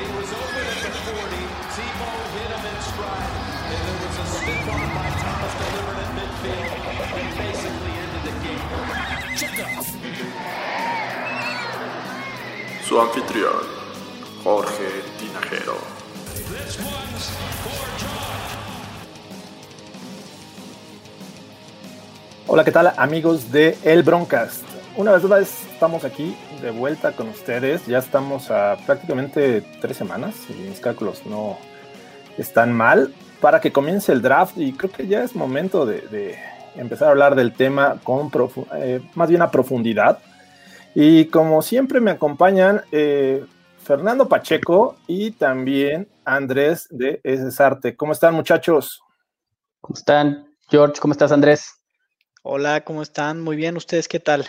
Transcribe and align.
He 0.00 0.06
was 0.16 0.32
open 0.32 0.64
at 0.64 0.80
the 0.80 0.92
40. 1.12 1.44
Tebow 1.76 2.16
hit 2.32 2.50
him 2.56 2.64
in 2.70 2.78
stride. 2.88 3.32
And 3.68 3.80
there 3.84 3.98
was 4.00 4.16
a 4.16 4.26
stiff 4.32 4.64
arm 4.72 4.90
by 4.96 5.08
Thomas 5.20 5.54
delivered 5.60 5.98
at 6.00 6.10
midfield. 6.16 6.72
And 7.20 7.30
basically 7.36 7.92
ended 8.00 8.22
the 8.24 8.34
game. 8.40 8.64
Su 12.86 12.94
anfitrión, 12.98 13.64
Jorge 14.42 14.90
Tinajero. 15.18 15.76
This 16.48 16.78
one's 16.80 17.26
for 17.62 17.84
John. 18.00 18.40
Hola, 22.48 22.64
¿qué 22.64 22.72
tal 22.72 22.92
amigos 22.96 23.52
de 23.52 23.76
El 23.84 24.02
Broncast? 24.02 24.79
Una 24.96 25.12
vez 25.12 25.22
más 25.24 25.64
estamos 25.72 26.04
aquí 26.04 26.36
de 26.60 26.70
vuelta 26.70 27.12
con 27.12 27.28
ustedes. 27.28 27.86
Ya 27.86 27.98
estamos 27.98 28.50
a 28.50 28.76
prácticamente 28.84 29.62
tres 29.80 29.96
semanas, 29.96 30.34
si 30.46 30.52
mis 30.52 30.80
cálculos 30.80 31.24
no 31.24 31.58
están 32.36 32.72
mal, 32.72 33.14
para 33.40 33.60
que 33.60 33.72
comience 33.72 34.12
el 34.12 34.20
draft 34.20 34.58
y 34.58 34.72
creo 34.72 34.92
que 34.92 35.06
ya 35.06 35.22
es 35.22 35.34
momento 35.34 35.86
de, 35.86 36.02
de 36.08 36.38
empezar 36.74 37.08
a 37.08 37.10
hablar 37.12 37.34
del 37.34 37.54
tema 37.54 37.98
con 38.02 38.30
profu- 38.30 38.66
eh, 38.74 39.00
más 39.14 39.28
bien 39.30 39.42
a 39.42 39.50
profundidad. 39.50 40.18
Y 40.94 41.26
como 41.26 41.62
siempre 41.62 42.00
me 42.00 42.10
acompañan 42.10 42.82
eh, 42.92 43.44
Fernando 43.82 44.28
Pacheco 44.28 44.96
y 45.06 45.30
también 45.30 46.08
Andrés 46.24 46.88
de 46.90 47.20
Cesarte. 47.24 47.96
¿Cómo 47.96 48.12
están 48.12 48.34
muchachos? 48.34 49.00
¿Cómo 49.80 49.96
están? 49.96 50.46
George, 50.68 51.00
¿cómo 51.00 51.12
estás, 51.12 51.32
Andrés? 51.32 51.72
Hola, 52.42 52.82
¿cómo 52.84 53.02
están? 53.02 53.40
Muy 53.40 53.56
bien, 53.56 53.76
¿ustedes 53.76 54.08
qué 54.08 54.20
tal? 54.20 54.46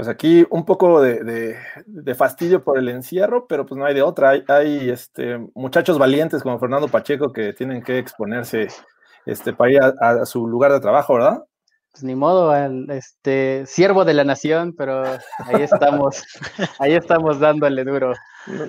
Pues 0.00 0.08
aquí 0.08 0.46
un 0.48 0.64
poco 0.64 1.02
de, 1.02 1.22
de- 1.22 1.56
de 1.84 2.14
fastidio 2.14 2.64
por 2.64 2.78
el 2.78 2.88
encierro, 2.88 3.46
pero 3.46 3.66
pues 3.66 3.78
no 3.78 3.84
hay 3.84 3.92
de 3.92 4.00
otra. 4.00 4.30
Hay, 4.30 4.42
hay, 4.48 4.88
este, 4.88 5.36
muchachos 5.54 5.98
valientes 5.98 6.42
como 6.42 6.58
Fernando 6.58 6.88
Pacheco 6.88 7.34
que 7.34 7.52
tienen 7.52 7.82
que 7.82 7.98
exponerse 7.98 8.68
este, 9.26 9.52
para 9.52 9.70
ir 9.70 9.80
a, 9.82 9.92
a 10.22 10.24
su 10.24 10.46
lugar 10.48 10.72
de 10.72 10.80
trabajo, 10.80 11.12
¿verdad? 11.16 11.44
Pues 11.92 12.02
ni 12.02 12.14
modo, 12.14 12.50
al, 12.50 12.88
este, 12.88 13.66
siervo 13.66 14.06
de 14.06 14.14
la 14.14 14.24
nación, 14.24 14.74
pero 14.74 15.02
ahí 15.04 15.60
estamos, 15.60 16.24
ahí 16.78 16.94
estamos 16.94 17.38
dándole 17.38 17.84
duro. 17.84 18.14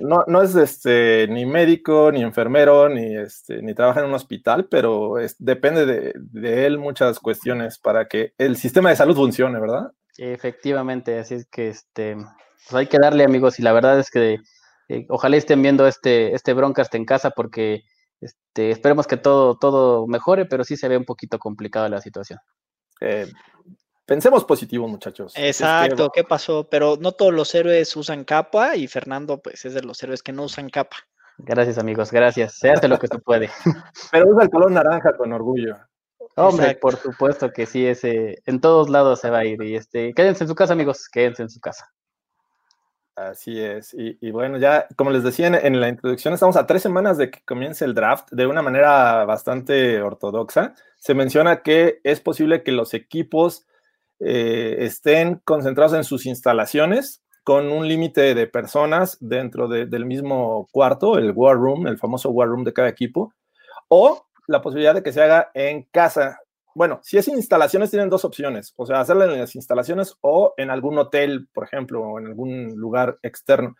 No, 0.01 0.25
no 0.27 0.41
es 0.41 0.53
este, 0.57 1.27
ni 1.29 1.45
médico, 1.45 2.11
ni 2.11 2.23
enfermero, 2.23 2.89
ni, 2.89 3.15
este, 3.15 3.61
ni 3.61 3.73
trabaja 3.73 4.01
en 4.01 4.07
un 4.07 4.15
hospital, 4.15 4.67
pero 4.69 5.17
es- 5.17 5.37
depende 5.39 5.85
de, 5.85 6.13
de 6.17 6.65
él 6.65 6.77
muchas 6.77 7.19
cuestiones 7.21 7.79
para 7.79 8.09
que 8.09 8.33
el 8.37 8.57
sistema 8.57 8.89
de 8.89 8.97
salud 8.97 9.15
funcione, 9.15 9.57
¿verdad? 9.61 9.93
Efectivamente, 10.17 11.19
así 11.19 11.35
es 11.35 11.45
que 11.47 11.69
este, 11.69 12.15
pues 12.15 12.73
hay 12.73 12.87
que 12.87 12.99
darle, 12.99 13.23
amigos, 13.23 13.59
y 13.59 13.63
la 13.63 13.73
verdad 13.73 13.99
es 13.99 14.09
que 14.09 14.39
eh, 14.89 15.05
ojalá 15.09 15.37
estén 15.37 15.61
viendo 15.61 15.87
este, 15.87 16.35
este 16.35 16.53
Broncast 16.53 16.93
en 16.95 17.05
casa 17.05 17.31
porque 17.31 17.83
este, 18.19 18.71
esperemos 18.71 19.07
que 19.07 19.17
todo, 19.17 19.57
todo 19.57 20.05
mejore, 20.07 20.45
pero 20.45 20.63
sí 20.63 20.77
se 20.77 20.87
ve 20.87 20.97
un 20.97 21.05
poquito 21.05 21.39
complicada 21.39 21.89
la 21.89 22.01
situación. 22.01 22.39
Eh, 22.99 23.31
pensemos 24.05 24.45
positivo, 24.45 24.87
muchachos. 24.87 25.33
Exacto, 25.35 26.09
¿qué 26.13 26.23
pasó? 26.23 26.67
Pero 26.69 26.97
no 26.99 27.13
todos 27.13 27.33
los 27.33 27.53
héroes 27.55 27.95
usan 27.95 28.25
capa 28.25 28.75
y 28.75 28.87
Fernando 28.87 29.41
pues 29.41 29.65
es 29.65 29.73
de 29.73 29.81
los 29.81 30.01
héroes 30.03 30.21
que 30.21 30.33
no 30.33 30.43
usan 30.43 30.69
capa. 30.69 30.97
Gracias, 31.37 31.79
amigos, 31.79 32.11
gracias. 32.11 32.59
Se 32.59 32.69
hace 32.69 32.87
lo 32.87 32.99
que 32.99 33.07
se 33.07 33.17
puede. 33.17 33.49
pero 34.11 34.29
usa 34.29 34.43
el 34.43 34.49
color 34.49 34.71
naranja 34.71 35.17
con 35.17 35.33
orgullo. 35.33 35.77
Hombre, 36.35 36.65
Exacto. 36.67 36.79
por 36.81 36.95
supuesto 36.97 37.51
que 37.51 37.65
sí, 37.65 37.85
ese, 37.85 38.41
en 38.45 38.61
todos 38.61 38.89
lados 38.89 39.19
se 39.19 39.29
va 39.29 39.39
a 39.39 39.45
ir. 39.45 39.61
Y 39.63 39.75
este, 39.75 40.13
quédense 40.13 40.43
en 40.43 40.47
su 40.47 40.55
casa, 40.55 40.73
amigos, 40.73 41.07
quédense 41.11 41.43
en 41.43 41.49
su 41.49 41.59
casa. 41.59 41.91
Así 43.15 43.59
es. 43.59 43.93
Y, 43.93 44.17
y 44.21 44.31
bueno, 44.31 44.57
ya 44.57 44.87
como 44.95 45.11
les 45.11 45.23
decía 45.23 45.47
en, 45.47 45.55
en 45.55 45.79
la 45.81 45.89
introducción, 45.89 46.33
estamos 46.33 46.55
a 46.55 46.65
tres 46.65 46.81
semanas 46.81 47.17
de 47.17 47.29
que 47.29 47.41
comience 47.43 47.83
el 47.83 47.93
draft 47.93 48.29
de 48.31 48.47
una 48.47 48.61
manera 48.61 49.25
bastante 49.25 50.01
ortodoxa. 50.01 50.73
Se 50.97 51.13
menciona 51.13 51.61
que 51.61 51.99
es 52.03 52.21
posible 52.21 52.63
que 52.63 52.71
los 52.71 52.93
equipos 52.93 53.67
eh, 54.19 54.77
estén 54.79 55.41
concentrados 55.43 55.93
en 55.93 56.03
sus 56.05 56.25
instalaciones 56.25 57.21
con 57.43 57.71
un 57.71 57.87
límite 57.87 58.33
de 58.33 58.47
personas 58.47 59.17
dentro 59.19 59.67
de- 59.67 59.87
del 59.87 60.05
mismo 60.05 60.67
cuarto, 60.71 61.17
el 61.17 61.31
war 61.35 61.57
room, 61.57 61.87
el 61.87 61.97
famoso 61.97 62.29
war 62.29 62.47
room 62.47 62.63
de 62.63 62.71
cada 62.73 62.87
equipo, 62.87 63.33
o 63.89 64.25
la 64.47 64.61
posibilidad 64.61 64.93
de 64.93 65.03
que 65.03 65.13
se 65.13 65.21
haga 65.21 65.51
en 65.53 65.83
casa. 65.91 66.39
Bueno, 66.73 66.99
si 67.03 67.17
es 67.17 67.27
instalaciones, 67.27 67.89
tienen 67.89 68.09
dos 68.09 68.23
opciones, 68.23 68.73
o 68.77 68.85
sea, 68.85 69.01
hacerlo 69.01 69.25
en 69.25 69.39
las 69.39 69.55
instalaciones 69.55 70.15
o 70.21 70.53
en 70.57 70.69
algún 70.69 70.97
hotel, 70.97 71.49
por 71.53 71.65
ejemplo, 71.65 72.01
o 72.01 72.19
en 72.19 72.27
algún 72.27 72.75
lugar 72.75 73.17
externo. 73.23 73.75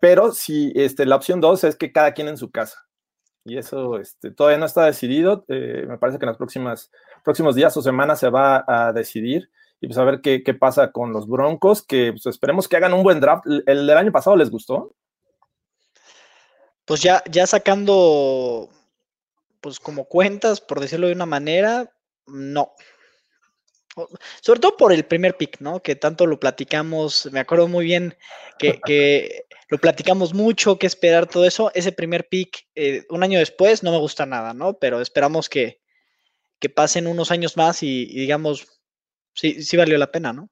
Pero 0.00 0.32
si 0.32 0.72
este, 0.74 1.06
la 1.06 1.16
opción 1.16 1.40
dos 1.40 1.64
es 1.64 1.76
que 1.76 1.92
cada 1.92 2.12
quien 2.12 2.28
en 2.28 2.36
su 2.36 2.50
casa. 2.50 2.86
Y 3.44 3.58
eso 3.58 3.98
este, 3.98 4.30
todavía 4.32 4.58
no 4.58 4.66
está 4.66 4.84
decidido. 4.84 5.44
eh, 5.48 5.84
me 5.88 5.98
parece 5.98 6.18
que 6.18 6.24
en 6.24 6.30
los 6.30 6.36
próximas, 6.36 6.90
próximos 7.24 7.54
días 7.54 7.76
o 7.76 7.82
semanas 7.82 8.20
se 8.20 8.28
va 8.28 8.64
a 8.66 8.92
decidir 8.92 9.50
y 9.80 9.86
pues 9.86 9.98
a 9.98 10.04
ver 10.04 10.20
qué, 10.20 10.42
qué 10.42 10.54
pasa 10.54 10.90
con 10.90 11.12
los 11.12 11.28
Broncos, 11.28 11.84
que 11.84 12.12
pues, 12.12 12.26
esperemos 12.26 12.68
que 12.68 12.76
hagan 12.76 12.94
un 12.94 13.02
buen 13.02 13.20
draft. 13.20 13.44
El 13.66 13.86
del 13.86 13.96
año 13.96 14.12
pasado 14.12 14.36
les 14.36 14.50
gustó. 14.50 14.94
Pues 16.84 17.02
ya, 17.02 17.22
ya 17.30 17.46
sacando 17.46 18.68
pues 19.66 19.80
como 19.80 20.04
cuentas, 20.04 20.60
por 20.60 20.78
decirlo 20.78 21.08
de 21.08 21.14
una 21.14 21.26
manera, 21.26 21.92
no. 22.28 22.72
Sobre 24.40 24.60
todo 24.60 24.76
por 24.76 24.92
el 24.92 25.04
primer 25.04 25.36
pick, 25.36 25.58
¿no? 25.58 25.82
Que 25.82 25.96
tanto 25.96 26.24
lo 26.24 26.38
platicamos, 26.38 27.28
me 27.32 27.40
acuerdo 27.40 27.66
muy 27.66 27.84
bien 27.84 28.16
que, 28.60 28.78
que 28.86 29.42
lo 29.68 29.78
platicamos 29.78 30.34
mucho, 30.34 30.78
que 30.78 30.86
esperar 30.86 31.26
todo 31.26 31.44
eso. 31.44 31.72
Ese 31.74 31.90
primer 31.90 32.28
pick, 32.28 32.68
eh, 32.76 33.06
un 33.10 33.24
año 33.24 33.40
después, 33.40 33.82
no 33.82 33.90
me 33.90 33.98
gusta 33.98 34.24
nada, 34.24 34.54
¿no? 34.54 34.78
Pero 34.78 35.00
esperamos 35.00 35.48
que, 35.48 35.80
que 36.60 36.68
pasen 36.68 37.08
unos 37.08 37.32
años 37.32 37.56
más 37.56 37.82
y, 37.82 38.02
y 38.02 38.20
digamos, 38.20 38.68
sí, 39.34 39.64
sí 39.64 39.76
valió 39.76 39.98
la 39.98 40.12
pena, 40.12 40.32
¿no? 40.32 40.48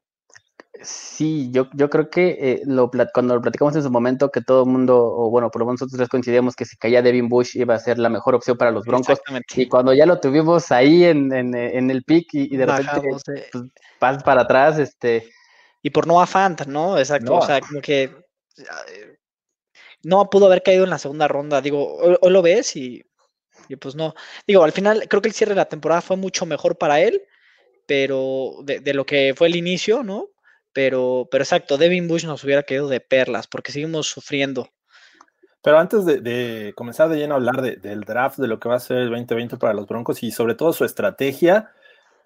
Sí, 0.82 1.50
yo, 1.52 1.68
yo 1.72 1.88
creo 1.88 2.10
que 2.10 2.36
eh, 2.40 2.62
lo, 2.66 2.90
cuando 3.12 3.34
lo 3.36 3.40
platicamos 3.40 3.76
en 3.76 3.82
su 3.82 3.90
momento, 3.90 4.30
que 4.30 4.40
todo 4.40 4.64
el 4.64 4.70
mundo, 4.70 4.98
o 4.98 5.30
bueno, 5.30 5.50
por 5.50 5.60
lo 5.60 5.66
menos 5.66 5.80
nosotros 5.80 5.98
tres 5.98 6.08
coincidíamos 6.08 6.56
que 6.56 6.64
si 6.64 6.76
caía 6.76 7.00
Devin 7.00 7.28
Bush 7.28 7.56
iba 7.56 7.74
a 7.74 7.78
ser 7.78 7.98
la 7.98 8.08
mejor 8.08 8.34
opción 8.34 8.56
para 8.56 8.72
los 8.72 8.84
Broncos. 8.84 9.20
Y 9.54 9.68
cuando 9.68 9.94
ya 9.94 10.04
lo 10.04 10.18
tuvimos 10.18 10.72
ahí 10.72 11.04
en, 11.04 11.32
en, 11.32 11.54
eh, 11.54 11.78
en 11.78 11.90
el 11.90 12.02
pick 12.02 12.34
y, 12.34 12.52
y 12.52 12.56
de 12.56 12.66
repente 12.66 13.00
de- 13.00 13.46
pues, 13.52 13.64
vas 14.00 14.22
para 14.24 14.42
atrás, 14.42 14.78
este, 14.78 15.28
Y 15.80 15.90
por 15.90 16.06
Noah 16.06 16.26
Fant, 16.26 16.66
¿no? 16.66 16.98
Exacto. 16.98 17.30
Noah. 17.30 17.44
O 17.44 17.46
sea, 17.46 17.60
como 17.60 17.80
que 17.80 18.02
eh, 18.04 19.16
no 20.02 20.28
pudo 20.28 20.46
haber 20.46 20.62
caído 20.62 20.84
en 20.84 20.90
la 20.90 20.98
segunda 20.98 21.28
ronda. 21.28 21.60
Digo, 21.60 21.96
hoy, 21.96 22.16
hoy 22.20 22.30
lo 22.32 22.42
ves 22.42 22.74
y, 22.74 23.02
y 23.68 23.76
pues 23.76 23.94
no. 23.94 24.14
Digo, 24.46 24.64
al 24.64 24.72
final 24.72 25.06
creo 25.08 25.22
que 25.22 25.28
el 25.28 25.34
cierre 25.34 25.50
de 25.52 25.56
la 25.60 25.68
temporada 25.68 26.02
fue 26.02 26.16
mucho 26.16 26.46
mejor 26.46 26.76
para 26.76 27.00
él, 27.00 27.22
pero 27.86 28.56
de, 28.64 28.80
de 28.80 28.92
lo 28.92 29.06
que 29.06 29.34
fue 29.36 29.46
el 29.46 29.56
inicio, 29.56 30.02
¿no? 30.02 30.30
Pero, 30.74 31.28
pero 31.30 31.42
exacto, 31.44 31.78
Devin 31.78 32.08
Bush 32.08 32.26
nos 32.26 32.44
hubiera 32.44 32.64
quedado 32.64 32.88
de 32.88 33.00
perlas 33.00 33.46
porque 33.46 33.72
seguimos 33.72 34.08
sufriendo. 34.08 34.68
Pero 35.62 35.78
antes 35.78 36.04
de, 36.04 36.74
comenzar 36.76 37.08
de 37.08 37.16
lleno 37.16 37.32
a 37.32 37.36
hablar 37.38 37.62
de- 37.62 37.76
del 37.76 38.00
draft, 38.00 38.36
de 38.38 38.48
lo 38.48 38.60
que 38.60 38.68
va 38.68 38.74
a 38.74 38.80
ser 38.80 38.98
el 38.98 39.08
2020 39.10 39.56
para 39.56 39.72
los 39.72 39.86
Broncos 39.86 40.22
y 40.22 40.30
sobre 40.30 40.54
todo 40.54 40.74
su 40.74 40.84
estrategia, 40.84 41.70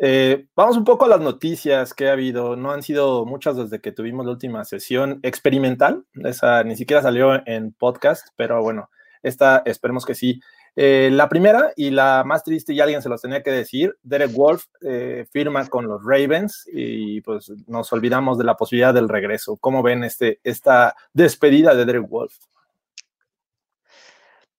eh, 0.00 0.46
vamos 0.56 0.76
un 0.76 0.84
poco 0.84 1.04
a 1.04 1.08
las 1.08 1.20
noticias 1.20 1.92
que 1.94 2.08
ha 2.08 2.12
habido. 2.12 2.56
No 2.56 2.72
han 2.72 2.82
sido 2.82 3.24
muchas 3.26 3.56
desde 3.56 3.80
que 3.80 3.92
tuvimos 3.92 4.24
la 4.26 4.32
última 4.32 4.64
sesión 4.64 5.20
experimental. 5.22 6.04
Esa 6.24 6.64
ni 6.64 6.74
siquiera 6.74 7.02
salió 7.02 7.46
en 7.46 7.72
podcast, 7.72 8.28
pero 8.34 8.60
bueno, 8.62 8.90
esta 9.22 9.62
esperemos 9.66 10.04
que 10.04 10.14
sí. 10.14 10.40
Eh, 10.76 11.10
la 11.12 11.28
primera 11.28 11.72
y 11.76 11.90
la 11.90 12.22
más 12.24 12.44
triste, 12.44 12.72
y 12.72 12.80
alguien 12.80 13.02
se 13.02 13.08
los 13.08 13.20
tenía 13.20 13.42
que 13.42 13.50
decir, 13.50 13.96
Derek 14.02 14.32
Wolf 14.32 14.64
eh, 14.80 15.26
firma 15.32 15.66
con 15.66 15.86
los 15.86 16.02
Ravens 16.04 16.68
y 16.72 17.20
pues 17.22 17.50
nos 17.66 17.92
olvidamos 17.92 18.38
de 18.38 18.44
la 18.44 18.56
posibilidad 18.56 18.94
del 18.94 19.08
regreso. 19.08 19.56
¿Cómo 19.56 19.82
ven 19.82 20.04
este, 20.04 20.40
esta 20.44 20.94
despedida 21.12 21.74
de 21.74 21.84
Derek 21.84 22.08
Wolf? 22.08 22.34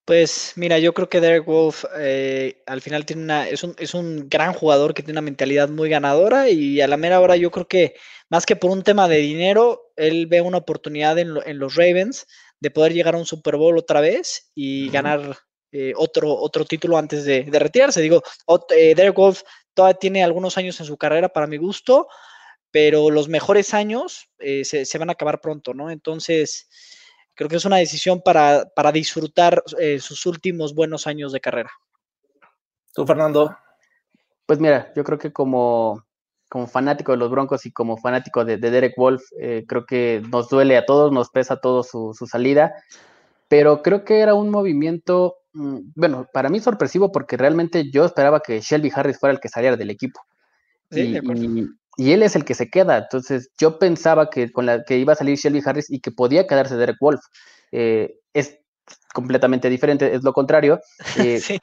Pues 0.05 0.53
mira, 0.55 0.79
yo 0.79 0.93
creo 0.95 1.07
que 1.07 1.21
Derek 1.21 1.45
Wolf 1.45 1.85
eh, 1.97 2.63
al 2.65 2.81
final 2.81 3.05
tiene 3.05 3.21
una, 3.21 3.47
es 3.47 3.63
un, 3.63 3.75
es 3.77 3.93
un 3.93 4.27
gran 4.27 4.53
jugador 4.53 4.95
que 4.95 5.03
tiene 5.03 5.19
una 5.19 5.25
mentalidad 5.25 5.69
muy 5.69 5.87
ganadora 5.87 6.49
y 6.49 6.81
a 6.81 6.87
la 6.87 6.97
mera 6.97 7.21
hora 7.21 7.35
yo 7.35 7.51
creo 7.51 7.67
que 7.67 7.93
más 8.27 8.47
que 8.47 8.55
por 8.55 8.71
un 8.71 8.81
tema 8.81 9.07
de 9.07 9.17
dinero, 9.17 9.91
él 9.95 10.25
ve 10.25 10.41
una 10.41 10.57
oportunidad 10.57 11.19
en, 11.19 11.35
lo- 11.35 11.45
en 11.45 11.59
los 11.59 11.75
Ravens 11.75 12.25
de 12.59 12.71
poder 12.71 12.93
llegar 12.93 13.13
a 13.13 13.19
un 13.19 13.25
Super 13.25 13.55
Bowl 13.55 13.77
otra 13.77 14.01
vez 14.01 14.49
y 14.55 14.89
ganar 14.89 15.37
eh, 15.71 15.93
otro, 15.95 16.33
otro 16.33 16.65
título 16.65 16.97
antes 16.97 17.25
de, 17.25 17.43
de 17.43 17.59
retirarse. 17.59 18.01
Digo, 18.01 18.21
eh, 18.69 18.95
Derek 18.95 19.15
Wolf 19.15 19.41
todavía 19.73 19.97
tiene 19.99 20.23
algunos 20.23 20.57
años 20.57 20.79
en 20.79 20.85
su 20.85 20.97
carrera 20.97 21.29
para 21.29 21.47
mi 21.47 21.57
gusto, 21.57 22.07
pero 22.71 23.09
los 23.09 23.29
mejores 23.29 23.73
años 23.73 24.29
eh, 24.39 24.63
se, 24.65 24.85
se 24.85 24.97
van 24.97 25.09
a 25.09 25.13
acabar 25.13 25.41
pronto, 25.41 25.73
¿no? 25.73 25.89
Entonces, 25.89 26.69
creo 27.33 27.49
que 27.49 27.55
es 27.55 27.65
una 27.65 27.77
decisión 27.77 28.21
para, 28.21 28.65
para 28.75 28.91
disfrutar 28.91 29.63
eh, 29.79 29.99
sus 29.99 30.25
últimos 30.25 30.75
buenos 30.75 31.07
años 31.07 31.31
de 31.31 31.39
carrera. 31.39 31.71
Tú, 32.93 33.05
Fernando. 33.05 33.55
Pues 34.45 34.59
mira, 34.59 34.91
yo 34.95 35.03
creo 35.03 35.17
que 35.17 35.31
como, 35.31 36.03
como 36.49 36.67
fanático 36.67 37.11
de 37.11 37.17
los 37.17 37.31
Broncos 37.31 37.65
y 37.65 37.71
como 37.71 37.97
fanático 37.97 38.43
de, 38.43 38.57
de 38.57 38.71
Derek 38.71 38.97
Wolf, 38.97 39.23
eh, 39.39 39.63
creo 39.67 39.85
que 39.85 40.21
nos 40.29 40.49
duele 40.49 40.75
a 40.75 40.85
todos, 40.85 41.11
nos 41.11 41.29
pesa 41.29 41.53
a 41.53 41.61
todos 41.61 41.87
su, 41.87 42.13
su 42.13 42.27
salida, 42.27 42.73
pero 43.47 43.81
creo 43.81 44.03
que 44.03 44.19
era 44.19 44.33
un 44.33 44.49
movimiento, 44.49 45.37
bueno, 45.53 46.27
para 46.33 46.49
mí 46.49 46.59
sorpresivo 46.59 47.11
porque 47.11 47.37
realmente 47.37 47.89
yo 47.91 48.05
esperaba 48.05 48.39
que 48.41 48.61
Shelby 48.61 48.91
Harris 48.93 49.19
fuera 49.19 49.33
el 49.33 49.39
que 49.39 49.49
saliera 49.49 49.77
del 49.77 49.89
equipo. 49.89 50.19
Sí, 50.91 51.01
y, 51.01 51.11
de 51.13 51.19
acuerdo. 51.19 51.43
y- 51.43 51.67
y 51.97 52.13
él 52.13 52.23
es 52.23 52.35
el 52.37 52.45
que 52.45 52.53
se 52.55 52.69
queda. 52.69 52.97
Entonces, 52.97 53.51
yo 53.59 53.77
pensaba 53.77 54.29
que 54.29 54.51
con 54.53 54.65
la 54.65 54.83
que 54.85 54.97
iba 54.97 55.13
a 55.13 55.15
salir 55.17 55.37
Shelby 55.37 55.61
Harris 55.65 55.89
y 55.91 55.99
que 55.99 56.11
podía 56.11 56.47
quedarse 56.47 56.77
Derek 56.77 56.95
Wolf. 57.01 57.19
Eh, 57.73 58.15
es 58.33 58.57
completamente 59.13 59.69
diferente, 59.69 60.13
es 60.15 60.23
lo 60.23 60.31
contrario. 60.33 60.79
Eh, 61.35 61.39
Sí. 61.39 61.59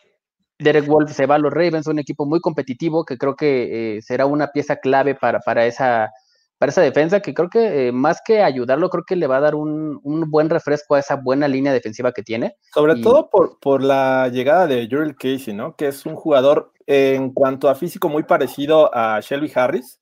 Derek 0.58 0.86
Wolf 0.86 1.12
se 1.12 1.26
va 1.26 1.34
a 1.34 1.38
los 1.38 1.52
Ravens, 1.52 1.86
un 1.86 1.98
equipo 1.98 2.24
muy 2.26 2.40
competitivo 2.40 3.04
que 3.04 3.18
creo 3.18 3.36
que 3.36 3.96
eh, 3.98 4.02
será 4.02 4.24
una 4.26 4.48
pieza 4.48 4.76
clave 4.76 5.14
para, 5.14 5.40
para, 5.40 5.66
esa, 5.66 6.10
para 6.58 6.70
esa 6.70 6.80
defensa, 6.80 7.20
que 7.20 7.34
creo 7.34 7.50
que 7.50 7.88
eh, 7.88 7.92
más 7.92 8.20
que 8.24 8.42
ayudarlo, 8.42 8.88
creo 8.88 9.04
que 9.04 9.16
le 9.16 9.26
va 9.26 9.36
a 9.36 9.40
dar 9.40 9.54
un, 9.54 10.00
un, 10.02 10.30
buen 10.30 10.48
refresco 10.48 10.94
a 10.94 11.00
esa 11.00 11.16
buena 11.16 11.48
línea 11.48 11.72
defensiva 11.72 12.12
que 12.12 12.22
tiene. 12.22 12.56
Sobre 12.72 12.94
y... 12.94 13.02
todo 13.02 13.28
por, 13.28 13.58
por, 13.60 13.82
la 13.82 14.28
llegada 14.28 14.66
de 14.66 14.88
Jurel 14.90 15.16
Casey, 15.16 15.54
¿no? 15.54 15.76
Que 15.76 15.88
es 15.88 16.06
un 16.06 16.16
jugador 16.16 16.72
en 16.86 17.32
cuanto 17.32 17.68
a 17.68 17.74
físico 17.74 18.08
muy 18.08 18.22
parecido 18.22 18.90
a 18.94 19.20
Shelby 19.20 19.52
Harris. 19.54 20.00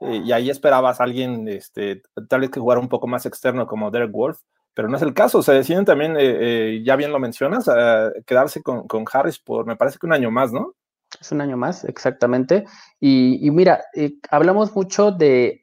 Eh, 0.00 0.22
y 0.24 0.32
ahí 0.32 0.50
esperabas 0.50 1.00
a 1.00 1.04
alguien, 1.04 1.46
este, 1.46 2.02
tal 2.28 2.40
vez 2.40 2.50
que 2.50 2.58
jugara 2.58 2.80
un 2.80 2.88
poco 2.88 3.06
más 3.06 3.24
externo 3.24 3.66
como 3.66 3.90
Derek 3.92 4.10
Wolf, 4.10 4.38
pero 4.74 4.88
no 4.88 4.96
es 4.96 5.02
el 5.02 5.14
caso. 5.14 5.42
Se 5.42 5.52
deciden 5.52 5.84
también, 5.84 6.16
eh, 6.18 6.82
ya 6.84 6.96
bien 6.96 7.12
lo 7.12 7.20
mencionas, 7.20 7.68
a 7.68 8.10
quedarse 8.26 8.62
con, 8.62 8.88
con, 8.88 9.04
Harris 9.12 9.38
por, 9.38 9.64
me 9.66 9.76
parece 9.76 9.98
que 9.98 10.06
un 10.06 10.12
año 10.12 10.30
más, 10.32 10.52
¿no? 10.52 10.74
Es 11.20 11.30
un 11.30 11.40
año 11.40 11.56
más, 11.56 11.84
exactamente. 11.84 12.64
Y, 12.98 13.46
y 13.46 13.50
mira, 13.50 13.84
eh, 13.94 14.14
hablamos 14.30 14.74
mucho 14.74 15.12
de, 15.12 15.61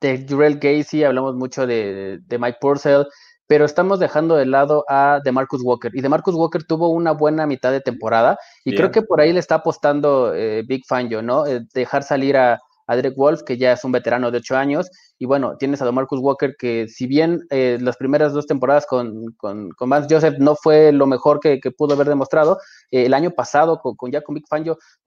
de 0.00 0.26
Jurel 0.28 0.58
Casey, 0.58 1.04
hablamos 1.04 1.34
mucho 1.34 1.66
de, 1.66 2.18
de, 2.26 2.38
Mike 2.38 2.58
Purcell, 2.60 3.06
pero 3.46 3.64
estamos 3.64 4.00
dejando 4.00 4.36
de 4.36 4.46
lado 4.46 4.84
a 4.88 5.20
DeMarcus 5.24 5.62
Walker. 5.62 5.90
Y 5.94 6.00
DeMarcus 6.00 6.34
Walker 6.34 6.64
tuvo 6.64 6.88
una 6.88 7.12
buena 7.12 7.46
mitad 7.46 7.72
de 7.72 7.80
temporada 7.80 8.38
y 8.64 8.70
bien. 8.70 8.78
creo 8.78 8.90
que 8.90 9.02
por 9.02 9.20
ahí 9.20 9.32
le 9.32 9.40
está 9.40 9.56
apostando 9.56 10.34
eh, 10.34 10.62
Big 10.66 10.84
Fangio, 10.86 11.22
¿no? 11.22 11.44
dejar 11.74 12.02
salir 12.02 12.36
a, 12.36 12.60
a 12.86 12.96
Derek 12.96 13.16
Wolf, 13.16 13.42
que 13.42 13.56
ya 13.56 13.72
es 13.72 13.84
un 13.84 13.92
veterano 13.92 14.30
de 14.30 14.38
ocho 14.38 14.56
años, 14.56 14.90
y 15.18 15.26
bueno, 15.26 15.56
tienes 15.58 15.80
a 15.80 15.90
Marcus 15.92 16.20
Walker, 16.20 16.54
que 16.58 16.88
si 16.88 17.06
bien 17.06 17.46
eh, 17.50 17.78
las 17.80 17.96
primeras 17.96 18.32
dos 18.32 18.46
temporadas 18.46 18.86
con, 18.86 19.32
con, 19.36 19.70
con, 19.70 19.88
Vance 19.88 20.12
Joseph 20.12 20.36
no 20.38 20.56
fue 20.56 20.92
lo 20.92 21.06
mejor 21.06 21.40
que, 21.40 21.60
que 21.60 21.70
pudo 21.70 21.94
haber 21.94 22.08
demostrado, 22.08 22.58
eh, 22.90 23.06
el 23.06 23.14
año 23.14 23.30
pasado 23.30 23.78
con, 23.80 23.96
con, 23.96 24.10
ya 24.10 24.22
con 24.22 24.34
Big 24.34 24.44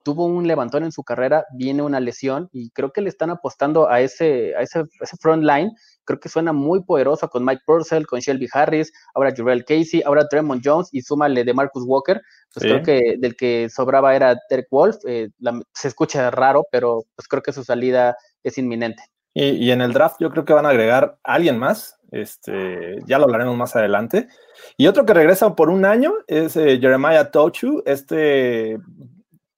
tuvo 0.02 0.26
un 0.26 0.46
levantón 0.46 0.84
en 0.84 0.92
su 0.92 1.04
carrera, 1.04 1.44
viene 1.54 1.82
una 1.82 2.00
lesión, 2.00 2.48
y 2.52 2.70
creo 2.70 2.92
que 2.92 3.00
le 3.00 3.08
están 3.08 3.30
apostando 3.30 3.88
a 3.88 4.00
ese, 4.00 4.54
a 4.56 4.62
ese, 4.62 4.84
ese 5.00 5.16
front 5.20 5.42
line, 5.42 5.72
creo 6.04 6.18
que 6.18 6.28
suena 6.28 6.52
muy 6.52 6.82
poderoso 6.82 7.28
con 7.28 7.44
Mike 7.44 7.62
Purcell, 7.66 8.06
con 8.06 8.20
Shelby 8.20 8.48
Harris, 8.52 8.90
ahora 9.14 9.32
Jurel 9.36 9.64
Casey, 9.64 10.02
ahora 10.04 10.26
Tremont 10.26 10.62
Jones, 10.64 10.88
y 10.92 11.02
súmale 11.02 11.44
de 11.44 11.52
Marcus 11.52 11.84
Walker, 11.86 12.22
pues 12.52 12.62
sí. 12.62 12.68
creo 12.68 12.82
que 12.82 13.16
del 13.18 13.36
que 13.36 13.68
sobraba 13.68 14.14
era 14.14 14.36
Derek 14.48 14.68
Wolf, 14.70 14.96
eh, 15.06 15.28
la, 15.38 15.60
se 15.72 15.88
escucha 15.88 16.30
raro, 16.30 16.66
pero 16.70 17.04
pues 17.14 17.28
creo 17.28 17.42
que 17.42 17.52
su 17.52 17.64
salida 17.64 18.16
es 18.42 18.58
inminente. 18.58 19.02
Y, 19.34 19.50
y, 19.50 19.70
en 19.70 19.82
el 19.82 19.92
draft 19.92 20.16
yo 20.20 20.30
creo 20.30 20.44
que 20.44 20.52
van 20.52 20.66
a 20.66 20.70
agregar 20.70 21.18
a 21.22 21.34
alguien 21.34 21.58
más, 21.58 21.98
este, 22.10 22.98
ya 23.06 23.18
lo 23.18 23.24
hablaremos 23.24 23.56
más 23.56 23.76
adelante. 23.76 24.28
Y 24.76 24.86
otro 24.86 25.04
que 25.04 25.14
regresa 25.14 25.54
por 25.54 25.70
un 25.70 25.84
año 25.84 26.14
es 26.26 26.56
eh, 26.56 26.78
Jeremiah 26.80 27.30
Tochu, 27.30 27.82
este 27.86 28.78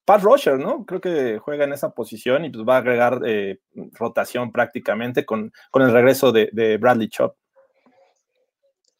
Pat 0.05 0.21
Rusher, 0.21 0.59
¿no? 0.59 0.85
Creo 0.85 0.99
que 0.99 1.39
juega 1.39 1.63
en 1.63 1.73
esa 1.73 1.91
posición 1.93 2.45
y 2.45 2.49
pues 2.49 2.67
va 2.67 2.75
a 2.75 2.79
agregar 2.79 3.21
eh, 3.25 3.59
rotación 3.93 4.51
prácticamente 4.51 5.25
con, 5.25 5.51
con 5.69 5.83
el 5.83 5.91
regreso 5.91 6.31
de, 6.31 6.49
de 6.51 6.77
Bradley 6.77 7.07
Chop. 7.07 7.35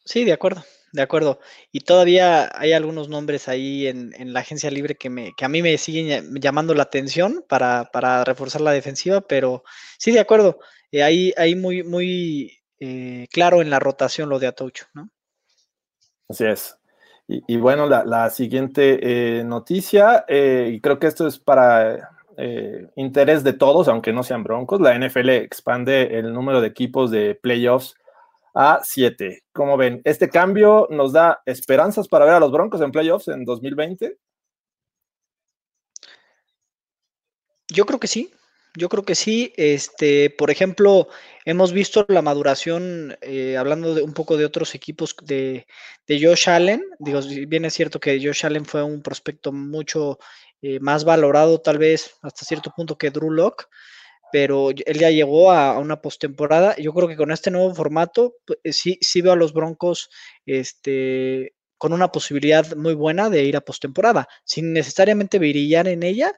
Sí, 0.05 0.23
de 0.23 0.33
acuerdo, 0.33 0.63
de 0.91 1.01
acuerdo. 1.01 1.39
Y 1.71 1.81
todavía 1.81 2.51
hay 2.53 2.73
algunos 2.73 3.09
nombres 3.09 3.47
ahí 3.47 3.87
en, 3.87 4.13
en, 4.17 4.33
la 4.33 4.41
agencia 4.41 4.69
libre 4.69 4.95
que, 4.95 5.09
me, 5.09 5.33
que 5.35 5.45
a 5.45 5.49
mí 5.49 5.61
me 5.61 5.77
siguen 5.77 6.39
llamando 6.39 6.73
la 6.73 6.83
atención 6.83 7.43
para, 7.47 7.89
para 7.91 8.23
reforzar 8.23 8.61
la 8.61 8.71
defensiva, 8.71 9.21
pero 9.21 9.63
sí, 9.97 10.11
de 10.11 10.19
acuerdo. 10.19 10.59
Eh, 10.91 11.03
ahí, 11.03 11.33
ahí 11.37 11.55
muy, 11.55 11.83
muy 11.83 12.57
eh, 12.79 13.27
claro 13.31 13.61
en 13.61 13.69
la 13.69 13.79
rotación 13.79 14.29
lo 14.29 14.39
de 14.39 14.47
Atocho, 14.47 14.85
¿no? 14.93 15.09
Así 16.27 16.45
es. 16.45 16.77
Y, 17.27 17.41
y 17.47 17.57
bueno, 17.57 17.87
la, 17.87 18.03
la 18.03 18.29
siguiente 18.29 18.99
eh, 19.39 19.43
noticia, 19.43 20.25
y 20.27 20.81
creo 20.81 20.99
que 20.99 21.07
esto 21.07 21.27
es 21.27 21.39
para 21.39 22.09
interés 22.95 23.43
de 23.43 23.53
todos, 23.53 23.87
aunque 23.87 24.13
no 24.13 24.23
sean 24.23 24.43
broncos, 24.43 24.81
la 24.81 24.97
NFL 24.97 25.29
expande 25.29 26.17
el 26.17 26.33
número 26.33 26.59
de 26.59 26.69
equipos 26.69 27.11
de 27.11 27.35
playoffs 27.35 27.93
a 28.53 28.81
7. 28.83 29.43
Como 29.51 29.77
ven, 29.77 30.01
este 30.03 30.29
cambio 30.29 30.87
nos 30.89 31.13
da 31.13 31.41
esperanzas 31.45 32.07
para 32.07 32.25
ver 32.25 32.35
a 32.35 32.39
los 32.39 32.51
Broncos 32.51 32.81
en 32.81 32.91
playoffs 32.91 33.27
en 33.27 33.45
2020. 33.45 34.17
Yo 37.69 37.85
creo 37.85 37.99
que 37.99 38.07
sí. 38.07 38.31
Yo 38.75 38.89
creo 38.89 39.03
que 39.03 39.15
sí. 39.15 39.53
Este, 39.57 40.29
por 40.29 40.49
ejemplo, 40.51 41.07
hemos 41.45 41.73
visto 41.73 42.05
la 42.07 42.21
maduración, 42.21 43.17
eh, 43.21 43.57
hablando 43.57 43.95
de 43.95 44.01
un 44.01 44.13
poco 44.13 44.37
de 44.37 44.45
otros 44.45 44.75
equipos 44.75 45.15
de, 45.23 45.67
de, 46.07 46.25
Josh 46.25 46.49
Allen. 46.49 46.83
Digo, 46.99 47.21
bien 47.47 47.65
es 47.65 47.73
cierto 47.73 47.99
que 47.99 48.19
Josh 48.23 48.45
Allen 48.45 48.65
fue 48.65 48.83
un 48.83 49.01
prospecto 49.01 49.51
mucho 49.51 50.19
eh, 50.61 50.79
más 50.79 51.03
valorado, 51.05 51.59
tal 51.59 51.77
vez 51.79 52.17
hasta 52.21 52.45
cierto 52.45 52.71
punto 52.75 52.97
que 52.97 53.09
Drew 53.09 53.31
Locke 53.31 53.65
pero 54.31 54.69
él 54.71 54.99
ya 54.99 55.09
llegó 55.09 55.51
a, 55.51 55.77
una 55.79 56.01
postemporada. 56.01 56.75
Yo 56.77 56.93
creo 56.93 57.07
que 57.07 57.17
con 57.17 57.31
este 57.31 57.51
nuevo 57.51 57.73
formato, 57.73 58.35
pues, 58.45 58.59
sí, 58.77 58.97
sí 59.01 59.21
veo 59.21 59.33
a 59.33 59.35
los 59.35 59.53
Broncos 59.53 60.09
este, 60.45 61.53
con 61.77 61.93
una 61.93 62.11
posibilidad 62.11 62.75
muy 62.75 62.93
buena 62.93 63.29
de 63.29 63.43
ir 63.43 63.57
a 63.57 63.61
postemporada, 63.61 64.27
sin 64.43 64.73
necesariamente 64.73 65.39
brillar 65.39 65.87
en 65.87 66.03
ella, 66.03 66.31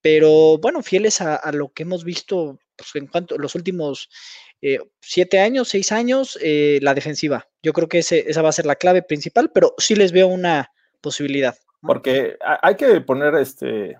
pero 0.00 0.58
bueno, 0.58 0.82
fieles 0.82 1.20
a, 1.20 1.50
lo 1.52 1.72
que 1.72 1.82
hemos 1.82 2.04
visto 2.04 2.58
pues, 2.76 2.90
en 2.94 3.06
cuanto 3.06 3.36
los 3.38 3.54
últimos 3.54 4.08
eh, 4.62 4.78
siete 5.00 5.40
años, 5.40 5.68
seis 5.68 5.92
años, 5.92 6.38
eh, 6.42 6.78
la 6.80 6.94
defensiva. 6.94 7.48
Yo 7.62 7.72
creo 7.72 7.88
que 7.88 7.98
esa 7.98 8.42
va 8.42 8.48
a 8.48 8.52
ser 8.52 8.66
la 8.66 8.76
clave 8.76 9.02
principal, 9.02 9.50
pero 9.52 9.74
sí 9.78 9.96
les 9.96 10.12
veo 10.12 10.28
una 10.28 10.72
posibilidad. 11.00 11.56
Porque 11.82 12.36
hay 12.40 12.76
que 12.76 13.00
poner 13.00 13.34
este 13.34 13.96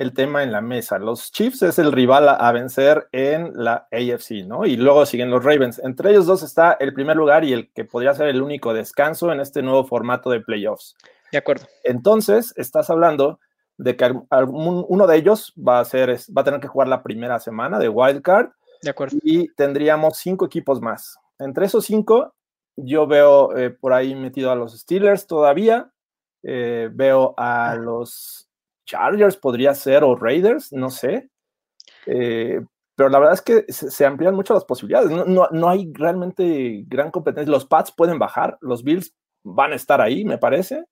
el 0.00 0.14
tema 0.14 0.42
en 0.42 0.50
la 0.50 0.62
mesa. 0.62 0.98
Los 0.98 1.30
Chiefs 1.30 1.60
es 1.60 1.78
el 1.78 1.92
rival 1.92 2.26
a, 2.26 2.32
a, 2.32 2.52
vencer 2.52 3.10
en 3.12 3.52
la 3.54 3.86
AFC, 3.92 4.46
¿no? 4.46 4.64
Y 4.64 4.78
luego 4.78 5.04
siguen 5.04 5.28
los 5.30 5.44
Ravens. 5.44 5.78
Entre 5.84 6.10
ellos 6.10 6.24
dos 6.24 6.42
está 6.42 6.72
el 6.80 6.94
primer 6.94 7.18
lugar 7.18 7.44
y 7.44 7.52
el 7.52 7.70
que 7.70 7.84
podría 7.84 8.14
ser 8.14 8.28
el 8.28 8.40
único 8.40 8.72
descanso 8.72 9.30
en 9.30 9.40
este 9.40 9.60
nuevo 9.60 9.84
formato 9.84 10.30
de 10.30 10.40
playoffs. 10.40 10.96
De 11.30 11.36
acuerdo. 11.36 11.66
Entonces, 11.84 12.54
estás 12.56 12.88
hablando 12.88 13.40
de 13.76 13.94
que 13.94 14.10
algún, 14.30 14.86
uno 14.88 15.06
de 15.06 15.16
ellos 15.18 15.52
va 15.56 15.80
a, 15.80 15.84
ser, 15.84 16.16
va 16.34 16.40
a 16.40 16.44
tener 16.44 16.60
que 16.60 16.68
jugar 16.68 16.88
la 16.88 17.02
primera 17.02 17.38
semana 17.38 17.78
de 17.78 17.90
Wild 17.90 18.22
Card. 18.22 18.52
De 18.80 18.88
acuerdo. 18.88 19.18
Y 19.22 19.48
tendríamos 19.54 20.16
cinco 20.16 20.46
equipos 20.46 20.80
más. 20.80 21.18
Entre 21.38 21.66
esos 21.66 21.84
cinco, 21.84 22.34
yo 22.74 23.06
veo 23.06 23.54
eh, 23.54 23.68
por 23.68 23.92
ahí 23.92 24.14
metido 24.14 24.50
a 24.50 24.56
los 24.56 24.78
Steelers 24.78 25.26
todavía. 25.26 25.90
Eh, 26.42 26.88
veo 26.90 27.34
a 27.36 27.76
los 27.76 28.49
Chargers 28.90 29.36
podría 29.36 29.74
ser 29.74 30.02
o 30.02 30.16
Raiders, 30.16 30.72
no 30.72 30.90
sé. 30.90 31.30
Eh, 32.06 32.60
pero 32.96 33.08
la 33.08 33.18
verdad 33.18 33.34
es 33.34 33.42
que 33.42 33.72
se, 33.72 34.04
amplían 34.04 34.34
mucho 34.34 34.52
las 34.52 34.64
posibilidades. 34.64 35.10
No, 35.10 35.24
no, 35.24 35.48
no, 35.52 35.68
hay 35.68 35.90
realmente 35.94 36.82
gran 36.86 37.10
competencia. 37.10 37.50
Los 37.50 37.66
Pats 37.66 37.92
pueden 37.96 38.18
bajar, 38.18 38.58
los 38.60 38.82
Bills 38.82 39.14
van 39.44 39.72
a 39.72 39.76
estar 39.76 40.00
ahí, 40.00 40.24
me 40.24 40.38
parece. 40.38 40.84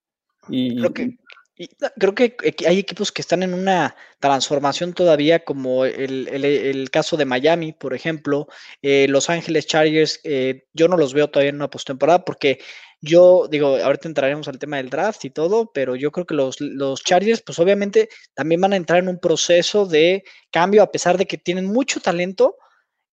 Y, 0.47 0.77
creo 0.77 0.93
que, 0.93 1.17
y, 1.55 1.67
creo 1.99 2.15
que 2.15 2.35
hay 2.65 2.79
equipos 2.79 3.11
que 3.11 3.21
están 3.21 3.43
en 3.43 3.53
una 3.53 3.95
transformación 4.19 4.93
todavía, 4.93 5.43
como 5.43 5.85
el, 5.85 6.29
el, 6.29 6.45
el 6.45 6.89
caso 6.89 7.17
de 7.17 7.25
Miami, 7.25 7.73
por 7.73 7.93
ejemplo. 7.93 8.47
Eh, 8.81 9.07
los 9.09 9.29
Ángeles 9.29 9.67
Chargers, 9.67 10.21
eh, 10.23 10.63
yo 10.73 10.87
no 10.87 10.95
los 10.97 11.13
veo 11.13 11.29
todavía 11.29 11.49
en 11.49 11.57
una 11.57 11.69
postemporada 11.69 12.23
porque 12.23 12.59
yo 13.01 13.47
digo, 13.49 13.77
ahorita 13.77 14.07
entraremos 14.07 14.47
al 14.47 14.59
tema 14.59 14.77
del 14.77 14.89
draft 14.89 15.23
y 15.25 15.29
todo, 15.29 15.71
pero 15.73 15.95
yo 15.95 16.11
creo 16.11 16.25
que 16.25 16.35
los, 16.35 16.59
los, 16.59 17.03
Chargers, 17.03 17.41
pues 17.41 17.57
obviamente 17.59 18.09
también 18.33 18.61
van 18.61 18.73
a 18.73 18.75
entrar 18.75 18.99
en 18.99 19.09
un 19.09 19.19
proceso 19.19 19.85
de 19.85 20.23
cambio, 20.51 20.83
a 20.83 20.91
pesar 20.91 21.17
de 21.17 21.25
que 21.25 21.37
tienen 21.37 21.65
mucho 21.65 22.01
talento. 22.01 22.57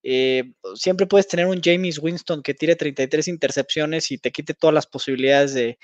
Eh, 0.02 0.52
siempre 0.74 1.06
puedes 1.06 1.28
tener 1.28 1.46
un 1.46 1.60
James 1.62 1.98
Winston 1.98 2.42
que 2.42 2.54
tire 2.54 2.76
33 2.76 3.28
intercepciones 3.28 4.10
y 4.10 4.18
te 4.18 4.32
quite 4.32 4.54
todas 4.54 4.74
las 4.74 4.86
posibilidades 4.86 5.54
de, 5.54 5.78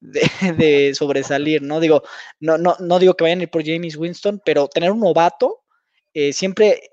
de, 0.58 0.94
sobresalir, 0.94 1.62
¿no? 1.62 1.80
Digo, 1.80 2.02
no, 2.40 2.58
no, 2.58 2.76
no 2.80 2.98
digo 2.98 3.14
que 3.14 3.24
vayan 3.24 3.40
a 3.40 3.42
ir 3.44 3.50
por 3.50 3.64
James 3.64 3.96
Winston, 3.96 4.40
pero 4.44 4.68
tener 4.68 4.92
un 4.92 5.00
novato 5.00 5.64
eh, 6.14 6.32
siempre 6.32 6.90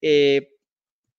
eh, 0.00 0.55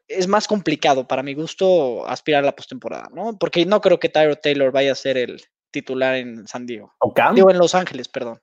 es 0.07 0.27
más 0.27 0.47
complicado 0.47 1.07
para 1.07 1.23
mi 1.23 1.33
gusto 1.33 2.07
aspirar 2.07 2.43
a 2.43 2.47
la 2.47 2.55
postemporada, 2.55 3.09
¿no? 3.13 3.37
Porque 3.37 3.65
no 3.65 3.81
creo 3.81 3.99
que 3.99 4.09
Tyro 4.09 4.35
Taylor 4.35 4.71
vaya 4.71 4.91
a 4.91 4.95
ser 4.95 5.17
el 5.17 5.41
titular 5.71 6.15
en 6.15 6.47
San 6.47 6.65
Diego. 6.65 6.93
¿O 6.99 7.13
Cam? 7.13 7.35
Digo, 7.35 7.51
en 7.51 7.57
Los 7.57 7.75
Ángeles, 7.75 8.07
perdón. 8.07 8.39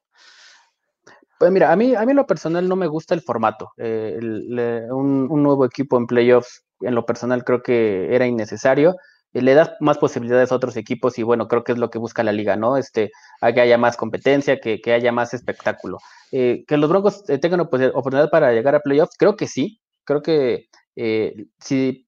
Pues 1.38 1.50
mira, 1.50 1.72
a 1.72 1.76
mí, 1.76 1.94
a 1.94 2.04
mí 2.04 2.10
en 2.10 2.16
lo 2.16 2.26
personal 2.26 2.68
no 2.68 2.76
me 2.76 2.86
gusta 2.86 3.14
el 3.14 3.20
formato. 3.22 3.72
Eh, 3.76 4.16
el- 4.18 4.54
le- 4.54 4.92
un, 4.92 5.26
un 5.30 5.42
nuevo 5.42 5.64
equipo 5.64 5.96
en 5.96 6.06
playoffs, 6.06 6.64
en 6.80 6.94
lo 6.94 7.04
personal 7.04 7.44
creo 7.44 7.62
que 7.62 8.14
era 8.14 8.26
innecesario. 8.26 8.96
Eh, 9.32 9.42
le 9.42 9.54
das 9.54 9.72
más 9.80 9.98
posibilidades 9.98 10.52
a 10.52 10.54
otros 10.56 10.76
equipos 10.76 11.18
y 11.18 11.22
bueno, 11.24 11.48
creo 11.48 11.64
que 11.64 11.72
es 11.72 11.78
lo 11.78 11.90
que 11.90 11.98
busca 11.98 12.22
la 12.22 12.32
liga, 12.32 12.56
¿no? 12.56 12.76
Este, 12.76 13.10
a 13.40 13.52
que 13.52 13.60
haya 13.62 13.78
más 13.78 13.96
competencia, 13.96 14.60
que, 14.60 14.80
que 14.80 14.92
haya 14.92 15.10
más 15.12 15.34
espectáculo. 15.34 15.98
Eh, 16.30 16.64
que 16.68 16.76
los 16.76 16.88
Broncos 16.88 17.24
tengan 17.24 17.60
opor- 17.60 17.90
oportunidad 17.94 18.30
para 18.30 18.52
llegar 18.52 18.74
a 18.76 18.80
playoffs, 18.80 19.16
creo 19.18 19.34
que 19.36 19.48
sí. 19.48 19.80
Creo 20.04 20.22
que 20.22 20.68
eh, 20.96 21.46
sí, 21.60 22.06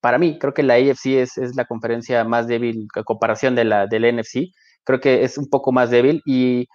para 0.00 0.18
mí, 0.18 0.38
creo 0.38 0.54
que 0.54 0.62
la 0.62 0.74
AFC 0.74 1.22
es, 1.22 1.38
es 1.38 1.56
la 1.56 1.64
conferencia 1.66 2.24
más 2.24 2.46
débil 2.48 2.88
a 2.96 3.04
comparación 3.04 3.54
de 3.56 3.64
la 3.64 3.86
del 3.86 4.04
NFC. 4.06 4.50
Creo 4.84 5.00
que 5.00 5.24
es 5.24 5.38
un 5.38 5.48
poco 5.50 5.72
más 5.72 5.90
débil 5.90 6.22
y 6.26 6.68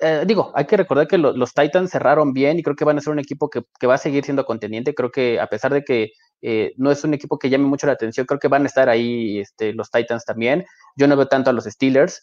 eh, 0.00 0.24
digo, 0.26 0.52
hay 0.54 0.64
que 0.66 0.76
recordar 0.76 1.06
que 1.08 1.18
lo- 1.18 1.32
los 1.36 1.52
Titans 1.54 1.90
cerraron 1.90 2.32
bien 2.32 2.58
y 2.58 2.62
creo 2.62 2.76
que 2.76 2.84
van 2.84 2.98
a 2.98 3.00
ser 3.02 3.12
un 3.12 3.18
equipo 3.18 3.50
que, 3.50 3.62
que 3.78 3.86
va 3.86 3.94
a 3.94 3.98
seguir 3.98 4.24
siendo 4.24 4.44
contendiente. 4.46 4.94
Creo 4.94 5.10
que 5.10 5.38
a 5.40 5.46
pesar 5.48 5.72
de 5.74 5.82
que 5.84 6.12
eh, 6.42 6.72
no 6.78 6.90
es 6.90 7.04
un 7.04 7.12
equipo 7.14 7.38
que 7.38 7.50
llame 7.50 7.64
mucho 7.66 7.86
la 7.86 7.92
atención, 7.94 8.26
creo 8.26 8.40
que 8.40 8.48
van 8.48 8.62
a 8.64 8.66
estar 8.66 8.88
ahí 8.88 9.40
este, 9.40 9.72
los 9.74 9.90
Titans 9.90 10.24
también. 10.24 10.64
Yo 10.96 11.06
no 11.08 11.16
veo 11.16 11.28
tanto 11.28 11.50
a 11.50 11.52
los 11.52 11.64
Steelers, 11.64 12.22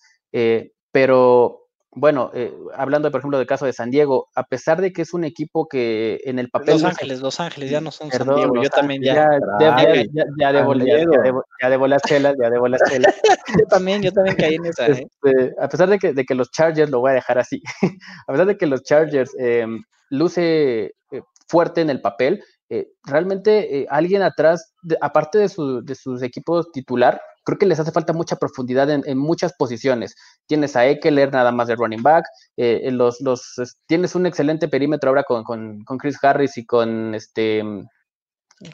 pero 0.91 1.66
bueno, 1.99 2.31
eh, 2.33 2.53
hablando 2.75 3.09
por 3.11 3.19
ejemplo 3.19 3.37
del 3.37 3.47
caso 3.47 3.65
de 3.65 3.73
San 3.73 3.89
Diego, 3.91 4.27
a 4.35 4.43
pesar 4.43 4.81
de 4.81 4.93
que 4.93 5.01
es 5.01 5.13
un 5.13 5.23
equipo 5.23 5.67
que 5.67 6.19
en 6.25 6.37
el 6.39 6.49
papel... 6.49 6.73
Los 6.75 6.83
no 6.83 6.89
se- 6.89 6.93
Ángeles, 6.93 7.21
Los 7.21 7.39
Ángeles, 7.39 7.71
ya 7.71 7.81
no 7.81 7.91
son 7.91 8.11
San 8.11 8.35
Diego. 8.35 8.61
Yo 8.61 8.69
también 8.69 9.01
ya. 9.03 9.29
Ya, 9.59 9.75
Ay, 9.75 10.07
ya, 10.13 10.23
ya, 10.23 10.25
ya 10.37 10.51
debo, 10.53 10.73
ya 10.75 11.87
las 11.87 12.01
chelas, 12.03 12.35
ya 12.41 12.49
debo 12.49 12.67
las 12.67 12.81
chelas. 12.89 13.15
Yo 13.59 13.65
también, 13.67 14.01
yo 14.01 14.11
también 14.11 14.35
caí 14.35 14.55
en 14.55 14.65
esa. 14.65 14.87
¿eh? 14.87 15.07
Este, 15.23 15.53
a 15.59 15.67
pesar 15.69 15.89
de 15.89 15.97
que, 15.99 16.13
de 16.13 16.23
que 16.25 16.35
los 16.35 16.51
Chargers, 16.51 16.91
lo 16.91 16.99
voy 16.99 17.11
a 17.11 17.15
dejar 17.15 17.39
así, 17.39 17.61
a 18.27 18.31
pesar 18.31 18.45
de 18.45 18.57
que 18.57 18.67
los 18.67 18.83
Chargers 18.83 19.31
eh, 19.39 19.65
luce 20.09 20.93
eh, 21.11 21.21
fuerte 21.47 21.81
en 21.81 21.89
el 21.89 22.01
papel, 22.01 22.43
eh, 22.69 22.87
realmente 23.05 23.79
eh, 23.79 23.87
alguien 23.89 24.21
atrás, 24.21 24.73
de- 24.83 24.97
aparte 25.01 25.37
de, 25.39 25.49
su- 25.49 25.81
de 25.83 25.95
sus 25.95 26.21
equipos 26.21 26.71
titular, 26.71 27.21
creo 27.47 27.57
que 27.57 27.65
les 27.65 27.79
hace 27.79 27.93
falta 27.93 28.11
mucha 28.11 28.35
profundidad 28.35 28.89
en, 28.89 29.03
en 29.05 29.17
muchas 29.17 29.53
posiciones. 29.53 30.15
Tienes 30.47 30.75
a 30.75 30.85
Eckler 30.85 31.31
nada 31.31 31.53
más 31.53 31.69
de 31.69 31.77
running 31.77 32.03
back, 32.03 32.25
eh, 32.57 32.81
en 32.83 32.97
los, 32.97 33.21
los, 33.21 33.57
es- 33.57 33.77
tienes 33.87 34.15
un 34.15 34.25
excelente 34.25 34.67
perímetro 34.67 35.09
ahora 35.09 35.23
con, 35.23 35.43
con, 35.45 35.81
con 35.85 35.97
Chris 35.97 36.17
Harris 36.21 36.57
y 36.57 36.65
con 36.65 37.15
este 37.15 37.63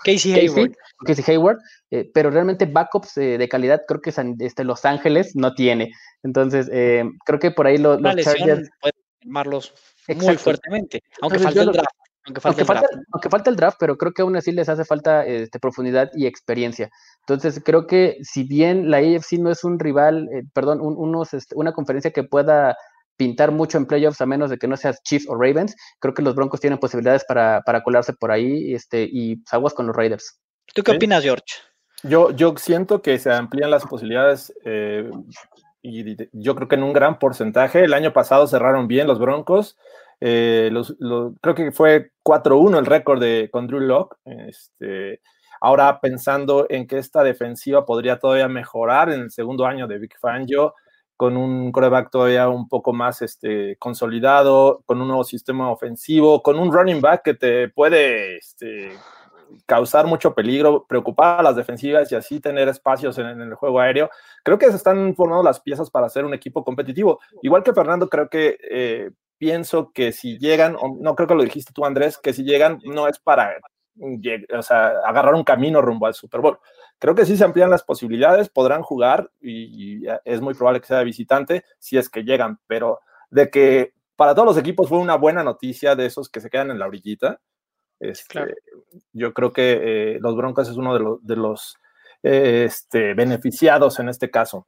Casey 0.03 0.33
Casey, 0.33 0.33
Hayward. 0.33 0.71
Casey 1.05 1.23
Hayward, 1.27 1.57
eh, 1.91 2.09
pero 2.13 2.31
realmente 2.31 2.65
backups 2.65 3.15
eh, 3.17 3.37
de 3.37 3.47
calidad 3.47 3.83
creo 3.87 4.01
que 4.01 4.11
San- 4.11 4.37
este, 4.39 4.63
Los 4.63 4.85
Ángeles 4.85 5.35
no 5.35 5.53
tiene. 5.53 5.91
Entonces, 6.23 6.67
eh, 6.71 7.03
creo 7.25 7.37
que 7.37 7.51
por 7.51 7.67
ahí 7.67 7.77
lo- 7.77 7.99
los 7.99 8.15
Chargers, 8.15 8.69
puede 8.81 8.93
llamarlos 9.21 9.71
muy 10.07 10.35
fuertemente. 10.37 11.03
Aunque 11.21 11.37
Entonces, 11.37 11.43
falte 11.43 11.55
yo 11.59 11.61
el 11.61 11.71
draft. 11.77 11.95
Aunque 12.25 12.39
falte 12.41 12.61
aunque 12.61 12.61
el 12.61 12.67
falta, 12.67 12.87
draft. 12.91 13.07
aunque 13.11 13.29
falta 13.29 13.49
el 13.49 13.55
draft, 13.55 13.77
pero 13.79 13.97
creo 13.97 14.13
que 14.13 14.21
aún 14.21 14.35
así 14.35 14.51
les 14.51 14.69
hace 14.69 14.85
falta 14.85 15.25
este, 15.25 15.59
profundidad 15.59 16.09
y 16.15 16.25
experiencia. 16.25 16.89
Entonces, 17.21 17.61
creo 17.63 17.85
que 17.87 18.17
si 18.21 18.43
bien 18.43 18.89
la 18.89 18.97
AFC 18.97 19.39
no 19.39 19.51
es 19.51 19.63
un 19.63 19.77
rival, 19.79 20.29
eh, 20.33 20.43
perdón, 20.53 20.79
un- 20.81 20.95
unos, 20.97 21.33
este, 21.33 21.55
una 21.55 21.73
conferencia 21.73 22.11
que 22.11 22.23
pueda 22.23 22.77
pintar 23.17 23.51
mucho 23.51 23.77
en 23.77 23.85
playoffs 23.85 24.21
a 24.21 24.25
menos 24.25 24.49
de 24.49 24.57
que 24.57 24.67
no 24.67 24.75
seas 24.77 25.01
Chiefs 25.03 25.27
o 25.29 25.35
Ravens, 25.35 25.75
creo 25.99 26.13
que 26.13 26.21
los 26.23 26.33
Broncos 26.33 26.59
tienen 26.61 26.79
posibilidades 26.79 27.23
para, 27.25 27.61
para 27.65 27.83
colarse 27.83 28.13
por 28.13 28.31
ahí 28.31 28.73
este, 28.73 29.03
y 29.03 29.43
aguas 29.51 29.73
con 29.73 29.85
los 29.87 29.95
Raiders. 29.95 30.39
¿Tú 30.73 30.81
qué 30.81 30.91
Sí. 30.91 30.97
opinas, 30.97 31.23
George? 31.23 31.43
Yo, 32.03 32.31
yo 32.31 32.55
siento 32.57 33.01
que 33.01 33.19
se 33.19 33.31
amplían 33.31 33.69
las 33.69 33.85
posibilidades 33.85 34.51
eh, 34.65 35.09
y 35.81 36.15
yo 36.33 36.55
creo 36.55 36.67
que 36.67 36.75
en 36.75 36.83
un 36.83 36.93
gran 36.93 37.19
porcentaje. 37.19 37.83
El 37.83 37.93
año 37.93 38.13
pasado 38.13 38.47
cerraron 38.47 38.87
bien 38.87 39.07
los 39.07 39.19
Broncos. 39.19 39.77
Eh, 40.25 40.71
creo 41.41 41.53
que 41.53 41.73
fue 41.73 42.11
4-1 42.23 42.79
el 42.79 42.85
récord 42.85 43.19
de, 43.19 43.49
con 43.51 43.67
Drew 43.67 43.81
Locke. 43.81 44.15
Este, 44.23 45.19
ahora 45.59 45.99
pensando 45.99 46.65
en 46.69 46.87
que 46.87 46.97
esta 46.97 47.23
defensiva 47.23 47.85
podría 47.85 48.19
todavía 48.19 48.47
mejorar 48.47 49.11
en 49.11 49.19
el 49.19 49.31
segundo 49.31 49.65
año 49.65 49.85
de 49.85 49.99
Vic 49.99 50.17
Fangio, 50.21 50.75
con 51.17 51.35
un 51.35 51.73
coreback 51.73 52.09
todavía 52.09 52.47
un 52.47 52.69
poco 52.69 52.93
más 52.93 53.21
este, 53.21 53.75
consolidado, 53.79 54.81
con 54.85 55.01
un 55.01 55.09
nuevo 55.09 55.25
sistema 55.25 55.69
ofensivo, 55.69 56.41
con 56.41 56.57
un 56.57 56.71
running 56.71 57.01
back 57.01 57.23
que 57.23 57.33
te 57.33 57.67
puede 57.67 58.37
este, 58.37 58.93
causar 59.65 60.07
mucho 60.07 60.33
peligro, 60.33 60.85
preocupar 60.87 61.41
a 61.41 61.43
las 61.43 61.57
defensivas 61.57 62.09
y 62.13 62.15
así 62.15 62.39
tener 62.39 62.69
espacios 62.69 63.17
en, 63.17 63.25
en 63.25 63.41
el 63.41 63.55
juego 63.55 63.81
aéreo. 63.81 64.09
Creo 64.41 64.57
que 64.57 64.69
se 64.69 64.77
están 64.77 65.15
formando 65.15 65.43
las 65.43 65.59
piezas 65.59 65.91
para 65.91 66.07
ser 66.07 66.23
un 66.23 66.33
equipo 66.33 66.63
competitivo. 66.63 67.19
Igual 67.41 67.61
que 67.61 67.73
Fernando, 67.73 68.07
creo 68.07 68.29
que 68.29 68.57
eh, 68.71 69.11
pienso 69.43 69.91
que 69.93 70.11
si 70.13 70.37
llegan, 70.39 70.77
o 70.79 70.95
no 70.99 71.15
creo 71.15 71.27
que 71.27 71.35
lo 71.35 71.43
dijiste 71.43 71.73
tú, 71.73 71.83
Andrés, 71.85 72.17
que 72.17 72.31
si 72.31 72.43
llegan 72.43 72.79
no 72.85 73.07
es 73.09 73.19
para 73.19 73.53
lleg- 73.95 74.47
o 74.57 74.61
sea, 74.61 74.93
agarrar 75.05 75.33
un 75.35 75.43
camino 75.43 75.81
rumbo 75.81 76.05
al 76.05 76.13
Super 76.13 76.39
Bowl. 76.39 76.57
Creo 76.97 77.13
que 77.13 77.25
sí 77.25 77.35
se 77.35 77.43
amplían 77.43 77.69
las 77.69 77.83
posibilidades, 77.83 78.47
podrán 78.49 78.81
jugar 78.83 79.29
y, 79.41 80.03
y 80.03 80.07
es 80.23 80.39
muy 80.39 80.53
probable 80.53 80.79
que 80.79 80.87
sea 80.87 80.99
de 80.99 81.03
visitante 81.05 81.63
si 81.77 81.97
es 81.97 82.09
que 82.09 82.23
llegan, 82.23 82.59
pero 82.67 83.01
de 83.29 83.49
que 83.49 83.93
para 84.15 84.33
todos 84.33 84.45
los 84.47 84.57
equipos 84.57 84.87
fue 84.87 84.99
una 84.99 85.15
buena 85.15 85.43
noticia 85.43 85.95
de 85.95 86.05
esos 86.05 86.29
que 86.29 86.39
se 86.39 86.49
quedan 86.49 86.71
en 86.71 86.79
la 86.79 86.87
orillita. 86.87 87.41
Este, 87.99 88.27
claro. 88.29 88.53
Yo 89.11 89.33
creo 89.33 89.51
que 89.51 90.13
eh, 90.15 90.19
los 90.21 90.35
Broncos 90.37 90.69
es 90.69 90.77
uno 90.77 90.93
de 90.93 90.99
los, 91.01 91.25
de 91.25 91.35
los 91.35 91.75
eh, 92.23 92.63
este, 92.65 93.13
beneficiados 93.13 93.99
en 93.99 94.07
este 94.07 94.29
caso. 94.29 94.65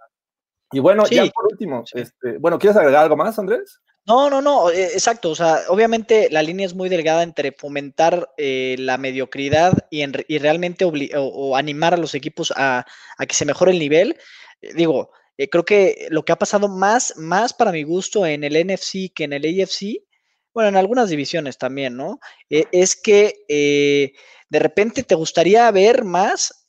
Y 0.71 0.79
bueno, 0.79 1.05
Sí. 1.05 1.15
ya 1.15 1.25
por 1.33 1.45
último, 1.49 1.83
este, 1.93 2.37
bueno, 2.39 2.57
¿quieres 2.59 2.75
agregar 2.75 3.03
algo 3.03 3.15
más, 3.15 3.39
Andrés? 3.39 3.81
No, 4.07 4.29
no, 4.29 4.39
no, 4.41 4.69
eh, 4.69 4.83
exacto. 4.93 5.31
O 5.31 5.35
sea, 5.35 5.61
obviamente 5.69 6.29
la 6.29 6.43
línea 6.43 6.65
es 6.67 6.75
muy 6.75 6.89
delgada 6.89 7.23
entre 7.23 7.51
fomentar 7.51 8.29
eh, 8.37 8.75
la 8.77 8.97
mediocridad 8.99 9.87
y, 9.89 10.01
en 10.01 10.13
y 10.27 10.37
realmente 10.37 10.85
o, 10.85 11.55
animar 11.57 11.93
a 11.95 11.97
los 11.97 12.13
equipos 12.13 12.53
a, 12.55 12.85
a 13.17 13.25
que 13.25 13.33
se 13.35 13.45
mejore 13.45 13.71
el 13.71 13.79
nivel. 13.79 14.15
Eh, 14.61 14.73
digo, 14.75 15.09
eh, 15.37 15.49
creo 15.49 15.65
que 15.65 16.07
lo 16.11 16.23
que 16.23 16.31
ha 16.33 16.35
pasado 16.37 16.67
más, 16.67 17.17
más 17.17 17.53
para 17.53 17.71
mi 17.71 17.81
gusto 17.83 18.25
en 18.27 18.43
el 18.43 18.55
NFC 18.67 19.11
que 19.13 19.23
en 19.23 19.33
el 19.33 19.43
AFC, 19.61 20.03
bueno, 20.53 20.69
en 20.69 20.77
algunas 20.77 21.09
divisiones 21.09 21.57
también, 21.57 21.97
¿no? 21.97 22.19
Es 22.49 22.95
que 22.95 23.33
de 23.47 24.59
repente 24.59 25.03
te 25.03 25.15
gustaría 25.15 25.69
ver 25.71 26.05
más 26.05 26.65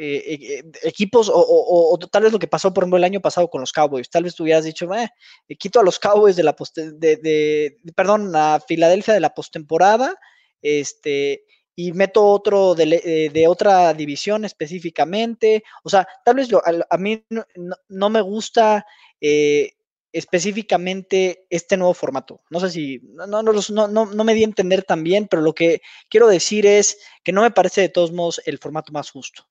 eh, 0.00 0.60
eh, 0.60 0.64
equipos 0.84 1.28
o, 1.32 1.98
tal 2.12 2.22
vez 2.22 2.32
lo 2.32 2.38
que 2.38 2.46
pasó, 2.46 2.72
por 2.72 2.84
ejemplo, 2.84 2.98
el 2.98 3.04
año 3.04 3.20
pasado 3.20 3.48
con 3.50 3.60
los 3.60 3.72
Cowboys. 3.72 4.08
Tal 4.08 4.22
vez 4.22 4.34
tú 4.36 4.44
hubieras 4.44 4.64
dicho, 4.64 4.92
"Eh, 4.94 5.08
eh, 5.48 5.56
quito 5.56 5.80
a 5.80 5.82
los 5.82 5.98
Cowboys 5.98 6.36
de 6.36 6.44
la 6.44 6.54
poste- 6.54 6.92
de, 6.92 7.76
perdón, 7.96 8.30
a 8.36 8.60
Filadelfia 8.60 9.12
de 9.14 9.20
la 9.20 9.34
postemporada, 9.34 10.14
este, 10.62 11.44
y 11.74 11.92
meto 11.92 12.24
otro 12.26 12.74
de, 12.76 13.30
de 13.32 13.48
otra 13.48 13.92
división 13.94 14.44
específicamente. 14.44 15.64
O 15.82 15.88
sea, 15.90 16.06
tal 16.24 16.36
vez 16.36 16.48
a, 16.90 16.96
mí 16.98 17.24
no, 17.88 18.10
me 18.10 18.20
gusta 18.20 18.84
específicamente 20.12 21.46
este 21.50 21.76
nuevo 21.76 21.94
formato. 21.94 22.40
No 22.50 22.60
sé 22.60 22.70
si, 22.70 23.00
no, 23.02 23.26
no, 23.26 23.42
no, 23.42 24.06
no 24.06 24.24
me 24.24 24.34
di 24.34 24.42
a 24.42 24.44
entender 24.46 24.82
tan 24.84 25.02
bien, 25.04 25.28
pero 25.28 25.42
lo 25.42 25.54
que 25.54 25.80
quiero 26.08 26.28
decir 26.28 26.66
es 26.66 26.98
que 27.24 27.32
no 27.32 27.42
me 27.42 27.50
parece 27.50 27.80
de 27.82 27.88
todos 27.88 28.12
modos 28.12 28.40
el 28.46 28.58
formato 28.58 28.92
más 28.92 29.10
justo. 29.10 29.48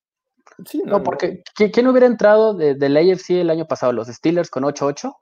Sí, 0.65 0.81
No, 0.85 1.03
porque 1.03 1.43
¿qui- 1.57 1.71
¿quién 1.71 1.87
hubiera 1.87 2.07
entrado 2.07 2.53
de, 2.53 2.73
del 2.75 2.97
AFC 2.97 3.41
el 3.41 3.49
año 3.49 3.67
pasado? 3.67 3.93
¿Los 3.93 4.07
Steelers 4.07 4.49
con 4.49 4.63
8-8? 4.63 5.13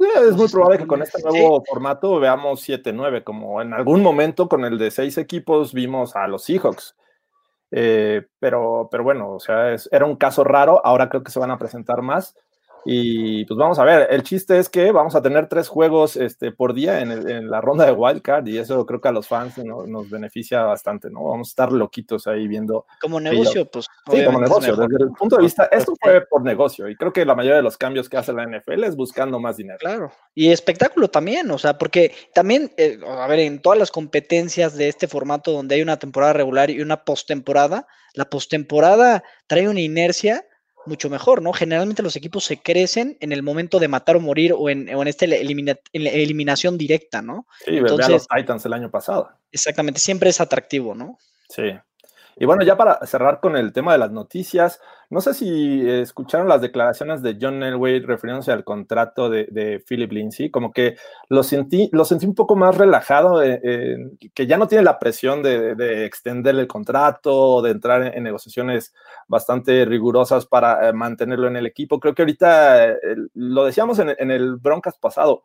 Eh, 0.00 0.04
Es 0.28 0.32
muy 0.32 0.42
Los 0.42 0.52
probable 0.52 0.78
que 0.78 0.86
con 0.86 1.02
este 1.02 1.22
nuevo 1.22 1.62
formato 1.64 2.18
veamos 2.20 2.60
7-9, 2.68 3.24
como 3.24 3.60
en 3.60 3.74
algún 3.74 4.02
momento 4.02 4.48
con 4.48 4.64
el 4.64 4.78
de 4.78 4.90
seis 4.90 5.18
equipos 5.18 5.72
vimos 5.72 6.14
a 6.16 6.26
los 6.28 6.44
Seahawks. 6.44 6.96
Eh, 7.70 8.26
pero, 8.38 8.88
pero 8.90 9.04
bueno, 9.04 9.32
o 9.32 9.40
sea, 9.40 9.72
es- 9.74 9.88
era 9.92 10.04
un 10.06 10.16
caso 10.16 10.42
raro, 10.44 10.80
ahora 10.84 11.08
creo 11.08 11.22
que 11.22 11.30
se 11.32 11.38
van 11.40 11.50
a 11.50 11.58
presentar 11.58 12.02
más. 12.02 12.34
Y 12.84 13.44
pues 13.44 13.58
vamos 13.58 13.78
a 13.78 13.84
ver, 13.84 14.08
el 14.10 14.22
chiste 14.22 14.58
es 14.58 14.68
que 14.68 14.92
vamos 14.92 15.14
a 15.14 15.22
tener 15.22 15.48
tres 15.48 15.68
juegos 15.68 16.16
este, 16.16 16.52
por 16.52 16.74
día 16.74 17.00
en, 17.00 17.10
el- 17.12 17.30
en 17.30 17.50
la 17.50 17.60
ronda 17.60 17.84
de 17.84 17.92
Wildcard 17.92 18.46
y 18.46 18.58
eso 18.58 18.84
creo 18.86 19.00
que 19.00 19.08
a 19.08 19.12
los 19.12 19.26
fans 19.28 19.58
¿no? 19.58 19.86
nos 19.86 20.08
beneficia 20.08 20.62
bastante, 20.62 21.10
¿no? 21.10 21.24
Vamos 21.24 21.48
a 21.48 21.50
estar 21.50 21.72
loquitos 21.72 22.26
ahí 22.26 22.48
viendo 22.48 22.86
Como 23.00 23.20
negocio, 23.20 23.66
pues. 23.70 23.86
Sí, 24.10 24.24
como 24.24 24.40
negocio. 24.40 24.74
Desde 24.76 25.04
el 25.04 25.10
punto 25.10 25.36
de 25.36 25.42
vista, 25.42 25.68
esto 25.70 25.92
fue 26.00 26.26
por 26.26 26.42
negocio 26.42 26.88
y 26.88 26.96
creo 26.96 27.12
que 27.12 27.24
la 27.24 27.34
mayoría 27.34 27.56
de 27.56 27.62
los 27.62 27.76
cambios 27.76 28.08
que 28.08 28.16
hace 28.16 28.32
la 28.32 28.44
NFL 28.44 28.84
es 28.84 28.96
buscando 28.96 29.38
más 29.38 29.56
dinero. 29.56 29.78
Claro, 29.78 30.12
y 30.34 30.50
espectáculo 30.50 31.08
también, 31.08 31.50
o 31.50 31.58
sea, 31.58 31.76
porque 31.76 32.14
también, 32.32 32.72
eh, 32.76 32.98
a 33.06 33.26
ver, 33.26 33.40
en 33.40 33.60
todas 33.60 33.78
las 33.78 33.90
competencias 33.90 34.76
de 34.76 34.88
este 34.88 35.08
formato 35.08 35.52
donde 35.52 35.74
hay 35.74 35.82
una 35.82 35.98
temporada 35.98 36.32
regular 36.32 36.70
y 36.70 36.80
una 36.80 37.04
postemporada, 37.04 37.86
la 38.14 38.24
postemporada 38.30 39.22
trae 39.46 39.68
una 39.68 39.80
inercia 39.80 40.44
mucho 40.86 41.10
mejor, 41.10 41.42
¿no? 41.42 41.52
Generalmente 41.52 42.02
los 42.02 42.16
equipos 42.16 42.44
se 42.44 42.58
crecen 42.58 43.16
en 43.20 43.32
el 43.32 43.42
momento 43.42 43.78
de 43.78 43.88
matar 43.88 44.16
o 44.16 44.20
morir 44.20 44.54
o 44.56 44.70
en, 44.70 44.92
o 44.94 45.02
en 45.02 45.08
esta 45.08 45.24
elimina, 45.24 45.76
en 45.92 46.06
eliminación 46.06 46.78
directa, 46.78 47.22
¿no? 47.22 47.46
Sí, 47.64 47.76
Entonces, 47.76 48.08
los 48.08 48.28
Titans 48.28 48.64
el 48.64 48.72
año 48.72 48.90
pasado. 48.90 49.30
Exactamente, 49.52 50.00
siempre 50.00 50.30
es 50.30 50.40
atractivo, 50.40 50.94
¿no? 50.94 51.18
Sí. 51.48 51.62
Y 52.40 52.46
bueno, 52.46 52.62
ya 52.62 52.76
para 52.76 53.04
cerrar 53.04 53.40
con 53.40 53.56
el 53.56 53.72
tema 53.72 53.92
de 53.92 53.98
las 53.98 54.12
noticias, 54.12 54.80
no 55.10 55.20
sé 55.20 55.34
si 55.34 55.88
escucharon 55.88 56.46
las 56.46 56.60
declaraciones 56.60 57.20
de 57.20 57.36
John 57.40 57.62
Elway 57.64 57.98
refiriéndose 58.00 58.52
al 58.52 58.62
contrato 58.62 59.28
de, 59.28 59.82
Philip 59.84 60.12
Lindsay, 60.12 60.48
como 60.48 60.70
que 60.72 60.96
lo 61.28 61.42
sentí, 61.42 61.90
lo 61.92 62.04
sentí 62.04 62.26
un 62.26 62.36
poco 62.36 62.54
más 62.54 62.76
relajado, 62.76 63.42
eh, 63.42 63.60
eh, 63.64 63.96
que 64.32 64.46
ya 64.46 64.56
no 64.56 64.68
tiene 64.68 64.84
la 64.84 65.00
presión 65.00 65.42
de, 65.42 66.04
extender 66.04 66.54
el 66.54 66.68
contrato, 66.68 67.60
de 67.60 67.72
entrar 67.72 68.14
en, 68.16 68.22
negociaciones 68.22 68.94
bastante 69.26 69.84
rigurosas 69.84 70.46
para 70.46 70.88
eh, 70.88 70.92
mantenerlo 70.92 71.48
en 71.48 71.56
el 71.56 71.66
equipo. 71.66 71.98
Creo 71.98 72.14
que 72.14 72.22
ahorita, 72.22 72.98
lo 73.34 73.64
decíamos 73.64 73.98
en, 73.98 74.14
en 74.16 74.30
el 74.30 74.56
Broncas 74.56 74.96
pasado, 74.98 75.42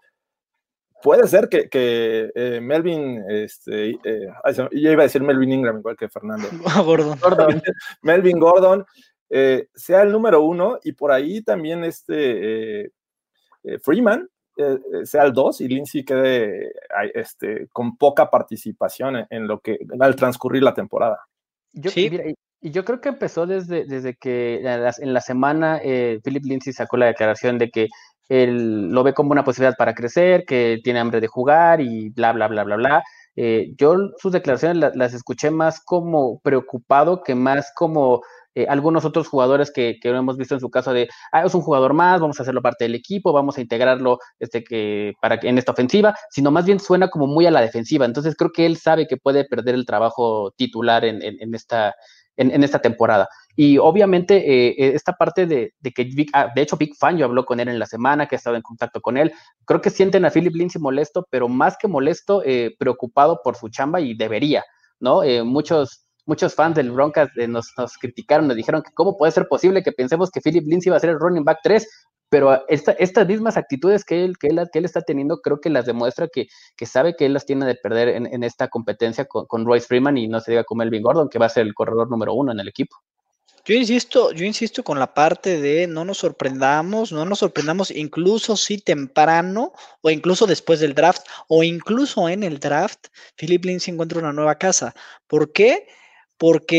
puede 1.04 1.28
ser 1.28 1.50
que, 1.50 1.70
que 1.70 2.32
eh, 2.34 2.60
Melvin, 2.62 3.24
este, 3.30 3.90
eh, 3.90 4.28
yo 4.72 4.92
iba 4.92 5.04
a 5.04 5.06
decir 5.06 5.22
Melvin 5.22 5.52
Ingram 5.52 5.80
igual 5.80 5.98
que 5.98 6.08
Fernando. 6.08 6.48
Gordon. 6.86 7.62
Melvin 8.02 8.40
Gordon 8.40 8.86
eh, 9.30 9.68
sea 9.76 10.02
el 10.02 10.12
número 10.12 10.42
uno 10.42 10.80
y 10.84 10.94
por 10.94 11.12
ahí 11.12 11.42
también 11.42 11.84
este 11.84 12.92
Freeman 13.82 14.30
sea 15.04 15.24
el 15.24 15.34
dos 15.34 15.60
y 15.62 15.68
Lindsay 15.68 16.06
quede 16.06 16.72
este, 17.14 17.68
con 17.74 17.98
poca 17.98 18.30
participación 18.30 19.26
en, 19.30 19.48
lo 19.48 19.60
que 19.60 19.80
al 20.00 20.16
transcurrir 20.16 20.64
la 20.64 20.74
temporada. 20.74 21.20
Yo, 21.72 21.90
sí. 21.90 22.12
y 22.62 22.72
yo 22.72 22.86
creo 22.86 23.02
que 23.02 23.10
empezó 23.10 23.48
desde, 23.48 23.86
desde 23.86 24.16
que 24.16 24.62
en 24.62 25.14
la, 25.14 25.22
semana 25.22 25.80
Philip 25.82 26.46
Lindsay 26.46 26.72
sacó 26.72 26.98
la 26.98 27.08
declaración 27.08 27.58
de 27.58 27.72
que 27.72 27.88
él 28.34 28.90
lo 28.90 29.04
ve 29.04 29.14
como 29.14 29.32
una 29.32 29.44
posibilidad 29.44 29.76
para 29.78 29.94
crecer, 29.94 30.46
que 30.46 30.80
tiene 30.84 31.00
hambre 31.00 31.22
de 31.22 31.28
jugar 31.28 31.82
y 31.82 32.10
bla, 32.10 32.34
bla, 32.34 32.48
bla, 32.48 32.64
bla, 32.64 32.76
bla. 32.78 33.04
Eh, 33.36 33.74
yo 33.78 33.96
sus 34.18 34.32
declaraciones 34.32 34.92
las, 34.96 35.14
escuché 35.14 35.52
más 35.52 35.82
como 35.84 36.40
preocupado 36.40 37.24
que 37.24 37.36
más 37.36 37.72
como 37.76 38.22
eh, 38.56 38.68
algunos 38.70 39.06
otros 39.06 39.28
jugadores 39.28 39.72
que, 39.72 39.98
que, 40.02 40.10
hemos 40.10 40.38
visto 40.38 40.54
en 40.54 40.60
su 40.60 40.70
caso 40.70 40.94
de, 40.94 41.10
ah, 41.32 41.44
es 41.44 41.54
un 41.56 41.62
jugador 41.62 41.94
más, 41.94 42.22
vamos 42.22 42.40
a 42.40 42.44
hacerlo 42.44 42.62
parte 42.62 42.86
del 42.86 42.96
equipo, 42.96 43.34
vamos 43.34 43.58
a 43.58 43.62
integrarlo 43.62 44.20
este, 44.40 44.64
que, 44.64 45.14
para 45.22 45.40
en 45.42 45.58
esta 45.58 45.72
ofensiva, 45.72 46.16
sino 46.30 46.52
más 46.52 46.66
bien 46.66 46.80
suena 46.80 47.10
como 47.10 47.28
muy 47.28 47.46
a 47.46 47.52
la 47.52 47.62
defensiva. 47.62 48.06
Entonces 48.06 48.36
creo 48.36 48.52
que 48.52 48.66
él 48.66 48.78
sabe 48.78 49.08
que 49.08 49.18
puede 49.18 49.46
perder 49.46 49.76
el 49.76 49.86
trabajo 49.86 50.52
titular 50.58 51.06
en, 51.06 51.22
en 51.24 51.56
esta, 51.56 51.96
en, 52.38 52.64
esta 52.64 52.80
temporada. 52.80 53.28
Y 53.56 53.78
obviamente 53.78 54.38
eh, 54.38 54.76
eh, 54.78 54.92
esta 54.96 55.14
parte 55.14 55.46
de, 55.46 55.74
que, 55.94 56.26
ah, 56.34 56.50
de 56.54 56.62
hecho, 56.62 56.78
Big 56.78 56.96
Fan, 56.96 57.18
yo 57.18 57.26
habló 57.26 57.46
con 57.46 57.60
él 57.60 57.68
en 57.68 57.80
la 57.80 57.86
semana, 57.86 58.28
que 58.28 58.36
ha 58.36 58.38
estado 58.38 58.56
en 58.56 58.62
contacto 58.62 59.02
con 59.02 59.18
él, 59.18 59.32
creo 59.66 59.82
que 59.82 59.90
sienten 59.90 60.26
a 60.26 60.32
Philip 60.32 60.56
Lindsay 60.56 60.82
molesto, 60.82 61.28
pero 61.30 61.48
más 61.48 61.78
que 61.78 61.88
molesto, 61.88 62.42
eh, 62.46 62.76
preocupado 62.78 63.42
por 63.44 63.56
su 63.56 63.70
chamba 63.70 64.02
y 64.02 64.16
debería, 64.16 64.64
¿no? 65.00 65.22
muchos, 65.46 66.06
muchos 66.26 66.56
fans 66.56 66.76
del 66.76 66.92
Broncas 66.92 67.30
nos, 67.48 67.74
nos, 67.78 67.98
criticaron, 67.98 68.48
nos 68.48 68.56
dijeron 68.56 68.82
que 68.82 68.92
cómo 68.94 69.18
puede 69.18 69.32
ser 69.32 69.48
posible 69.48 69.84
que 69.84 69.92
pensemos 69.92 70.32
que 70.32 70.42
Philip 70.42 70.66
Lindsay 70.66 70.90
va 70.90 70.98
a 70.98 71.00
ser 71.00 71.12
el 71.12 71.20
running 71.20 71.44
back 71.44 71.60
3, 71.64 71.88
pero 72.34 72.66
estas 72.68 73.28
mismas 73.28 73.58
actitudes 73.58 74.04
que 74.04 74.26
él, 74.26 74.40
que, 74.40 74.48
él, 74.48 74.60
que 74.74 74.80
él 74.80 74.86
está 74.86 75.02
teniendo, 75.04 75.40
creo 75.40 75.62
que 75.62 75.70
las 75.70 75.86
demuestra 75.86 76.28
que, 76.28 76.48
que 76.76 76.88
sabe 76.88 77.16
que 77.16 77.28
él 77.28 77.34
las 77.34 77.46
tiene 77.46 77.64
de 77.68 77.76
perder 77.76 78.08
en, 78.08 78.44
esta 78.44 78.70
competencia 78.70 79.26
con, 79.26 79.66
Royce 79.68 79.86
Freeman 79.86 80.18
y 80.18 80.28
no 80.28 80.40
se 80.40 80.50
diga 80.50 80.64
con 80.64 80.80
Melvin 80.80 81.04
Gordon, 81.04 81.30
que 81.30 81.38
va 81.38 81.46
a 81.46 81.50
ser 81.50 81.68
el 81.68 81.76
corredor 81.76 82.10
número 82.10 82.34
uno 82.34 82.52
en 82.52 82.60
el 82.60 82.68
equipo. 82.68 82.98
Yo 83.66 83.76
insisto, 83.76 84.32
yo 84.32 84.46
insisto 84.46 84.84
con 84.84 84.98
la 84.98 85.14
parte 85.14 85.62
de 85.62 85.86
no 85.86 86.06
nos 86.06 86.18
sorprendamos, 86.18 87.12
no 87.12 87.24
nos 87.24 87.38
sorprendamos 87.38 87.92
incluso 87.92 88.58
si 88.58 88.80
temprano 88.80 89.72
o 90.02 90.10
incluso 90.10 90.48
después 90.48 90.80
del 90.80 90.96
draft 90.96 91.28
o 91.48 91.62
incluso 91.62 92.30
en 92.30 92.42
el 92.42 92.60
draft, 92.60 93.10
Philip 93.36 93.64
Lindsay 93.64 93.94
encuentra 93.94 94.18
una 94.18 94.34
nueva 94.34 94.56
casa. 94.56 94.96
¿Por 95.28 95.52
qué? 95.52 95.86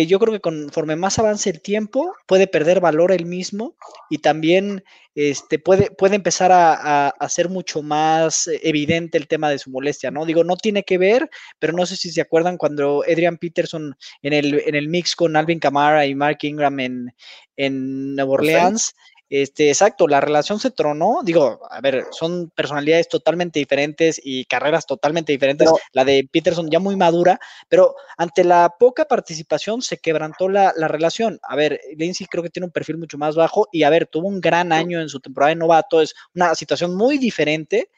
Yo 0.07 0.19
creo 0.19 0.33
que 0.33 0.41
conforme 0.41 0.97
más 0.97 1.19
avance 1.19 1.49
el 1.49 1.61
tiempo, 1.63 2.15
puede 2.27 2.47
perder 2.47 2.81
valor 2.81 3.13
el 3.13 3.25
mismo 3.25 3.77
y 4.11 4.19
también 4.19 4.85
este, 5.15 5.59
puede, 5.59 5.91
puede 5.91 6.17
empezar 6.17 6.53
a, 6.53 7.09
a, 7.09 7.29
ser 7.29 7.49
mucho 7.49 7.83
más 7.83 8.51
evidente 8.63 9.17
el 9.17 9.29
tema 9.29 9.49
de 9.49 9.59
su 9.59 9.71
molestia, 9.71 10.11
¿no? 10.11 10.27
Digo, 10.27 10.45
no 10.45 10.57
tiene 10.57 10.83
que 10.83 10.99
ver, 10.99 11.31
pero 11.59 11.73
no 11.73 11.87
sé 11.87 11.97
si 11.97 12.11
se 12.11 12.21
acuerdan 12.21 12.59
cuando 12.59 13.05
Adrian 13.05 13.39
Peterson 13.39 13.97
en 14.23 14.33
el, 14.33 14.63
en 14.67 14.75
el 14.75 14.89
mix 14.89 15.15
con 15.15 15.37
Alvin 15.37 15.61
Kamara 15.61 16.05
y 16.05 16.15
Mark 16.15 16.39
Ingram 16.43 16.81
en, 16.81 17.15
en 17.57 18.17
Nueva 18.17 18.33
Orleans. 18.33 18.95
Este, 19.37 19.69
exacto, 19.69 20.07
la 20.07 20.21
relación 20.21 20.61
se 20.61 20.71
tronó. 20.71 21.19
Digo, 21.25 21.59
a 21.69 21.81
ver, 21.81 22.05
son 22.13 22.51
personalidades 22.51 23.09
totalmente 23.09 23.59
diferentes 23.59 24.21
y 24.23 24.45
carreras 24.45 24.87
totalmente 24.87 25.33
diferentes. 25.33 25.69
la 25.93 26.05
de 26.05 26.29
Peterson 26.31 26.71
ya 26.71 26.79
muy 26.79 26.95
madura, 26.95 27.41
pero 27.69 27.97
ante 28.17 28.45
la 28.45 28.77
poca 28.79 29.07
participación 29.07 29.83
se 29.83 29.99
quebrantó 29.99 30.49
la, 30.49 30.73
relación. 30.87 31.41
A 31.43 31.57
ver, 31.57 31.81
Lindsay 31.97 32.29
creo 32.29 32.45
que 32.45 32.51
tiene 32.51 32.67
un 32.67 32.71
perfil 32.71 32.97
mucho 32.97 33.19
más 33.19 33.35
bajo 33.35 33.67
y 33.73 33.83
a 33.83 33.91
ver, 33.91 34.07
tuvo 34.07 34.29
un 34.29 34.41
gran 34.41 34.73
año 34.73 35.01
en 35.01 35.09
su 35.09 35.19
temporada 35.19 35.49
de 35.49 35.57
novato. 35.57 36.01
Es 36.01 36.15
una 36.33 36.55
situación 36.55 36.95
muy 36.95 37.19
diferente. 37.19 37.91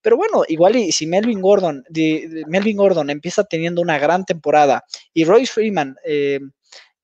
Pero 0.00 0.16
bueno, 0.16 0.44
igual 0.46 0.76
y 0.76 0.92
si 0.92 1.08
Melvin 1.08 1.40
Gordon, 1.40 1.82
Melvin 2.46 2.76
Gordon 2.76 3.10
empieza 3.10 3.42
teniendo 3.42 3.82
una 3.82 3.98
gran 3.98 4.24
temporada 4.24 4.84
y 5.12 5.24
Royce 5.24 5.52
Freeman 5.52 5.96
eh, 6.04 6.38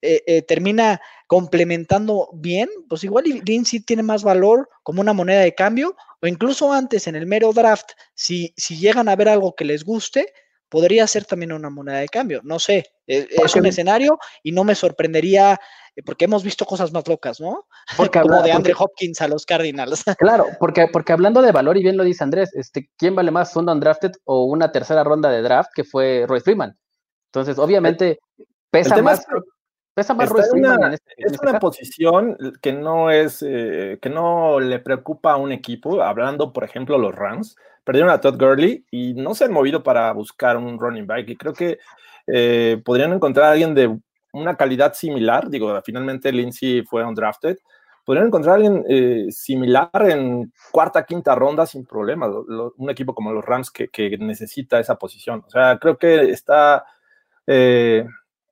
eh, 0.02 0.22
eh, 0.26 0.42
termina 0.42 1.00
complementando 1.30 2.28
bien, 2.32 2.68
pues 2.88 3.04
igual 3.04 3.22
Lindsay 3.44 3.78
tiene 3.78 4.02
más 4.02 4.24
valor 4.24 4.68
como 4.82 5.00
una 5.00 5.12
moneda 5.12 5.42
de 5.42 5.54
cambio, 5.54 5.94
o 6.20 6.26
incluso 6.26 6.72
antes 6.72 7.06
en 7.06 7.14
el 7.14 7.24
mero 7.24 7.52
draft, 7.52 7.90
si, 8.14 8.52
si 8.56 8.76
llegan 8.76 9.08
a 9.08 9.14
ver 9.14 9.28
algo 9.28 9.54
que 9.54 9.64
les 9.64 9.84
guste, 9.84 10.32
podría 10.68 11.06
ser 11.06 11.24
también 11.26 11.52
una 11.52 11.70
moneda 11.70 11.98
de 11.98 12.08
cambio. 12.08 12.40
No 12.42 12.58
sé, 12.58 12.84
e, 13.06 13.28
es, 13.30 13.54
un 13.54 13.64
escenario 13.64 14.18
y 14.42 14.50
no 14.50 14.64
me 14.64 14.74
sorprendería, 14.74 15.56
eh, 15.94 16.02
porque 16.04 16.24
hemos 16.24 16.42
visto 16.42 16.66
cosas 16.66 16.92
más 16.92 17.06
locas, 17.06 17.40
¿no? 17.40 17.64
Porque 17.96 18.22
Como 18.22 18.42
de 18.42 18.50
Andre 18.50 18.74
Hopkins 18.76 19.20
a 19.20 19.28
los 19.28 19.46
Cardinals. 19.46 20.02
Claro, 20.18 20.46
porque, 20.58 20.88
porque 20.92 21.12
hablando 21.12 21.42
de 21.42 21.52
valor, 21.52 21.76
y 21.76 21.84
bien 21.84 21.96
lo 21.96 22.02
dice 22.02 22.24
Andrés, 22.24 22.50
este, 22.54 22.90
¿quién 22.98 23.14
vale 23.14 23.30
más, 23.30 23.54
un 23.54 23.68
undrafted 23.68 24.10
o 24.24 24.46
una 24.46 24.72
tercera 24.72 25.04
ronda 25.04 25.30
de 25.30 25.42
draft 25.42 25.70
que 25.76 25.84
fue 25.84 26.24
Roy 26.26 26.40
Freeman? 26.40 26.76
Entonces, 27.28 27.56
obviamente, 27.56 28.18
pesa 28.72 29.00
más. 29.00 29.24
Pesa 30.00 30.14
más 30.14 30.30
es 30.30 30.52
una, 30.54 30.94
este, 30.94 31.12
es 31.18 31.32
este 31.32 31.46
una 31.46 31.58
posición 31.58 32.34
que 32.62 32.72
no 32.72 33.10
es 33.10 33.44
eh, 33.46 33.98
que 34.00 34.08
no 34.08 34.58
le 34.58 34.78
preocupa 34.78 35.32
a 35.32 35.36
un 35.36 35.52
equipo. 35.52 36.00
Hablando, 36.00 36.54
por 36.54 36.64
ejemplo, 36.64 36.96
los 36.96 37.14
Rams 37.14 37.54
perdieron 37.84 38.10
a 38.10 38.18
Todd 38.18 38.38
Gurley 38.38 38.86
y 38.90 39.12
no 39.12 39.34
se 39.34 39.44
han 39.44 39.52
movido 39.52 39.82
para 39.82 40.10
buscar 40.14 40.56
un 40.56 40.78
running 40.78 41.06
back. 41.06 41.28
Y 41.28 41.36
creo 41.36 41.52
que 41.52 41.80
eh, 42.26 42.80
podrían 42.82 43.12
encontrar 43.12 43.48
a 43.48 43.50
alguien 43.50 43.74
de 43.74 43.94
una 44.32 44.56
calidad 44.56 44.94
similar. 44.94 45.50
Digo, 45.50 45.78
finalmente 45.84 46.32
Lindsay 46.32 46.80
fue 46.80 47.04
undrafted. 47.04 47.58
Podrían 48.06 48.28
encontrar 48.28 48.52
a 48.52 48.56
alguien 48.56 48.82
eh, 48.88 49.26
similar 49.28 49.90
en 50.08 50.50
cuarta, 50.72 51.04
quinta 51.04 51.34
ronda 51.34 51.66
sin 51.66 51.84
problema. 51.84 52.26
un 52.26 52.88
equipo 52.88 53.14
como 53.14 53.34
los 53.34 53.44
Rams 53.44 53.70
que, 53.70 53.88
que, 53.88 54.16
necesita 54.16 54.80
esa 54.80 54.96
posición. 54.96 55.44
O 55.46 55.50
sea, 55.50 55.78
creo 55.78 55.98
que 55.98 56.30
está 56.30 56.86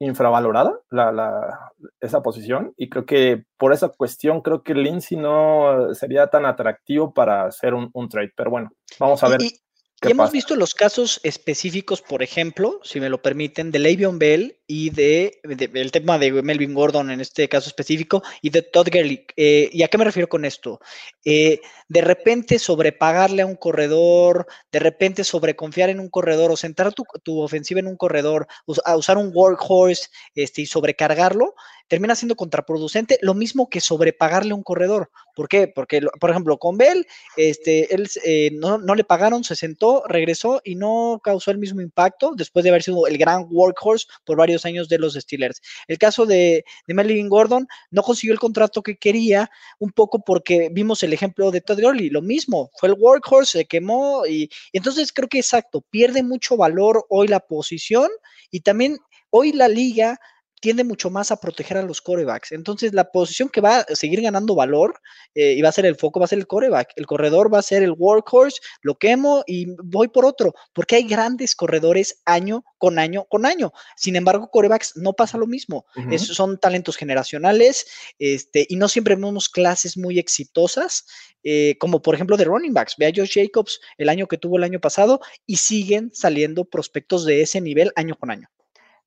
infravalorada 0.01 0.79
la, 0.91 1.73
esa 2.01 2.23
posición 2.23 2.73
y 2.77 2.89
creo 2.89 3.05
que 3.05 3.45
por 3.57 3.73
esa 3.73 3.89
cuestión 3.89 4.43
creo 4.43 4.63
que 4.63 4.75
Lindsay 4.75 5.19
no 5.19 5.95
sería 5.95 6.29
tan 6.29 6.47
atractivo 6.47 7.13
para 7.13 7.47
hacer 7.47 7.75
un, 7.75 8.09
trade, 8.09 8.33
pero 8.37 8.51
bueno, 8.51 8.71
vamos 8.99 9.23
a 9.23 9.29
ver. 9.29 9.43
Y 9.43 9.61
hemos 10.03 10.31
visto 10.31 10.57
los 10.57 10.75
casos 10.75 11.21
específicos, 11.23 12.03
por 12.03 12.23
ejemplo, 12.23 12.81
si 12.85 13.01
me 13.01 13.09
lo 13.09 13.21
permiten, 13.21 13.71
de 13.71 13.79
Le'Veon 13.79 14.19
Bell 14.19 14.59
y 14.67 14.91
de, 14.91 15.41
el 15.43 15.91
tema 15.91 16.19
de 16.19 16.31
Melvin 16.43 16.75
Gordon 16.75 17.11
en 17.11 17.21
este 17.21 17.49
caso 17.49 17.69
específico 17.69 18.23
y 18.43 18.51
de 18.51 18.63
Todd 18.63 18.89
Gurley. 18.93 19.27
Eh, 19.37 19.71
¿Y 19.73 19.83
a 19.83 19.89
qué 19.89 19.99
me 19.99 20.05
refiero 20.05 20.29
con 20.29 20.45
esto? 20.45 20.81
Eh, 21.25 21.61
de 21.89 22.01
repente 22.01 22.59
sobrepagarle 22.59 23.43
a 23.43 23.47
un 23.47 23.57
corredor, 23.57 24.47
de 24.71 24.79
repente 24.79 25.25
sobreconfiar 25.25 25.89
en 25.91 26.01
un 26.01 26.11
corredor 26.11 26.51
o 26.51 26.57
centrar 26.57 26.93
tu, 26.93 27.05
tu 27.23 27.41
ofensiva 27.41 27.81
en 27.81 27.87
un 27.87 27.97
corredor, 27.97 28.47
a 28.85 28.97
usar 28.97 29.17
un 29.17 29.31
workhorse 29.35 30.09
este, 30.35 30.63
y 30.63 30.67
sobrecargarlo, 30.67 31.55
termina 31.89 32.15
siendo 32.15 32.37
contraproducente, 32.37 33.19
lo 33.23 33.35
mismo 33.35 33.69
que 33.69 33.81
sobrepagarle 33.81 34.53
a 34.53 34.55
un 34.55 34.63
corredor. 34.63 35.11
¿Por 35.35 35.49
qué? 35.49 35.69
Porque, 35.69 36.01
por 36.21 36.31
ejemplo, 36.31 36.59
con 36.59 36.77
Bell, 36.77 37.07
este, 37.37 37.95
él 37.95 38.09
eh, 38.25 38.51
no, 38.53 38.79
le 38.95 39.05
pagaron, 39.05 39.45
se 39.45 39.57
sentó, 39.57 40.03
regresó 40.07 40.61
y 40.65 40.75
no 40.75 41.21
causó 41.23 41.51
el 41.51 41.59
mismo 41.59 41.81
impacto 41.81 42.33
después 42.37 42.65
de 42.65 42.71
haber 42.71 42.83
sido 42.83 43.07
el 43.07 43.19
gran 43.19 43.47
workhorse 43.51 44.07
por 44.25 44.37
varios 44.37 44.65
años 44.65 44.89
de 44.89 44.99
los 44.99 45.15
Steelers. 45.15 45.61
El 45.87 45.99
caso 45.99 46.27
de, 46.27 46.65
de 46.87 46.95
Melvin 46.95 47.29
Gordon 47.29 47.67
no 47.91 48.03
consiguió 48.03 48.33
el 48.33 48.41
contrato 48.41 48.83
que 48.83 48.97
quería, 48.97 49.51
un 49.79 49.91
poco 49.93 50.23
porque 50.25 50.69
vimos 50.73 51.03
el 51.03 51.13
ejemplo 51.13 51.51
de 51.51 51.61
Todd 51.61 51.81
Gurley, 51.81 52.11
lo 52.11 52.23
mismo, 52.23 52.71
fue 52.79 52.91
el 52.91 52.97
workhorse, 52.99 53.59
se 53.59 53.65
quemó 53.65 54.27
y 54.27 54.51
entonces 54.73 55.13
creo 55.13 55.29
que 55.29 55.39
exacto, 55.39 55.81
pierde 55.91 56.23
mucho 56.23 56.57
valor 56.57 57.07
hoy 57.09 57.29
la 57.29 57.41
posición 57.41 58.11
y 58.51 58.61
también 58.61 58.99
hoy 59.31 59.53
la 59.53 59.69
liga 59.69 60.19
tiende 60.61 60.85
mucho 60.85 61.11
más 61.11 61.31
a 61.31 61.41
proteger 61.41 61.77
a 61.79 61.83
los 61.83 62.01
corebacks. 62.01 62.53
Entonces, 62.53 62.93
la 62.93 63.11
posición 63.11 63.49
que 63.49 63.61
va 63.61 63.79
a 63.81 63.95
seguir 63.95 64.21
ganando 64.23 64.55
valor 64.55 64.99
eh, 65.35 65.53
y 65.53 65.63
va 65.63 65.69
a 65.69 65.73
ser 65.73 65.87
el 65.87 65.97
foco, 65.97 66.21
va 66.21 66.25
a 66.25 66.29
ser 66.29 66.39
el 66.39 66.47
coreback. 66.47 66.93
El 66.97 67.07
corredor 67.07 67.53
va 67.53 67.59
a 67.59 67.63
ser 67.63 67.83
el 67.83 67.93
workhorse, 67.93 68.61
lo 68.83 68.97
quemo 68.97 69.43
y 69.47 69.67
voy 69.83 70.09
por 70.09 70.25
otro, 70.25 70.55
porque 70.73 70.97
hay 70.97 71.05
grandes 71.05 71.55
corredores 71.55 72.21
año 72.25 72.65
con 72.79 72.99
año 72.99 73.25
con 73.29 73.47
año. 73.47 73.73
Sin 73.97 74.17
embargo, 74.17 74.49
corebacks 74.51 74.97
no 74.97 75.13
pasa 75.13 75.39
lo 75.39 75.47
mismo. 75.47 75.87
Es- 76.13 76.27
son 76.27 76.59
talentos 76.59 76.97
generacionales 76.97 77.87
este, 78.19 78.67
y 78.69 78.77
no 78.77 78.89
siempre 78.89 79.15
vemos 79.15 79.49
clases 79.49 79.97
muy 79.97 80.19
exitosas, 80.19 81.05
eh, 81.43 81.77
como 81.79 82.03
por 82.03 82.15
ejemplo 82.15 82.37
de 82.37 82.45
running 82.45 82.73
backs. 82.75 82.95
Ve 82.99 83.07
a 83.07 83.13
Josh 83.15 83.35
Jacobs 83.35 83.81
el 83.97 84.09
año 84.09 84.27
que 84.27 84.39
tuvo 84.39 84.57
el 84.59 84.65
año 84.65 84.81
pasado 84.81 85.21
y 85.47 85.57
siguen 85.57 86.11
saliendo 86.13 86.65
prospectos 86.65 87.25
de 87.25 87.43
ese 87.43 87.61
nivel 87.61 87.93
año 87.97 88.17
con 88.17 88.31
año. 88.31 88.49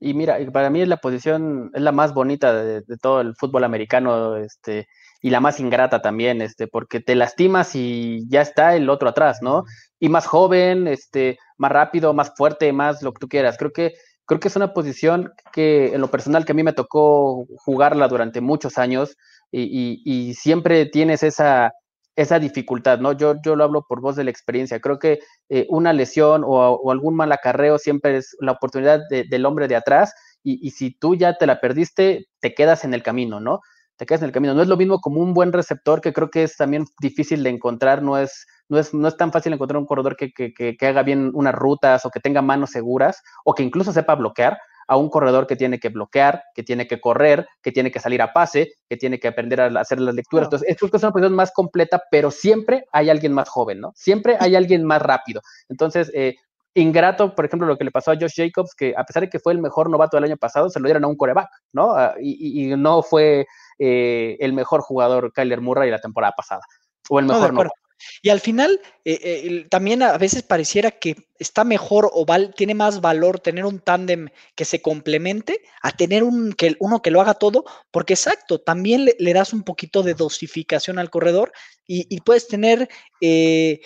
Y 0.01 0.15
mira, 0.15 0.39
y 0.41 0.49
para 0.49 0.69
mí 0.71 0.81
es 0.81 0.87
la 0.87 0.97
posición, 0.97 1.71
es 1.75 1.81
la 1.81 1.91
más 1.93 2.13
bonita 2.15 2.53
de, 2.53 2.81
de 2.81 2.97
todo 2.97 3.21
el 3.21 3.35
fútbol 3.35 3.63
americano, 3.65 4.35
este, 4.37 4.87
y 5.21 5.29
la 5.29 5.39
más 5.41 5.59
ingrata 5.59 6.01
también, 6.01 6.41
este, 6.41 6.67
porque 6.67 6.99
te 7.01 7.15
lastimas 7.15 7.75
y 7.75 8.27
ya 8.27 8.41
está 8.41 8.75
el 8.75 8.89
otro 8.89 9.09
atrás, 9.09 9.39
¿no? 9.43 9.63
Y 9.99 10.09
más 10.09 10.25
joven, 10.25 10.87
este, 10.87 11.37
más 11.57 11.71
rápido, 11.71 12.13
más 12.15 12.33
fuerte, 12.35 12.73
más 12.73 13.03
lo 13.03 13.13
que 13.13 13.19
tú 13.19 13.27
quieras. 13.29 13.57
Creo 13.59 13.71
que, 13.73 13.93
creo 14.25 14.39
que 14.39 14.47
es 14.47 14.55
una 14.55 14.73
posición 14.73 15.31
que, 15.53 15.93
en 15.93 16.01
lo 16.01 16.09
personal, 16.09 16.45
que 16.45 16.53
a 16.53 16.55
mí 16.55 16.63
me 16.63 16.73
tocó 16.73 17.45
jugarla 17.57 18.07
durante 18.07 18.41
muchos 18.41 18.77
años 18.79 19.15
y, 19.51 19.61
y- 19.63 20.29
y 20.29 20.33
siempre 20.33 20.85
tienes 20.87 21.21
esa, 21.23 21.73
esa 22.15 22.39
dificultad, 22.39 22.99
¿no? 22.99 23.13
Yo, 23.13 23.35
yo 23.43 23.55
lo 23.55 23.63
hablo 23.63 23.85
por 23.87 24.01
voz 24.01 24.15
de 24.15 24.23
la 24.23 24.31
experiencia. 24.31 24.79
Creo 24.79 24.99
que 24.99 25.19
eh, 25.49 25.65
una 25.69 25.93
lesión 25.93 26.43
o, 26.45 26.91
algún 26.91 27.15
mal 27.15 27.31
acarreo 27.31 27.77
siempre 27.77 28.17
es 28.17 28.35
la 28.39 28.51
oportunidad 28.53 28.99
de- 29.09 29.23
del 29.29 29.45
hombre 29.45 29.67
de 29.67 29.75
atrás 29.77 30.13
y, 30.43 30.65
y 30.65 30.71
si 30.71 30.91
tú 30.97 31.15
ya 31.15 31.37
te 31.37 31.45
la 31.47 31.59
perdiste, 31.61 32.25
te 32.39 32.53
quedas 32.53 32.83
en 32.83 32.93
el 32.93 33.03
camino, 33.03 33.39
¿no? 33.39 33.61
Te 33.97 34.05
quedas 34.05 34.21
en 34.21 34.27
el 34.27 34.31
camino. 34.33 34.53
No 34.53 34.61
es 34.61 34.67
lo 34.67 34.77
mismo 34.77 34.99
como 34.99 35.21
un 35.21 35.33
buen 35.33 35.53
receptor, 35.53 36.01
que 36.01 36.11
creo 36.13 36.29
que 36.29 36.43
es 36.43 36.57
también 36.57 36.85
difícil 36.99 37.43
de 37.43 37.51
encontrar, 37.51 38.01
no 38.01 38.17
es, 38.17 38.45
no 38.67 38.79
es, 38.79 38.93
no 38.93 39.07
es 39.07 39.15
tan 39.17 39.31
fácil 39.31 39.53
encontrar 39.53 39.77
un 39.79 39.85
corredor 39.85 40.15
que, 40.17 40.31
que, 40.31 40.53
que, 40.53 40.75
que 40.75 40.87
haga 40.87 41.03
bien 41.03 41.31
unas 41.33 41.53
rutas 41.55 42.05
o 42.05 42.09
que 42.09 42.19
tenga 42.19 42.41
manos 42.41 42.71
seguras 42.71 43.21
o 43.45 43.53
que 43.53 43.63
incluso 43.63 43.93
sepa 43.93 44.15
bloquear 44.15 44.57
a 44.91 44.97
un 44.97 45.09
corredor 45.09 45.47
que 45.47 45.55
tiene 45.55 45.79
que 45.79 45.87
bloquear, 45.87 46.43
que 46.53 46.63
tiene 46.63 46.85
que 46.85 46.99
correr, 46.99 47.47
que 47.61 47.71
tiene 47.71 47.91
que 47.91 48.01
salir 48.01 48.21
a 48.21 48.33
pase, 48.33 48.73
que 48.89 48.97
tiene 48.97 49.21
que 49.21 49.29
aprender 49.29 49.61
a 49.61 49.67
hacer 49.79 50.01
las 50.01 50.13
lecturas. 50.13 50.47
Entonces, 50.47 50.67
es, 50.67 50.77
creo 50.77 50.91
que 50.91 50.97
es 50.97 51.03
una 51.03 51.13
posición 51.13 51.33
más 51.33 51.53
completa, 51.53 52.03
pero 52.11 52.29
siempre 52.29 52.83
hay 52.91 53.09
alguien 53.09 53.31
más 53.31 53.47
joven, 53.47 53.79
¿no? 53.79 53.93
Siempre 53.95 54.35
hay 54.37 54.57
alguien 54.57 54.83
más 54.83 55.01
rápido. 55.01 55.39
Entonces, 55.69 56.11
eh, 56.13 56.35
ingrato, 56.73 57.33
por 57.33 57.45
ejemplo, 57.45 57.69
lo 57.69 57.77
que 57.77 57.85
le 57.85 57.91
pasó 57.91 58.11
a 58.11 58.15
Josh 58.15 58.33
Jacobs, 58.35 58.75
que 58.75 58.93
a 58.97 59.05
pesar 59.05 59.23
de 59.23 59.29
que 59.29 59.39
fue 59.39 59.53
el 59.53 59.61
mejor 59.61 59.89
novato 59.89 60.17
del 60.17 60.25
año 60.25 60.35
pasado, 60.35 60.69
se 60.69 60.81
lo 60.81 60.87
dieron 60.87 61.05
a 61.05 61.07
un 61.07 61.15
coreback, 61.15 61.47
¿no? 61.71 61.91
Ah, 61.95 62.15
y, 62.19 62.73
y- 62.73 62.75
no 62.75 63.01
fue 63.01 63.45
eh, 63.79 64.35
el 64.41 64.51
mejor 64.51 64.81
jugador 64.81 65.31
Kyler 65.31 65.61
Murray 65.61 65.89
la 65.89 65.99
temporada 65.99 66.33
pasada, 66.35 66.63
o 67.09 67.17
el 67.17 67.27
mejor 67.27 67.53
novato. 67.53 67.80
Y 68.21 68.29
al 68.29 68.39
final, 68.39 68.79
eh, 69.05 69.19
eh, 69.23 69.67
también 69.69 70.03
a 70.03 70.17
veces 70.17 70.43
pareciera 70.43 70.91
que 70.91 71.15
está 71.39 71.63
mejor 71.63 72.09
o 72.13 72.25
tiene 72.55 72.75
más 72.75 73.01
valor 73.01 73.39
tener 73.39 73.65
un 73.65 73.79
tándem 73.79 74.29
que 74.55 74.65
se 74.65 74.81
complemente 74.81 75.61
a 75.81 75.91
tener 75.91 76.23
un, 76.23 76.53
que, 76.53 76.75
uno 76.79 77.01
que 77.01 77.11
lo 77.11 77.21
haga 77.21 77.33
todo, 77.33 77.65
porque 77.91 78.13
exacto, 78.13 78.59
también 78.59 79.05
le, 79.05 79.15
le 79.19 79.33
das 79.33 79.53
un 79.53 79.63
poquito 79.63 80.03
de 80.03 80.13
dosificación 80.13 80.99
al 80.99 81.09
corredor 81.09 81.51
y, 81.87 82.05
y 82.09 82.21
puedes 82.21 82.47
tener, 82.47 82.87
eh, 83.21 83.81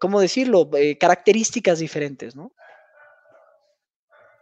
¿cómo 0.00 0.20
decirlo?, 0.20 0.68
Eh, 0.76 0.98
características 0.98 1.78
diferentes, 1.78 2.36
¿no? 2.36 2.52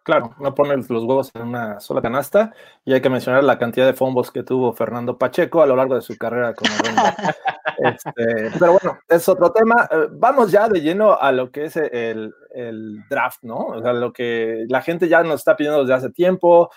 Claro, 0.07 0.37
no 0.38 0.55
pones 0.55 0.88
los 0.88 1.03
huevos 1.03 1.33
en 1.35 1.42
una 1.49 1.81
sola 1.81 2.01
canasta 2.01 2.55
y 2.85 2.92
hay 2.92 3.01
que 3.01 3.11
mencionar 3.11 3.42
la 3.42 3.59
cantidad 3.59 3.87
de 3.87 3.92
fumbles 3.92 4.31
que 4.31 4.45
tuvo 4.45 4.73
Fernando 4.73 5.19
Pacheco 5.19 5.62
a 5.62 5.66
lo 5.66 5.75
largo 5.75 5.97
de 5.97 6.01
su 6.01 6.16
carrera 6.16 6.55
como. 6.55 6.71
Este, 7.79 8.51
pero 8.59 8.73
bueno, 8.73 8.99
es 9.07 9.29
otro 9.29 9.53
tema. 9.53 9.87
Eh, 9.90 10.07
vamos 10.12 10.51
ya 10.51 10.66
de 10.66 10.81
lleno 10.81 11.19
a 11.21 11.31
lo 11.31 11.51
que 11.51 11.66
es 11.66 11.77
el, 11.77 12.33
el 12.55 13.05
draft, 13.11 13.42
¿no? 13.42 13.66
O 13.66 13.83
sea, 13.83 13.92
lo 13.92 14.14
que 14.14 14.64
la 14.69 14.81
gente 14.81 15.09
ya 15.09 15.23
nos 15.23 15.40
está 15.40 15.57
pidiendo 15.57 15.81
desde 15.81 15.92
hace 15.92 16.11
tiempo. 16.11 16.71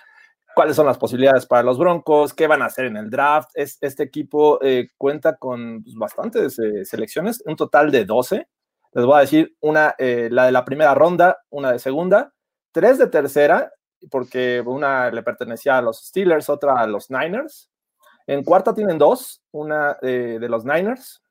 ¿Cuáles 0.56 0.76
son 0.76 0.88
las 0.88 0.98
posibilidades 0.98 1.46
para 1.46 1.64
los 1.64 1.78
Broncos? 1.78 2.34
¿Qué 2.34 2.48
van 2.48 2.64
a 2.64 2.66
hacer 2.66 2.86
en 2.86 2.98
el 2.98 3.10
draft? 3.10 3.52
Es, 3.54 3.78
este 3.80 4.04
equipo 4.04 4.60
eh, 4.62 4.90
cuenta 4.98 5.38
con 5.38 5.84
pues, 5.84 5.96
bastantes 5.96 6.60
eh, 6.60 6.84
selecciones, 6.84 7.42
un 7.46 7.56
total 7.56 7.92
de 7.92 8.04
12. 8.04 8.48
Les 8.94 9.06
voy 9.06 9.18
a 9.18 9.22
decir 9.22 9.56
una, 9.62 9.96
eh, 10.00 10.28
la 10.32 10.48
de 10.48 10.52
la 10.52 10.66
primera 10.66 10.94
ronda, 10.96 11.38
una 11.50 11.72
de 11.72 11.80
segunda, 11.80 12.34
tres 12.72 12.98
de 12.98 13.08
tercera, 13.08 13.72
porque 14.12 14.62
una 14.66 15.12
le 15.12 15.24
pertenecía 15.24 15.78
a 15.78 15.82
los 15.82 16.06
Steelers, 16.06 16.50
otra 16.50 16.80
a 16.80 16.88
los 16.88 17.10
Niners. 17.10 17.70
En 18.28 18.44
cuarta 18.44 18.74
tienen 18.74 18.98
dos, 18.98 19.42
una 19.52 19.98
eh, 20.02 20.38
de 20.40 20.50
los 20.50 20.64
Niners 20.66 21.22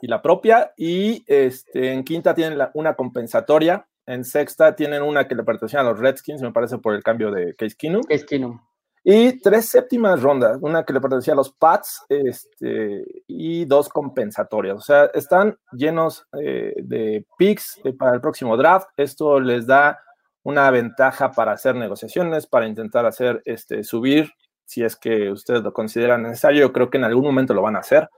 y 0.00 0.06
la 0.06 0.20
propia, 0.20 0.72
y 0.76 1.24
este, 1.26 1.92
en 1.92 2.04
quinta 2.04 2.34
tienen 2.34 2.58
la- 2.58 2.70
una 2.74 2.94
compensatoria, 2.94 3.86
en 4.06 4.24
sexta 4.24 4.74
tienen 4.76 5.02
una 5.02 5.26
que 5.26 5.34
le 5.34 5.42
pertenecía 5.44 5.80
a 5.80 5.84
los 5.84 5.98
Redskins, 5.98 6.40
me 6.42 6.52
parece 6.52 6.78
por 6.78 6.94
el 6.94 7.02
cambio 7.02 7.30
de 7.30 7.54
Case 7.56 7.76
Keenum, 7.76 8.02
Case 8.02 8.24
Keenum. 8.26 8.58
y 9.04 9.40
tres 9.40 9.66
séptimas 9.66 10.22
rondas, 10.22 10.58
una 10.60 10.84
que 10.84 10.92
le 10.92 11.00
pertenecía 11.00 11.34
a 11.34 11.36
los 11.36 11.52
Pats 11.52 12.04
este, 12.08 13.04
y 13.26 13.64
dos 13.64 13.88
compensatorias. 13.88 14.76
O 14.76 14.80
sea, 14.80 15.04
están 15.14 15.56
llenos 15.72 16.26
eh, 16.40 16.74
de 16.76 17.26
picks 17.36 17.80
eh, 17.84 17.92
para 17.92 18.14
el 18.14 18.20
próximo 18.20 18.56
draft. 18.56 18.88
Esto 18.96 19.40
les 19.40 19.66
da 19.66 19.98
una 20.42 20.70
ventaja 20.70 21.32
para 21.32 21.52
hacer 21.52 21.74
negociaciones, 21.74 22.46
para 22.46 22.66
intentar 22.66 23.06
hacer 23.06 23.42
este, 23.44 23.84
subir, 23.84 24.30
si 24.64 24.84
es 24.84 24.96
que 24.96 25.30
ustedes 25.30 25.62
lo 25.62 25.72
consideran 25.72 26.22
necesario. 26.22 26.60
Yo 26.60 26.72
creo 26.72 26.90
que 26.90 26.98
en 26.98 27.04
algún 27.04 27.24
momento 27.24 27.54
lo 27.54 27.62
van 27.62 27.76
a 27.76 27.80
hacer. 27.80 28.08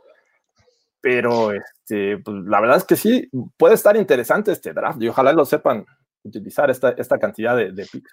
Pero 1.00 1.52
este, 1.52 2.18
pues, 2.18 2.36
la 2.44 2.60
verdad 2.60 2.76
es 2.76 2.84
que 2.84 2.96
sí, 2.96 3.28
puede 3.56 3.74
estar 3.74 3.96
interesante 3.96 4.52
este 4.52 4.72
draft 4.72 5.00
y 5.02 5.08
ojalá 5.08 5.32
lo 5.32 5.44
sepan 5.44 5.86
utilizar 6.22 6.70
esta, 6.70 6.90
esta 6.90 7.18
cantidad 7.18 7.56
de, 7.56 7.72
de 7.72 7.86
picks. 7.86 8.12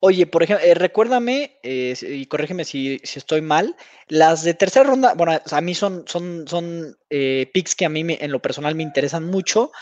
Oye, 0.00 0.26
por 0.26 0.42
ejemplo, 0.42 0.64
eh, 0.66 0.74
recuérdame, 0.74 1.58
eh, 1.62 1.94
y 2.02 2.26
corrígeme 2.26 2.64
si, 2.64 3.00
si 3.02 3.18
estoy 3.18 3.40
mal, 3.40 3.74
las 4.08 4.42
de 4.44 4.52
tercera 4.52 4.88
ronda, 4.90 5.14
bueno, 5.14 5.32
a 5.50 5.60
mí 5.62 5.74
son, 5.74 6.04
son, 6.06 6.46
son 6.46 6.96
eh, 7.08 7.50
picks 7.54 7.74
que 7.74 7.86
a 7.86 7.88
mí 7.88 8.04
me- 8.04 8.18
en 8.20 8.30
lo 8.30 8.40
personal 8.40 8.74
me 8.74 8.82
interesan 8.82 9.24
mucho. 9.24 9.72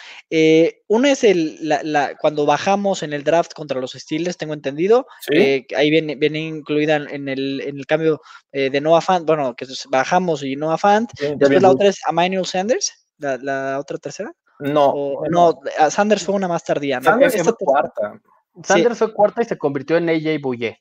Una 0.87 1.11
es 1.11 1.25
el, 1.25 1.59
la, 1.69 1.81
la- 1.83 2.15
cuando 2.17 2.47
bajamos 2.47 3.03
en 3.03 3.13
el 3.13 3.25
draft 3.25 3.53
contra 3.55 3.81
los 3.81 3.93
Steelers, 3.93 4.37
tengo 4.37 4.55
entendido, 4.55 5.07
Sí. 5.21 5.67
ahí 5.77 5.91
viene, 5.91 6.15
viene 6.15 6.39
incluida 6.41 6.97
en 6.97 7.29
el, 7.29 7.61
en 7.63 7.77
el 7.79 7.87
cambio 7.87 8.21
de 8.53 8.81
Noah 8.81 9.01
Fant, 9.01 9.27
bueno, 9.27 9.55
que 9.57 9.65
es- 9.65 9.87
bajamos 9.91 10.45
y 10.45 10.55
Noah 10.55 10.79
Fant. 10.79 11.11
Sí, 11.19 11.27
Después 11.27 11.51
bien, 11.51 11.63
la 11.63 11.71
otra 11.71 11.89
es 11.89 11.97
Emmanuel 12.09 12.47
Sanders, 12.47 13.09
la, 13.19 13.37
la 13.39 13.79
otra 13.81 13.99
tercera. 13.99 14.33
No, 14.61 14.91
O, 14.91 15.29
no, 15.29 15.61
a 15.77 15.91
Sanders 15.91 16.23
fue 16.23 16.37
una 16.37 16.47
más 16.47 16.63
tardía. 16.63 17.01
¿no? 17.01 17.05
Sanders 17.11 17.35
ter- 17.35 17.55
cuarta. 17.59 18.21
Sanders 18.63 18.99
fue 18.99 19.13
cuarta 19.13 19.43
y 19.43 19.45
se 19.47 19.59
convirtió 19.59 19.97
en 19.97 20.09
AJ 20.09 20.41
Bouye. 20.41 20.79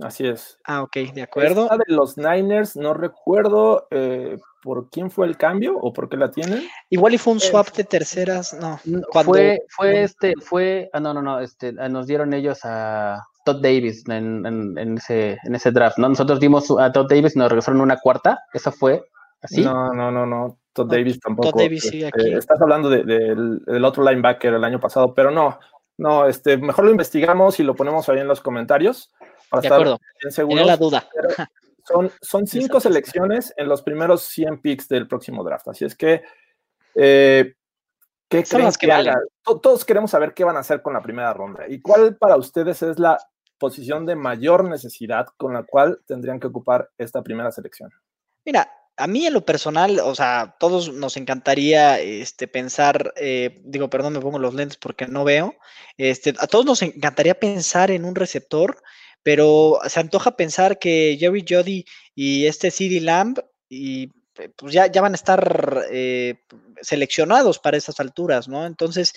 Así 0.00 0.26
es. 0.26 0.58
Ah, 0.64 0.82
ok, 0.82 0.96
de 1.12 1.22
acuerdo. 1.22 1.64
Esta 1.64 1.76
de 1.76 1.84
los 1.88 2.16
Niners, 2.16 2.76
no 2.76 2.94
recuerdo 2.94 3.86
eh, 3.90 4.38
por 4.62 4.88
quién 4.88 5.10
fue 5.10 5.26
el 5.26 5.36
cambio 5.36 5.76
o 5.78 5.92
por 5.92 6.08
qué 6.08 6.16
la 6.16 6.30
tienen. 6.30 6.62
Igual 6.88 7.12
y 7.14 7.18
fue 7.18 7.34
un 7.34 7.40
swap 7.40 7.68
de 7.72 7.84
terceras, 7.84 8.54
no. 8.54 8.80
Cuando- 9.10 9.32
fue, 9.32 9.58
fue 9.68 10.02
este, 10.02 10.32
fue, 10.40 10.88
ah, 10.94 11.00
no, 11.00 11.12
no, 11.12 11.20
no, 11.20 11.40
este, 11.40 11.74
ah, 11.78 11.90
nos 11.90 12.06
dieron 12.06 12.32
ellos 12.32 12.60
a 12.64 13.22
Todd 13.44 13.60
Davis 13.62 14.08
en, 14.08 14.46
en- 14.46 14.78
en 14.78 14.96
ese, 14.96 15.36
en 15.44 15.54
ese 15.54 15.70
draft, 15.72 15.98
¿no? 15.98 16.08
Nosotros 16.08 16.40
dimos 16.40 16.70
a 16.78 16.90
Todd 16.90 17.08
Davis 17.10 17.36
y 17.36 17.38
nos 17.38 17.50
regresaron 17.50 17.82
una 17.82 17.98
cuarta, 17.98 18.38
esa 18.54 18.72
fue 18.72 19.04
así. 19.42 19.62
No, 19.62 19.92
no, 19.92 20.10
no, 20.10 20.24
no. 20.24 20.58
Todd 20.72 20.86
No, 20.86 20.92
Davis 20.94 21.20
tampoco. 21.20 21.58
Davis 21.58 21.82
sigue 21.82 22.06
Este, 22.06 22.20
aquí. 22.22 22.32
Estás 22.34 22.58
hablando 22.62 22.88
de- 22.88 23.04
del, 23.04 23.58
del 23.66 23.84
otro 23.84 24.02
linebacker 24.08 24.54
el 24.54 24.64
año 24.64 24.80
pasado, 24.80 25.12
pero 25.12 25.30
no. 25.30 25.58
No, 25.98 26.26
este, 26.26 26.56
mejor 26.56 26.84
lo 26.86 26.90
investigamos 26.90 27.60
y 27.60 27.62
lo 27.62 27.74
ponemos 27.76 28.08
ahí 28.08 28.18
en 28.18 28.28
los 28.28 28.40
comentarios 28.40 29.10
para 29.50 29.60
De 29.60 29.66
estar 29.68 29.80
acuerdo, 29.80 29.98
bien 30.22 30.34
tenía 30.34 30.64
la 30.64 30.76
seguros. 30.76 30.78
duda. 30.78 31.08
Son, 31.86 32.10
son 32.20 32.46
cinco 32.46 32.64
Exacto. 32.78 32.80
selecciones 32.88 33.52
en 33.56 33.68
los 33.68 33.82
primeros 33.82 34.22
100 34.22 34.60
picks 34.62 34.88
del 34.88 35.08
próximo 35.08 35.42
draft. 35.44 35.68
Así 35.68 35.84
es 35.84 35.94
que, 35.96 36.22
eh, 36.94 37.54
¿qué 38.28 38.44
Son 38.44 38.60
creen 38.60 38.72
que 38.78 38.92
haga? 38.92 39.20
To- 39.42 39.60
Todos 39.60 39.84
queremos 39.84 40.10
saber 40.10 40.32
qué 40.32 40.44
van 40.44 40.56
a 40.56 40.60
hacer 40.60 40.80
con 40.80 40.92
la 40.94 41.02
primera 41.02 41.32
ronda. 41.34 41.64
¿Y 41.68 41.80
cuál 41.80 42.16
para 42.16 42.36
ustedes 42.36 42.82
es 42.82 42.98
la 42.98 43.18
posición 43.58 44.06
de 44.06 44.14
mayor 44.16 44.64
necesidad 44.64 45.26
con 45.36 45.52
la 45.54 45.64
cual 45.64 46.00
tendrían 46.06 46.38
que 46.40 46.46
ocupar 46.46 46.88
esta 46.98 47.22
primera 47.22 47.50
selección? 47.52 47.90
Mira, 48.44 48.68
a 48.96 49.06
mí 49.06 49.26
en 49.26 49.32
lo 49.34 49.44
personal, 49.44 49.98
o 50.00 50.14
sea, 50.14 50.56
todos 50.60 50.92
nos 50.92 51.16
encantaría 51.16 51.98
este, 52.00 52.46
pensar, 52.48 53.12
eh, 53.16 53.60
digo, 53.64 53.88
perdón, 53.90 54.12
me 54.14 54.20
pongo 54.20 54.38
los 54.38 54.54
lentes 54.54 54.76
porque 54.76 55.06
no 55.06 55.24
veo, 55.24 55.54
este, 55.96 56.34
a 56.38 56.46
todos 56.46 56.64
nos 56.66 56.82
encantaría 56.82 57.38
pensar 57.38 57.90
en 57.90 58.04
un 58.04 58.14
receptor, 58.14 58.82
pero 59.22 59.78
se 59.88 60.00
antoja 60.00 60.36
pensar 60.36 60.78
que 60.78 61.16
Jerry 61.18 61.44
Jody 61.48 61.84
y 62.14 62.46
este 62.46 62.70
CD 62.70 63.00
Lamb 63.00 63.38
y 63.68 64.10
eh, 64.38 64.48
pues 64.56 64.72
ya, 64.74 64.86
ya 64.90 65.00
van 65.00 65.12
a 65.12 65.16
estar 65.16 65.84
eh, 65.90 66.34
seleccionados 66.80 67.58
para 67.58 67.76
esas 67.76 67.98
alturas, 68.00 68.48
¿no? 68.48 68.66
Entonces, 68.66 69.14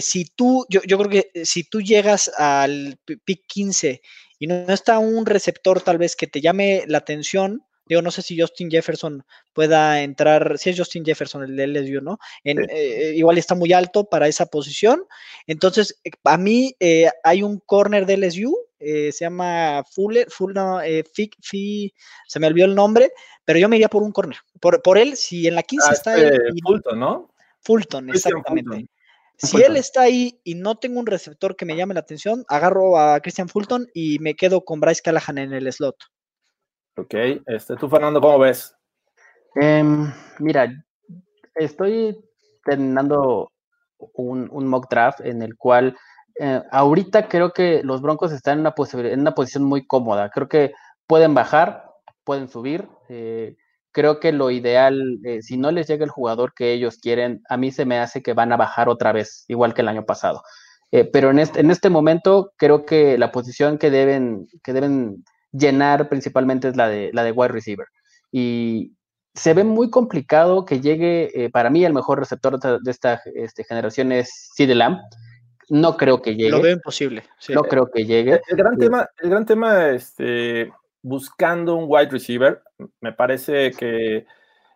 si 0.00 0.24
tú, 0.26 0.66
yo, 0.68 0.80
yo 0.86 0.98
creo 0.98 1.10
que 1.10 1.44
si 1.44 1.64
tú 1.64 1.80
llegas 1.80 2.30
al 2.38 2.98
pi- 3.04 3.16
pick 3.16 3.46
15 3.46 4.02
y 4.38 4.46
no 4.46 4.66
está 4.72 4.98
un 4.98 5.26
receptor 5.26 5.80
tal 5.80 5.98
vez 5.98 6.16
que 6.16 6.26
te 6.26 6.40
llame 6.40 6.84
la 6.86 6.98
atención, 6.98 7.62
Digo, 7.86 8.00
no 8.00 8.10
sé 8.10 8.22
si 8.22 8.40
Justin 8.40 8.70
Jefferson 8.70 9.24
pueda 9.52 10.02
entrar, 10.02 10.56
si 10.58 10.70
es 10.70 10.78
Justin 10.78 11.04
Jefferson 11.04 11.42
el 11.42 11.56
de 11.56 11.66
LSU, 11.66 12.00
¿no? 12.00 12.18
En, 12.42 12.58
eh, 12.70 13.12
igual 13.14 13.36
está 13.36 13.54
muy 13.54 13.72
alto 13.72 14.04
para 14.04 14.26
esa 14.26 14.46
posición. 14.46 15.04
Entonces, 15.46 16.00
eh, 16.04 16.10
a 16.24 16.38
mí 16.38 16.74
eh, 16.80 17.10
hay 17.22 17.42
un 17.42 17.60
corner 17.60 18.06
de 18.06 18.16
LSU, 18.16 18.56
se 18.78 19.12
llama 19.18 19.82
Fuller, 19.90 20.30
Fuller 20.30 20.56
no, 20.56 20.80
se 20.80 22.40
me 22.40 22.46
olvidó 22.46 22.66
el 22.66 22.74
nombre, 22.74 23.12
pero 23.44 23.58
yo 23.58 23.66
me 23.66 23.76
iría 23.76 23.88
por 23.88 24.02
un 24.02 24.12
corner. 24.12 24.36
Por, 24.60 24.82
por 24.82 24.98
él, 24.98 25.16
si 25.16 25.46
en 25.46 25.54
la 25.54 25.62
15 25.62 25.86
Ah, 25.88 25.92
está 25.92 26.14
este, 26.16 26.36
él, 26.36 26.54
Fulton, 26.62 27.00
¿no? 27.00 27.30
Fulton, 27.60 28.10
exactamente. 28.10 28.70
Fulton. 28.70 28.88
Si 29.38 29.46
Fulton. 29.48 29.70
él 29.70 29.76
está 29.78 30.02
ahí 30.02 30.38
y 30.44 30.54
no 30.54 30.76
tengo 30.76 31.00
un 31.00 31.06
receptor 31.06 31.56
que 31.56 31.64
me 31.64 31.76
llame 31.76 31.94
la 31.94 32.00
atención, 32.00 32.44
agarro 32.48 32.98
a 32.98 33.20
Christian 33.20 33.48
Fulton 33.48 33.88
y 33.94 34.18
me 34.18 34.34
quedo 34.34 34.64
con 34.66 34.80
Bryce 34.80 35.02
Callahan 35.02 35.38
en 35.38 35.54
el 35.54 35.72
slot. 35.72 35.96
Ok, 36.96 37.14
este, 37.46 37.74
tú 37.76 37.88
Fernando, 37.88 38.20
¿cómo 38.20 38.38
ves? 38.38 38.72
Em, 39.56 40.12
mira, 40.38 40.72
estoy 41.56 42.16
terminando 42.64 43.50
un, 44.14 44.66
mock 44.68 44.88
draft 44.88 45.20
en 45.20 45.42
el 45.42 45.56
cual 45.56 45.96
eh, 46.38 46.62
ahorita 46.70 47.28
creo 47.28 47.52
que 47.52 47.82
los 47.82 48.00
Broncos 48.00 48.30
están 48.32 48.60
en 48.60 48.60
una, 48.60 48.74
en 49.10 49.20
una 49.20 49.34
posición 49.34 49.64
muy 49.64 49.86
cómoda. 49.86 50.30
Creo 50.30 50.48
que 50.48 50.72
pueden 51.06 51.34
bajar, 51.34 51.90
pueden 52.22 52.48
subir. 52.48 52.88
eh, 53.08 53.56
creo 53.92 54.18
que 54.20 54.32
lo 54.32 54.50
ideal, 54.50 55.20
eh, 55.24 55.40
si 55.42 55.56
no 55.56 55.70
les 55.70 55.86
llega 55.86 56.04
el 56.04 56.10
jugador 56.10 56.52
que 56.54 56.72
ellos 56.72 56.98
quieren, 56.98 57.42
a 57.48 57.56
mí 57.56 57.70
se 57.70 57.84
me 57.84 57.98
hace 58.00 58.22
que 58.22 58.34
van 58.34 58.52
a 58.52 58.56
bajar 58.56 58.88
otra 58.88 59.12
vez, 59.12 59.44
igual 59.48 59.74
que 59.74 59.82
el 59.82 59.88
año 59.88 60.04
pasado. 60.04 60.42
Pero 61.12 61.30
en 61.30 61.40
este, 61.40 61.60
en 61.60 61.72
este 61.72 61.90
momento 61.90 62.52
creo 62.56 62.84
que 62.86 63.18
la 63.18 63.32
posición 63.32 63.78
que 63.78 63.90
deben, 63.90 64.46
que 64.62 64.72
deben 64.72 65.24
llenar 65.56 66.08
principalmente 66.08 66.68
es 66.68 66.76
la 66.76 66.88
de, 66.88 67.10
la 67.14 67.24
de 67.24 67.32
wide 67.32 67.48
receiver. 67.52 67.86
Y 68.30 68.92
se 69.34 69.54
ve 69.54 69.64
muy 69.64 69.90
complicado 69.90 70.64
que 70.64 70.80
llegue, 70.80 71.30
eh, 71.34 71.50
para 71.50 71.70
mí 71.70 71.84
el 71.84 71.92
mejor 71.94 72.18
receptor 72.18 72.58
de, 72.58 72.78
de 72.82 72.90
esta 72.90 73.20
este, 73.34 73.64
generación 73.64 74.12
es 74.12 74.50
CeeDee 74.56 74.74
Lamb. 74.74 74.98
No 75.70 75.96
creo 75.96 76.20
que 76.20 76.36
llegue. 76.36 76.50
Lo 76.50 76.60
veo 76.60 76.74
imposible. 76.74 77.24
sí. 77.38 77.54
No 77.54 77.62
creo 77.62 77.90
que 77.90 78.04
llegue. 78.04 78.32
El, 78.34 78.40
el 78.48 78.56
gran 78.56 78.74
Sí. 78.74 78.80
tema, 78.80 79.08
el 79.22 79.30
gran 79.30 79.46
tema, 79.46 79.88
este, 79.90 80.70
buscando 81.02 81.74
un 81.76 81.86
wide 81.88 82.10
receiver, 82.10 82.62
me 83.00 83.12
parece 83.12 83.70
que 83.72 84.26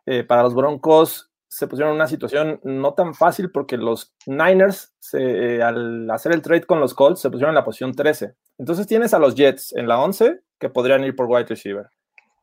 eh, 0.07 0.25
para 0.25 0.43
los 0.43 0.55
Broncos 0.55 1.28
se 1.49 1.67
pusieron 1.67 1.93
en 1.93 1.97
una 1.97 2.07
situación 2.07 2.61
no 2.63 2.95
tan 2.95 3.15
fácil 3.15 3.51
porque 3.51 3.77
los 3.77 4.15
Niners, 4.27 4.95
se, 4.99 5.57
eh, 5.57 5.63
al 5.63 6.11
hacer 6.11 6.33
el 6.33 6.43
trade 6.43 6.65
con 6.65 6.81
los 6.81 6.95
Colts, 6.95 7.21
se 7.21 7.31
pusieron 7.31 7.51
en 7.51 7.57
la 7.57 7.65
posición 7.65 7.93
13. 7.93 8.35
Entonces 8.59 8.87
tienes 8.87 9.15
a 9.15 9.19
los 9.19 9.35
Jets 9.35 9.75
en 9.75 9.89
la 9.89 9.99
11 9.99 10.41
que 10.59 10.69
podrían 10.69 11.05
ir 11.05 11.17
por 11.17 11.27
wide 11.27 11.47
receiver. 11.47 11.87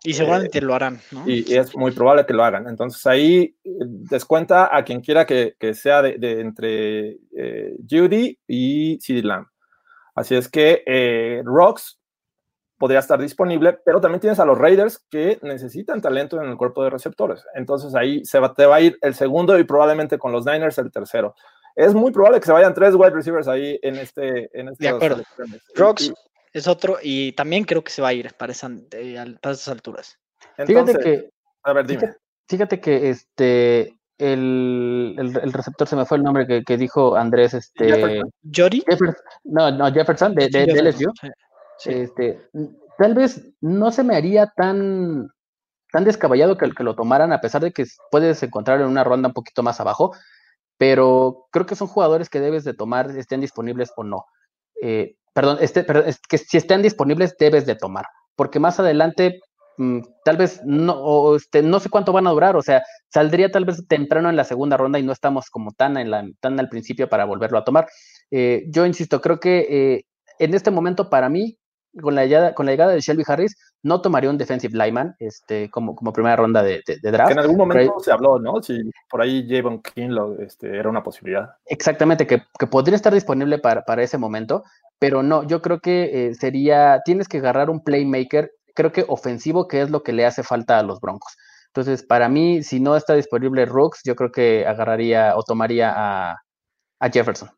Y 0.03 0.13
seguramente 0.13 0.61
lo 0.61 0.75
harán, 0.75 0.99
¿no? 1.11 1.27
Y, 1.27 1.51
y 1.51 1.57
es 1.57 1.75
muy 1.75 1.91
probable 1.91 2.25
que 2.25 2.33
lo 2.33 2.43
hagan. 2.43 2.67
Entonces 2.67 3.05
ahí 3.07 3.55
eh, 3.63 3.69
descuenta 3.85 4.75
a 4.75 4.83
quien 4.83 5.01
quiera 5.01 5.25
que, 5.25 5.55
que 5.59 5.73
sea 5.73 6.01
de, 6.01 6.17
de 6.17 6.41
entre 6.41 7.17
eh, 7.35 7.75
Judy 7.89 8.37
y 8.47 8.99
CeeDee 9.01 9.23
Lamb. 9.23 9.47
Así 10.13 10.35
es 10.35 10.47
que 10.47 10.83
eh, 10.85 11.41
Rocks 11.43 11.99
podría 12.77 12.99
estar 12.99 13.19
disponible, 13.21 13.77
pero 13.85 14.01
también 14.01 14.19
tienes 14.21 14.39
a 14.39 14.45
los 14.45 14.57
Raiders 14.57 14.99
que 15.09 15.39
necesitan 15.41 16.01
talento 16.01 16.41
en 16.41 16.49
el 16.49 16.57
cuerpo 16.57 16.83
de 16.83 16.89
receptores. 16.89 17.45
Entonces 17.55 17.95
ahí 17.95 18.23
se 18.25 18.39
va, 18.39 18.53
te 18.53 18.65
va 18.65 18.75
a 18.77 18.81
ir 18.81 18.97
el 19.01 19.13
segundo 19.15 19.57
y 19.57 19.63
probablemente 19.63 20.17
con 20.17 20.31
los 20.31 20.45
Niners 20.45 20.77
el 20.77 20.91
tercero. 20.91 21.35
Es 21.75 21.93
muy 21.93 22.11
probable 22.11 22.39
que 22.39 22.45
se 22.45 22.53
vayan 22.53 22.73
tres 22.73 22.95
wide 22.95 23.09
receivers 23.11 23.47
ahí 23.47 23.77
en 23.81 23.95
este. 23.95 24.49
En 24.59 24.69
estas 24.69 24.88
acuerdo. 24.93 25.15
selecciones. 25.35 25.61
Y- 25.75 25.79
Rocks 25.79 26.13
es 26.53 26.67
otro, 26.69 26.97
y 27.03 27.33
también 27.33 27.65
creo 27.65 27.83
que 27.83 27.91
se 27.91 28.01
va 28.01 28.07
a 28.09 28.13
ir 28.13 28.33
para, 28.38 28.53
esa- 28.53 28.71
eh, 28.91 29.35
para 29.41 29.53
esas 29.53 29.67
alturas. 29.67 30.17
Fíjate 30.65 30.97
que, 30.99 31.29
a 31.63 31.73
ver, 31.73 31.85
dime. 31.85 31.99
fíjate, 31.99 32.19
fíjate 32.47 32.79
que 32.79 33.09
este 33.09 33.93
el, 34.17 35.15
el- 35.19 35.38
el 35.43 35.51
receptor 35.53 35.85
se 35.88 35.97
me 35.97 36.05
fue 36.05 36.15
el 36.17 36.23
nombre 36.23 36.47
que, 36.47 36.63
que 36.63 36.77
dijo 36.77 37.17
Andrés, 37.17 37.53
este 37.53 37.85
Jefferson. 37.91 38.31
Jody. 38.55 38.81
Jefferson, 38.88 39.15
no, 39.43 39.71
no, 39.71 39.91
Jefferson 39.93 40.33
de, 40.35 40.47
de, 40.47 40.65
de 40.65 40.81
LSU. 40.81 41.11
sí, 41.19 41.27
Este, 41.83 42.39
tal 42.97 43.13
vez 43.13 43.41
no 43.61 43.91
se 43.91 44.03
me 44.03 44.15
haría 44.15 44.51
tan, 44.55 45.29
tan 45.91 46.03
descabellado 46.03 46.57
que, 46.57 46.71
que 46.71 46.83
lo 46.83 46.95
tomaran, 46.95 47.33
a 47.33 47.41
pesar 47.41 47.61
de 47.61 47.71
que 47.71 47.85
puedes 48.11 48.41
encontrar 48.43 48.81
en 48.81 48.88
una 48.88 49.03
ronda 49.03 49.29
un 49.29 49.33
poquito 49.33 49.63
más 49.63 49.79
abajo, 49.79 50.13
pero 50.77 51.47
creo 51.51 51.65
que 51.65 51.75
son 51.75 51.88
jugadores 51.88 52.29
que 52.29 52.39
debes 52.39 52.63
de 52.63 52.73
tomar, 52.73 53.09
estén 53.17 53.41
disponibles 53.41 53.91
o 53.95 54.03
no. 54.03 54.25
Eh, 54.81 55.15
perdón, 55.33 55.57
este, 55.61 55.83
perdón, 55.83 56.05
es 56.07 56.19
que 56.19 56.38
si 56.38 56.57
están 56.57 56.81
disponibles 56.81 57.35
debes 57.38 57.65
de 57.65 57.75
tomar, 57.75 58.05
porque 58.35 58.59
más 58.59 58.79
adelante 58.79 59.39
mm, 59.77 59.99
tal 60.23 60.38
vez 60.38 60.61
no, 60.65 60.93
o, 60.93 61.35
este, 61.35 61.61
no 61.61 61.79
sé 61.79 61.89
cuánto 61.89 62.11
van 62.13 62.27
a 62.27 62.31
durar, 62.31 62.55
o 62.55 62.61
sea, 62.61 62.83
saldría 63.09 63.51
tal 63.51 63.65
vez 63.65 63.88
temprano 63.88 64.29
en 64.29 64.35
la 64.35 64.43
segunda 64.43 64.77
ronda 64.77 64.99
y 64.99 65.03
no 65.03 65.11
estamos 65.13 65.49
como 65.49 65.71
tan, 65.71 65.97
en 65.97 66.11
la, 66.11 66.25
tan 66.41 66.59
al 66.59 66.69
principio 66.69 67.09
para 67.09 67.25
volverlo 67.25 67.57
a 67.57 67.63
tomar. 67.63 67.88
Eh, 68.31 68.65
yo 68.69 68.85
insisto, 68.85 69.21
creo 69.21 69.39
que 69.39 69.67
eh, 69.69 70.05
en 70.39 70.53
este 70.53 70.71
momento 70.71 71.09
para 71.09 71.29
mí, 71.29 71.57
con 72.01 72.15
la, 72.15 72.25
llegada, 72.25 72.53
con 72.53 72.65
la 72.65 72.71
llegada 72.73 72.91
de 72.93 73.01
Shelby 73.01 73.23
Harris, 73.27 73.55
no 73.84 74.01
tomaría 74.01 74.29
un 74.29 74.38
defensive 74.38 74.73
lineman 74.77 75.15
este, 75.19 75.69
como, 75.69 75.95
como 75.95 76.12
primera 76.13 76.36
ronda 76.36 76.62
de, 76.63 76.81
de- 76.88 76.97
de 77.01 77.12
draft. 77.12 77.27
Que 77.29 77.34
en 77.34 77.39
algún 77.39 77.58
momento 77.58 77.93
Pero- 77.93 77.99
se 77.99 78.12
habló, 78.12 78.39
¿no? 78.39 78.62
Si 78.62 78.79
por 79.10 79.21
ahí 79.21 79.47
Javon 79.49 79.81
King 79.81 80.10
lo, 80.10 80.39
este, 80.41 80.77
era 80.77 80.89
una 80.89 81.03
posibilidad. 81.03 81.49
Exactamente, 81.65 82.27
que, 82.27 82.43
que 82.60 82.67
podría 82.67 82.95
estar 82.95 83.13
disponible 83.13 83.60
para, 83.60 83.84
para 83.84 84.03
ese 84.03 84.17
momento, 84.17 84.63
pero 84.99 85.23
no, 85.23 85.43
yo 85.43 85.62
creo 85.62 85.79
que 85.79 86.27
eh, 86.27 86.36
sería, 86.36 87.01
tienes 87.05 87.27
que 87.27 87.38
agarrar 87.38 87.69
un 87.69 87.84
playmaker, 87.84 88.51
creo 88.73 88.91
que 88.91 89.05
ofensivo, 89.08 89.67
que 89.67 89.81
es 89.81 89.89
lo 89.89 90.03
que 90.03 90.13
le 90.13 90.25
hace 90.25 90.43
falta 90.43 90.79
a 90.79 90.84
los 90.84 90.99
Broncos. 90.99 91.36
Entonces, 91.67 92.03
para 92.03 92.29
mí, 92.29 92.63
si 92.63 92.79
no 92.79 92.95
está 92.95 93.13
disponible 93.15 93.65
Rooks, 93.65 94.01
yo 94.05 94.15
creo 94.15 94.31
que 94.31 94.65
agarraría 94.65 95.36
o 95.36 95.43
tomaría 95.43 95.93
a, 95.95 96.38
a 97.01 97.10
Jefferson. 97.10 97.49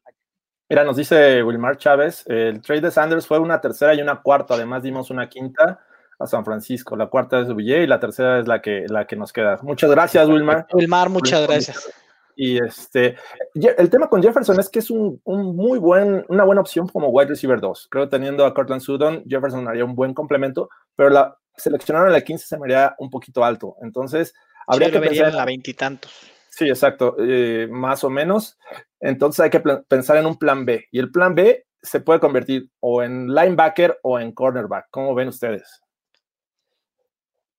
Mira, 0.69 0.83
nos 0.83 0.97
dice 0.97 1.41
Wilmar 1.43 1.77
Chávez, 1.77 2.23
el 2.27 2.61
trade 2.61 2.81
de 2.81 2.91
Sanders 2.91 3.25
fue 3.25 3.39
una 3.39 3.61
tercera 3.61 3.93
y 3.93 4.01
una 4.01 4.21
cuarta, 4.21 4.55
además 4.55 4.83
dimos 4.83 5.09
una 5.09 5.29
quinta 5.29 5.79
a 6.19 6.27
San 6.27 6.43
Francisco, 6.43 6.95
la 6.95 7.07
cuarta 7.07 7.39
es 7.39 7.49
Ubillé 7.49 7.83
y 7.83 7.87
la 7.87 7.99
tercera 7.99 8.39
es 8.39 8.47
la 8.47 8.61
que, 8.61 8.85
la 8.89 9.07
que 9.07 9.15
nos 9.15 9.31
queda. 9.31 9.59
Muchas 9.61 9.89
gracias, 9.89 10.27
Wilmar. 10.27 10.67
Wilmar, 10.73 11.09
muchas 11.09 11.47
gracias. 11.47 11.89
Y 12.35 12.63
este, 12.63 13.15
el 13.55 13.89
tema 13.89 14.09
con 14.09 14.21
Jefferson 14.21 14.59
es 14.59 14.69
que 14.69 14.79
es 14.79 14.91
un, 14.91 15.19
un 15.23 15.55
muy 15.55 15.79
buen, 15.79 16.23
una 16.27 16.43
buena 16.43 16.61
opción 16.61 16.87
como 16.87 17.07
wide 17.09 17.29
receiver 17.29 17.59
2. 17.59 17.87
Creo 17.89 18.03
que 18.05 18.11
teniendo 18.11 18.45
a 18.45 18.53
Cortland 18.53 18.81
Sutton, 18.81 19.23
Jefferson 19.27 19.67
haría 19.67 19.83
un 19.83 19.95
buen 19.95 20.13
complemento, 20.13 20.69
pero 20.95 21.09
la 21.09 21.35
seleccionaron 21.55 22.09
en 22.09 22.13
la 22.13 22.21
15 22.21 22.45
se 22.45 22.57
me 22.57 22.65
haría 22.65 22.95
un 22.99 23.09
poquito 23.09 23.43
alto. 23.43 23.75
Entonces, 23.81 24.35
habría 24.67 24.89
Sí, 24.89 24.93
que 24.93 24.99
pensar 24.99 25.29
en 25.29 25.35
la 25.35 25.45
veintitantos. 25.45 26.11
Sí, 26.49 26.67
exacto, 26.69 27.15
eh, 27.19 27.67
más 27.71 28.03
o 28.03 28.09
menos. 28.09 28.57
Entonces 28.99 29.39
hay 29.41 29.49
que 29.49 29.59
pensar 29.87 30.17
en 30.17 30.25
un 30.25 30.37
plan 30.37 30.65
B. 30.65 30.85
Y 30.91 30.99
el 30.99 31.11
plan 31.11 31.35
B 31.35 31.65
se 31.81 31.99
puede 31.99 32.19
convertir 32.19 32.69
o 32.79 33.03
en 33.03 33.27
linebacker 33.33 33.99
o 34.03 34.19
en 34.19 34.31
cornerback. 34.31 34.87
¿Cómo 34.89 35.13
ven 35.13 35.27
ustedes? 35.29 35.81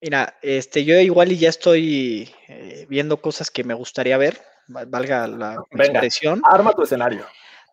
Mira, 0.01 0.37
este, 0.43 0.85
yo 0.85 0.99
igual 1.01 1.33
y 1.33 1.39
ya 1.39 1.49
estoy 1.49 2.31
eh, 2.47 2.87
viendo 2.89 3.21
cosas 3.21 3.51
que 3.51 3.65
me 3.65 3.75
gustaría 3.75 4.17
ver, 4.17 4.41
val- 4.69 4.87
valga 4.87 5.27
la 5.27 5.57
Venga. 5.73 5.85
expresión. 6.01 6.41
Arma 6.45 6.73
tu 6.73 6.83
escenario. 6.83 7.27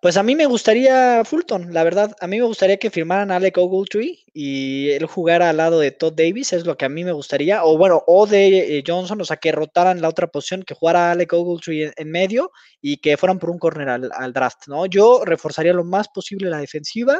Pues 0.06 0.18
a 0.18 0.22
mí 0.22 0.36
me 0.36 0.46
gustaría 0.46 1.24
Fulton, 1.26 1.74
la 1.74 1.84
verdad. 1.84 2.15
A 2.22 2.28
mí 2.28 2.38
me 2.38 2.46
gustaría 2.46 2.78
que 2.78 2.91
firmaran 2.91 3.32
a 3.32 3.38
Alec 3.38 3.58
Ogletree 3.58 4.20
y 4.36 4.91
él 4.91 5.08
jugara 5.08 5.50
al 5.50 5.58
lado 5.58 5.80
de 5.80 5.89
Todd 5.89 6.13
Davis, 6.13 6.54
es 6.54 6.63
lo 6.63 6.78
que 6.78 6.86
a 6.86 6.89
mí 6.89 7.04
me 7.04 7.12
gustaría. 7.12 7.63
O 7.63 7.76
bueno, 7.76 8.04
o 8.06 8.28
de 8.28 8.78
eh, 8.78 8.84
Johnson, 8.86 9.20
o 9.20 9.26
sea, 9.26 9.38
que 9.38 9.52
rotaran 9.52 10.02
la 10.02 10.10
otra 10.10 10.28
posición, 10.28 10.62
que 10.62 10.76
jugara 10.76 11.10
Alec 11.10 11.34
Ogletree 11.34 11.91
en, 11.98 12.12
medio 12.12 12.52
y 12.80 12.98
que 12.98 13.18
fueran 13.18 13.39
por 13.39 13.50
un 13.50 13.58
corner 13.58 13.89
al, 13.89 14.12
al 14.13 14.32
draft, 14.32 14.68
¿no? 14.68 14.86
Yo 14.86 15.26
reforzaría 15.26 15.74
lo 15.74 15.84
más 15.84 16.08
posible 16.10 16.52
la 16.52 16.60
defensiva. 16.60 17.20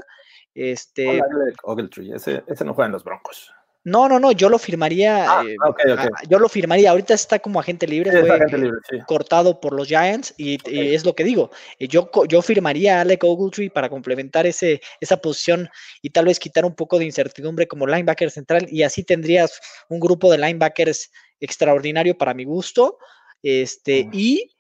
Este, 0.54 1.08
Hola, 1.08 1.26
Alec 1.44 1.56
Ogletree. 1.64 2.14
Ese, 2.14 2.44
ese 2.46 2.66
no 2.66 2.76
juega 2.76 2.86
en 2.86 2.92
los 2.92 3.04
Broncos. 3.04 3.52
No, 3.86 4.10
no, 4.10 4.20
no, 4.20 4.32
yo 4.34 4.50
lo 4.50 4.58
firmaría. 4.60 5.26
Ah, 5.40 5.44
eh, 5.48 5.56
ok, 5.64 5.80
ok. 5.94 6.00
a- 6.00 6.28
yo 6.28 6.40
lo 6.40 6.50
firmaría. 6.50 6.90
Ahorita 6.90 7.14
está 7.14 7.40
como 7.40 7.60
agente 7.60 7.88
libre. 7.88 8.12
Sí, 8.12 8.18
fue, 8.18 8.32
agente 8.32 8.58
libre, 8.58 8.78
sí. 8.90 8.98
cortado 9.08 9.62
por 9.62 9.74
los 9.74 9.88
Giants 9.88 10.34
y, 10.38 10.58
y 10.70 10.94
es 10.96 11.06
lo 11.06 11.14
que 11.16 11.24
digo. 11.24 11.52
eh, 11.80 11.88
Yo, 11.88 12.10
yo 12.28 12.42
firmaría 12.42 12.98
a 12.98 13.02
Alec 13.02 13.24
Ogletree 13.24 13.70
para 13.70 13.88
complementar 13.88 14.46
ese, 14.48 14.82
esa 15.00 15.18
posición 15.18 15.70
y 16.02 16.10
tal 16.10 16.26
vez 16.26 16.40
quitar 16.40 16.66
un 16.66 16.76
poco 16.76 16.98
de 17.00 17.06
incertidumbre 17.06 17.68
como 17.68 17.88
linebacker 17.88 18.32
central 18.32 18.68
y 18.70 18.82
así 18.84 19.04
tendrías 19.04 19.62
un 19.88 20.00
grupo 20.00 20.32
de 20.32 20.40
linebackers 20.40 21.12
extraordinario 21.40 22.18
para 22.18 22.34
mi 22.34 22.44
gusto. 22.44 22.98
Este, 23.44 24.06
Mm. 24.06 24.10
y 24.14 24.52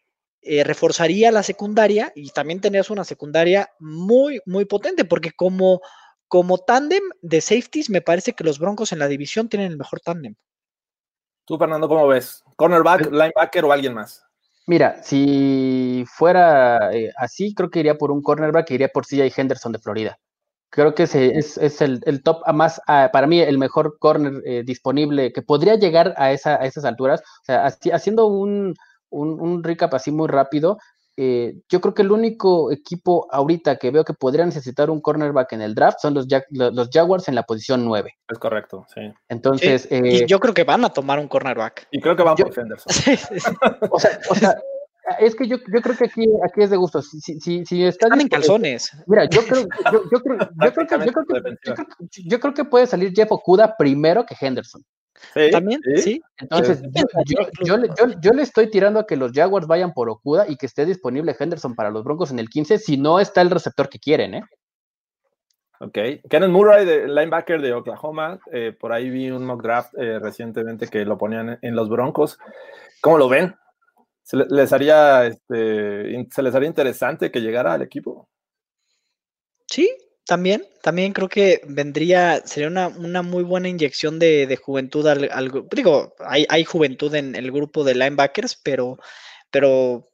eh, 0.48 0.64
reforzaría 0.64 1.32
la 1.32 1.42
secundaria 1.42 2.12
y 2.16 2.30
también 2.30 2.62
tendrías 2.62 2.92
una 2.92 3.04
secundaria 3.04 3.68
muy, 3.80 4.40
muy 4.46 4.66
potente 4.66 5.04
porque 5.04 5.32
como, 5.32 5.82
como 6.36 6.58
tándem 6.58 7.02
de 7.22 7.40
safeties 7.40 7.90
me 7.90 8.02
parece 8.02 8.34
que 8.34 8.44
los 8.44 8.60
Broncos 8.60 8.92
en 8.92 9.00
la 9.00 9.08
división 9.08 9.48
tienen 9.48 9.72
el 9.72 9.78
mejor 9.78 10.02
tándem. 10.02 10.36
Tú, 11.46 11.58
Fernando, 11.58 11.88
¿cómo 11.88 12.10
ves? 12.10 12.44
¿Cornerback, 12.58 13.10
linebacker 13.10 13.64
o 13.64 13.72
alguien 13.72 13.94
más? 13.94 14.22
Mira, 14.68 15.02
si 15.02 16.04
fuera 16.10 16.94
eh, 16.94 17.14
así, 17.16 17.54
creo 17.56 17.70
que 17.70 17.80
iría 17.80 17.98
por 17.98 18.12
un 18.12 18.22
cornerback, 18.22 18.70
iría 18.72 18.90
por 18.90 19.06
CJ 19.06 19.32
Henderson 19.40 19.72
de 19.72 19.80
Florida. 19.80 20.18
Creo 20.70 20.94
que 20.94 21.04
ese 21.04 21.38
es, 21.38 21.58
es 21.58 21.82
el, 21.82 22.02
el 22.06 22.22
top 22.22 22.42
a 22.46 22.52
más, 22.52 22.82
a- 22.86 23.12
para 23.14 23.28
mí, 23.28 23.40
el 23.40 23.58
mejor 23.58 23.98
corner 23.98 24.42
eh, 24.46 24.64
disponible 24.66 25.32
que 25.32 25.42
podría 25.42 25.76
llegar 25.76 26.16
a, 26.18 26.34
esa, 26.34 26.56
a 26.56 26.66
esas 26.66 26.84
alturas. 26.84 27.22
O 27.22 27.46
sea, 27.46 27.66
haci- 27.66 27.94
haciendo 27.94 28.26
un, 28.26 28.76
un, 29.10 29.40
un 29.40 29.64
recap 29.64 29.94
así 29.94 30.12
muy 30.12 30.28
rápido, 30.28 30.80
eh, 31.18 31.62
yo 31.70 31.80
creo 31.82 31.94
que 31.94 32.02
el 32.02 32.12
único 32.12 32.72
equipo 32.72 33.28
ahorita 33.32 33.78
que 33.78 33.90
veo 33.92 34.04
que 34.04 34.14
podría 34.14 34.46
necesitar 34.46 34.90
un 34.90 35.00
cornerback 35.02 35.54
en 35.54 35.62
el 35.62 35.74
draft 35.76 36.00
son 36.02 36.14
los, 36.14 36.28
Jag- 36.28 36.46
lo- 36.52 36.72
los 36.72 36.90
Jaguars 36.92 37.28
en 37.28 37.36
la 37.36 37.44
posición 37.44 37.86
9. 37.86 38.14
Es 38.28 38.38
correcto, 38.38 38.86
sí. 38.94 39.02
Entonces, 39.30 39.84
Sí, 39.84 39.96
eh, 39.96 40.02
y 40.24 40.26
yo 40.26 40.40
creo 40.40 40.54
que 40.54 40.64
van 40.66 40.84
a 40.86 40.90
tomar 40.90 41.20
un 41.20 41.28
cornerback. 41.28 41.88
Y 41.92 42.02
creo 42.02 42.16
que 42.16 42.24
van 42.24 42.36
Yo- 42.36 42.46
por 42.48 42.60
Henderson. 42.60 42.88
Sí, 42.94 43.16
sí, 43.18 43.40
sí. 43.40 43.52
o 43.90 44.00
sea, 44.00 44.20
o 44.30 44.36
sea, 44.36 44.56
es 45.20 45.36
que 45.36 45.48
yo, 45.48 45.58
yo 45.72 45.82
creo 45.82 45.96
que 45.96 46.06
aquí, 46.06 46.26
aquí 46.44 46.64
es 46.64 46.70
de 46.72 46.78
gusto. 46.78 47.02
Si, 47.02 47.22
si, 47.22 47.40
si, 47.40 47.64
si 47.66 47.84
está 47.86 48.08
Están 48.08 48.22
en 48.22 48.28
calzones. 48.28 48.92
Mira, 49.06 49.26
yo 49.26 49.42
creo, 49.46 49.62
yo, 49.92 50.02
yo 50.12 50.20
creo, 50.22 50.38
que- 50.40 50.46
yo 50.60 50.74
creo 50.74 50.88
que- 50.88 52.22
yo 52.26 52.40
creo 52.40 52.54
que 52.54 52.66
puede 52.66 52.88
salir 52.88 53.14
Jeff 53.16 53.32
Okuda 53.32 53.76
primero 53.78 54.26
que 54.26 54.36
Henderson. 54.40 54.84
Sí, 55.34 55.50
También, 55.52 55.82
sí. 55.96 56.22
Entonces, 56.40 56.80
Sí. 56.80 56.86
yo, 56.94 57.06
yo- 57.26 57.48
yo 57.64 57.78
le- 57.78 57.88
yo- 57.88 58.20
yo 58.22 58.32
le 58.34 58.42
estoy 58.42 58.70
tirando 58.70 59.00
a 59.00 59.08
que 59.08 59.16
los 59.16 59.32
Jaguars 59.32 59.66
vayan 59.68 59.94
por 59.94 60.10
Okuda 60.10 60.46
y 60.50 60.58
que 60.58 60.66
esté 60.66 60.86
disponible 60.86 61.36
Henderson 61.40 61.74
para 61.76 61.90
los 61.90 62.04
Broncos 62.04 62.32
en 62.32 62.40
el 62.40 62.50
15 62.50 62.78
si 62.78 62.98
no 62.98 63.20
está 63.20 63.42
el 63.42 63.50
receptor 63.50 63.88
que 63.90 64.00
quieren, 64.00 64.34
¿eh? 64.36 64.44
Ok. 65.80 65.94
Kenneth 66.30 66.50
Murray, 66.50 66.86
de, 66.86 67.08
linebacker 67.08 67.62
de 67.62 67.74
Oklahoma. 67.74 68.40
eh, 68.52 68.74
por 68.78 68.92
ahí 68.94 69.10
vi 69.10 69.30
un 69.30 69.46
mock 69.46 69.62
draft 69.62 69.94
eh, 69.98 70.20
recientemente 70.20 70.88
que 70.88 71.04
lo 71.06 71.18
ponían 71.18 71.60
en, 71.62 71.76
los 71.76 71.90
Broncos. 71.90 72.38
¿Cómo 73.02 73.18
lo 73.18 73.28
ven? 73.30 73.56
¿Se 74.24 74.38
le- 74.38 74.46
les 74.50 74.72
haría, 74.74 75.26
este, 75.26 76.28
¿Se 76.32 76.42
les 76.42 76.56
haría 76.56 76.68
interesante 76.70 77.30
que 77.32 77.42
llegara 77.42 77.74
al 77.74 77.82
equipo? 77.82 78.28
Sí, 79.68 79.90
también, 80.26 80.66
también 80.82 81.14
creo 81.14 81.30
que 81.30 81.62
vendría, 81.68 82.42
sería 82.46 82.68
una, 82.70 82.88
una 82.90 83.22
muy 83.22 83.44
buena 83.44 83.70
inyección 83.70 84.20
de, 84.20 84.48
de 84.48 84.56
juventud 84.58 85.06
al, 85.08 85.30
al 85.32 85.52
digo, 85.72 86.16
hay, 86.20 86.46
hay 86.50 86.64
juventud 86.66 87.14
en 87.16 87.36
el 87.36 87.52
grupo 87.52 87.84
de 87.84 87.94
linebackers, 87.96 88.56
pero, 88.64 88.98
pero 89.52 90.10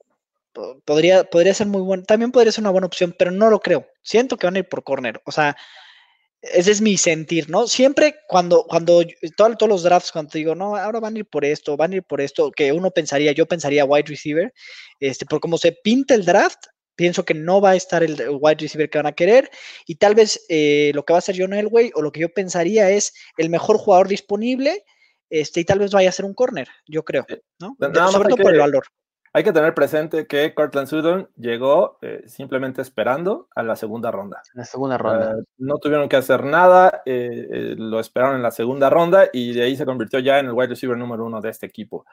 po- 0.53 0.81
podría, 0.85 1.23
podría 1.25 1.53
ser 1.53 1.67
muy 1.67 1.81
bueno, 1.81 2.03
también 2.03 2.31
podría 2.31 2.51
ser 2.53 2.63
una 2.63 2.71
buena 2.71 2.87
opción, 2.87 3.15
pero 3.17 3.31
no 3.31 3.49
lo 3.49 3.59
creo. 3.61 3.87
Siento 4.03 4.37
que 4.37 4.47
van 4.47 4.55
a 4.57 4.59
ir 4.59 4.69
por 4.69 4.83
corner. 4.83 5.21
O 5.25 5.31
sea, 5.31 5.57
ese 6.41 6.71
es 6.71 6.81
mi 6.81 6.97
sentir, 6.97 7.49
¿no? 7.49 7.67
Siempre 7.67 8.15
cuando, 8.27 8.63
cuando 8.67 9.03
todo- 9.37 9.55
todos 9.55 9.69
los 9.69 9.83
drafts, 9.83 10.11
cuando 10.11 10.31
te 10.31 10.39
digo, 10.39 10.55
no, 10.55 10.75
ahora 10.75 10.99
van 10.99 11.15
a 11.15 11.19
ir 11.19 11.25
por 11.25 11.45
esto, 11.45 11.77
van 11.77 11.93
a 11.93 11.95
ir 11.97 12.03
por 12.03 12.19
esto, 12.21 12.51
que 12.51 12.71
uno 12.71 12.89
pensaría, 12.91 13.31
yo 13.31 13.45
pensaría 13.45 13.85
wide 13.85 14.05
receiver, 14.07 14.51
este, 14.99 15.25
por 15.25 15.39
cómo 15.39 15.57
se 15.59 15.71
pinta 15.83 16.15
el 16.15 16.25
draft, 16.25 16.65
pienso 17.01 17.25
que 17.25 17.33
no 17.33 17.59
va 17.59 17.71
a 17.71 17.75
estar 17.75 18.03
el 18.03 18.15
wide 18.39 18.57
receiver 18.59 18.89
que 18.89 18.99
van 18.99 19.07
a 19.07 19.11
querer, 19.11 19.49
y 19.87 19.95
tal 19.95 20.13
vez 20.13 20.45
eh, 20.49 20.91
lo 20.93 21.03
que 21.03 21.13
va 21.13 21.17
a 21.17 21.23
hacer 21.23 21.35
John 21.37 21.53
Elway, 21.53 21.91
o 21.95 22.01
lo 22.01 22.11
que 22.11 22.19
yo 22.19 22.29
pensaría 22.29 22.89
es 22.91 23.13
el 23.37 23.49
mejor 23.49 23.77
jugador 23.77 24.07
disponible, 24.07 24.83
este, 25.29 25.61
y 25.61 25.65
tal 25.65 25.79
vez 25.79 25.91
vaya 25.91 26.09
a 26.09 26.11
ser 26.11 26.25
un 26.25 26.33
corner, 26.33 26.67
yo 26.87 27.03
creo, 27.03 27.25
¿no? 27.59 27.75
Nada 27.79 28.09
sobre 28.09 28.29
todo 28.29 28.43
por 28.43 28.53
el 28.53 28.59
valor. 28.59 28.83
Hay 29.33 29.45
que 29.45 29.53
tener 29.53 29.73
presente 29.73 30.27
que 30.27 30.53
Cortland 30.53 30.89
Sutton 30.89 31.29
llegó 31.37 31.97
eh, 32.01 32.21
simplemente 32.27 32.81
esperando 32.81 33.47
a 33.55 33.63
la 33.63 33.77
segunda 33.77 34.11
ronda. 34.11 34.41
La 34.53 34.65
segunda 34.65 34.97
ronda. 34.97 35.31
Eh, 35.39 35.43
no 35.57 35.77
tuvieron 35.77 36.09
que 36.09 36.17
hacer 36.17 36.43
nada, 36.43 37.01
eh, 37.05 37.47
eh, 37.49 37.75
lo 37.77 38.01
esperaron 38.01 38.35
en 38.35 38.43
la 38.43 38.51
segunda 38.51 38.89
ronda 38.89 39.29
y 39.31 39.53
de 39.53 39.63
ahí 39.63 39.77
se 39.77 39.85
convirtió 39.85 40.19
ya 40.19 40.37
en 40.39 40.47
el 40.47 40.51
wide 40.51 40.67
receiver 40.67 40.97
número 40.97 41.25
uno 41.25 41.39
de 41.39 41.49
este 41.49 41.65
equipo. 41.65 42.05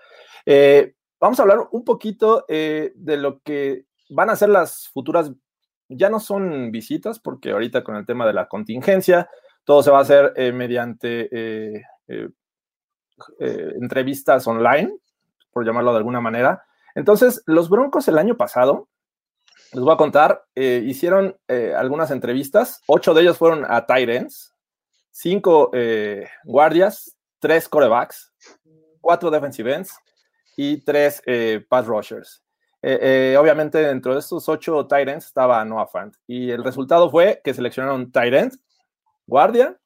Eh, 0.47 0.95
vamos 1.21 1.41
a 1.41 1.43
hablar 1.43 1.59
un 1.73 1.85
poquito 1.85 2.45
eh, 2.47 2.93
de 2.95 3.17
lo 3.17 3.41
que 3.41 3.88
van 4.09 4.31
a 4.31 4.37
ser 4.37 4.49
las 4.49 4.89
futuras, 4.89 5.33
ya 5.89 6.11
no 6.11 6.21
son 6.21 6.71
visitas, 6.71 7.19
porque 7.19 7.51
ahorita 7.51 7.85
con 7.85 7.97
el 7.97 8.07
tema 8.07 8.27
de 8.27 8.33
la 8.33 8.49
contingencia, 8.49 9.29
todo 9.65 9.83
se 9.83 9.91
va 9.91 9.99
a 9.99 10.03
hacer 10.03 10.33
eh, 10.37 10.53
mediante 10.53 11.29
eh, 11.31 11.83
eh, 12.09 13.73
entrevistas 13.81 14.47
online, 14.47 14.97
por 15.53 15.67
llamarlo 15.67 15.93
de 15.93 15.99
alguna 15.99 16.21
manera. 16.21 16.65
Entonces, 16.95 17.43
los 17.47 17.69
Broncos 17.69 18.09
el 18.09 18.19
año 18.19 18.37
pasado, 18.37 18.89
les 19.73 19.83
voy 19.83 19.93
a 19.93 19.99
contar, 19.99 20.47
hicieron 20.55 21.37
algunas 21.77 22.11
entrevistas, 22.11 22.81
ocho 22.87 23.13
de 23.13 23.21
ellos 23.21 23.37
fueron 23.37 23.67
a 23.69 23.85
ends, 23.89 24.55
cinco 25.11 25.71
guardias, 26.45 27.19
tres 27.39 27.69
corebacks, 27.69 28.33
cuatro 29.03 29.31
defensive 29.31 29.75
ends 29.75 29.95
y 30.57 30.83
tres 30.83 31.23
pass 31.69 31.87
rushers. 31.87 32.43
Eh, 32.81 33.33
eh, 33.33 33.37
obviamente 33.37 33.79
dentro 33.79 34.13
de 34.15 34.21
estos 34.21 34.49
ocho 34.49 34.87
ends 34.91 35.27
estaba 35.27 35.65
Noah 35.65 35.89
Fant 35.89 36.15
y 36.29 36.53
el 36.53 36.63
resultado 36.63 37.11
fue 37.11 37.41
que 37.43 37.53
seleccionaron 37.53 38.13
end, 38.15 38.53
guardia, 39.27 39.77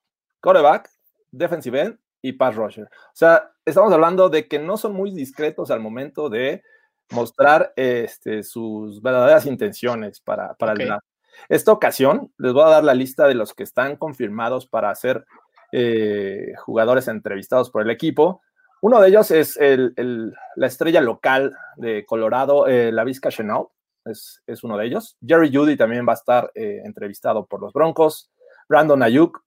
coreback, 0.41 0.91
defensive 1.31 1.81
end 1.81 1.99
y 2.21 2.33
pass 2.33 2.55
rusher. 2.55 2.85
O 2.85 3.15
sea, 3.15 3.51
estamos 3.65 3.93
hablando 3.93 4.29
de 4.29 4.47
que 4.47 4.59
no 4.59 4.77
son 4.77 4.93
muy 4.93 5.11
discretos 5.11 5.71
al 5.71 5.81
momento 5.81 6.29
de 6.29 6.63
mostrar 7.11 7.73
este, 7.77 8.43
sus 8.43 9.01
verdaderas 9.03 9.47
intenciones 9.47 10.21
para, 10.21 10.55
para 10.55 10.73
el 10.73 10.79
draft. 10.87 11.07
Esta 11.49 11.73
ocasión 11.73 12.33
les 12.39 12.53
voy 12.53 12.63
a 12.63 12.71
dar 12.71 12.85
la 12.85 12.95
lista 12.95 13.27
de 13.27 13.35
los 13.35 13.55
que 13.55 13.63
están 13.63 13.97
confirmados 13.97 14.67
para 14.67 14.95
ser 14.95 15.25
eh, 15.73 16.53
jugadores 16.59 17.09
entrevistados 17.09 17.71
por 17.71 17.83
el 17.83 17.91
equipo. 17.91 18.43
Uno 18.83 19.01
de 19.01 19.09
ellos 19.09 19.31
es 19.31 19.57
el, 19.57 19.95
el- 19.97 20.35
la 20.57 20.67
estrella 20.67 21.01
local 21.01 21.57
de 21.77 22.05
Colorado, 22.05 22.67
eh, 22.67 22.91
la 22.93 23.05
Vizca 23.05 23.31
Chenault, 23.31 23.71
es, 24.05 24.43
es 24.47 24.65
uno 24.65 24.77
de 24.77 24.87
ellos. 24.87 25.17
Jerry 25.25 25.55
Judy 25.55 25.77
también 25.77 26.07
va 26.07 26.13
a 26.13 26.17
estar 26.17 26.51
eh, 26.55 26.83
entrevistado 26.85 27.47
por 27.47 27.61
los 27.61 27.73
Broncos. 27.73 28.31
Brandon 28.69 29.03
Ayuk, 29.03 29.43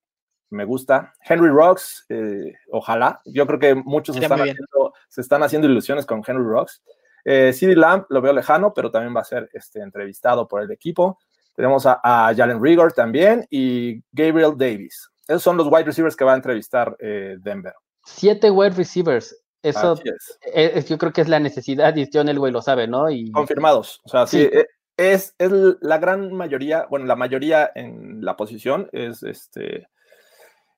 me 0.52 0.64
gusta. 0.64 1.14
Henry 1.28 1.50
Rocks, 1.50 2.06
eh, 2.08 2.54
ojalá. 2.72 3.22
Yo 3.26 3.46
creo 3.46 3.60
que 3.60 3.76
muchos 3.76 4.16
están 4.24 4.40
haciendo- 4.52 4.94
se 5.10 5.22
están 5.22 5.44
haciendo 5.44 5.68
ilusiones 5.68 6.06
con 6.06 6.24
Henry 6.26 6.44
Rocks. 6.46 6.82
Eh, 7.26 7.52
CD 7.54 7.76
Lamb 7.76 8.06
lo 8.10 8.22
veo 8.22 8.32
lejano, 8.32 8.74
pero 8.74 8.90
también 8.92 9.14
va 9.16 9.22
a 9.22 9.26
ser 9.26 9.50
este, 9.52 9.82
entrevistado 9.82 10.48
por 10.48 10.62
el 10.62 10.72
equipo. 10.72 11.20
Tenemos 11.56 11.86
a, 11.86 12.00
a 12.04 12.34
Jalen 12.34 12.62
Rigor 12.64 12.94
también 12.94 13.46
y 13.50 14.02
Gabriel 14.12 14.54
Davis. 14.56 15.10
Esos 15.28 15.42
son 15.44 15.58
los 15.58 15.68
wide 15.68 15.84
receivers 15.86 16.16
que 16.16 16.24
va 16.24 16.34
a 16.34 16.36
entrevistar 16.38 16.96
eh, 17.00 17.36
Denver. 17.40 17.74
Siete 18.06 18.52
wide 18.52 18.76
receivers. 18.76 19.36
Eso 19.64 19.94
es. 19.94 20.40
eh, 20.54 20.72
es- 20.76 20.88
yo 20.88 20.98
creo 20.98 21.12
que 21.12 21.22
es 21.22 21.28
la 21.28 21.40
necesidad 21.40 21.96
y 21.96 22.08
John 22.14 22.30
Elway 22.30 22.52
lo 22.52 22.62
sabe, 22.62 22.88
¿no? 22.88 23.10
Y 23.10 23.32
Confirmados. 23.32 24.00
O 24.06 24.10
sea, 24.10 24.28
sí, 24.28 24.42
Sí. 24.44 24.50
eh, 24.54 24.68
es, 24.98 25.34
es 25.40 25.52
la 25.82 25.98
gran 25.98 26.32
mayoría, 26.34 26.86
bueno, 26.90 27.06
la 27.06 27.16
mayoría 27.16 27.72
en 27.74 28.24
la 28.24 28.38
posición 28.38 28.88
es 28.92 29.24
este, 29.24 29.88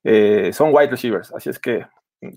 eh, 0.04 0.52
son 0.54 0.74
wide 0.74 0.90
receivers. 0.90 1.34
Así 1.34 1.50
es 1.50 1.60
que 1.60 1.86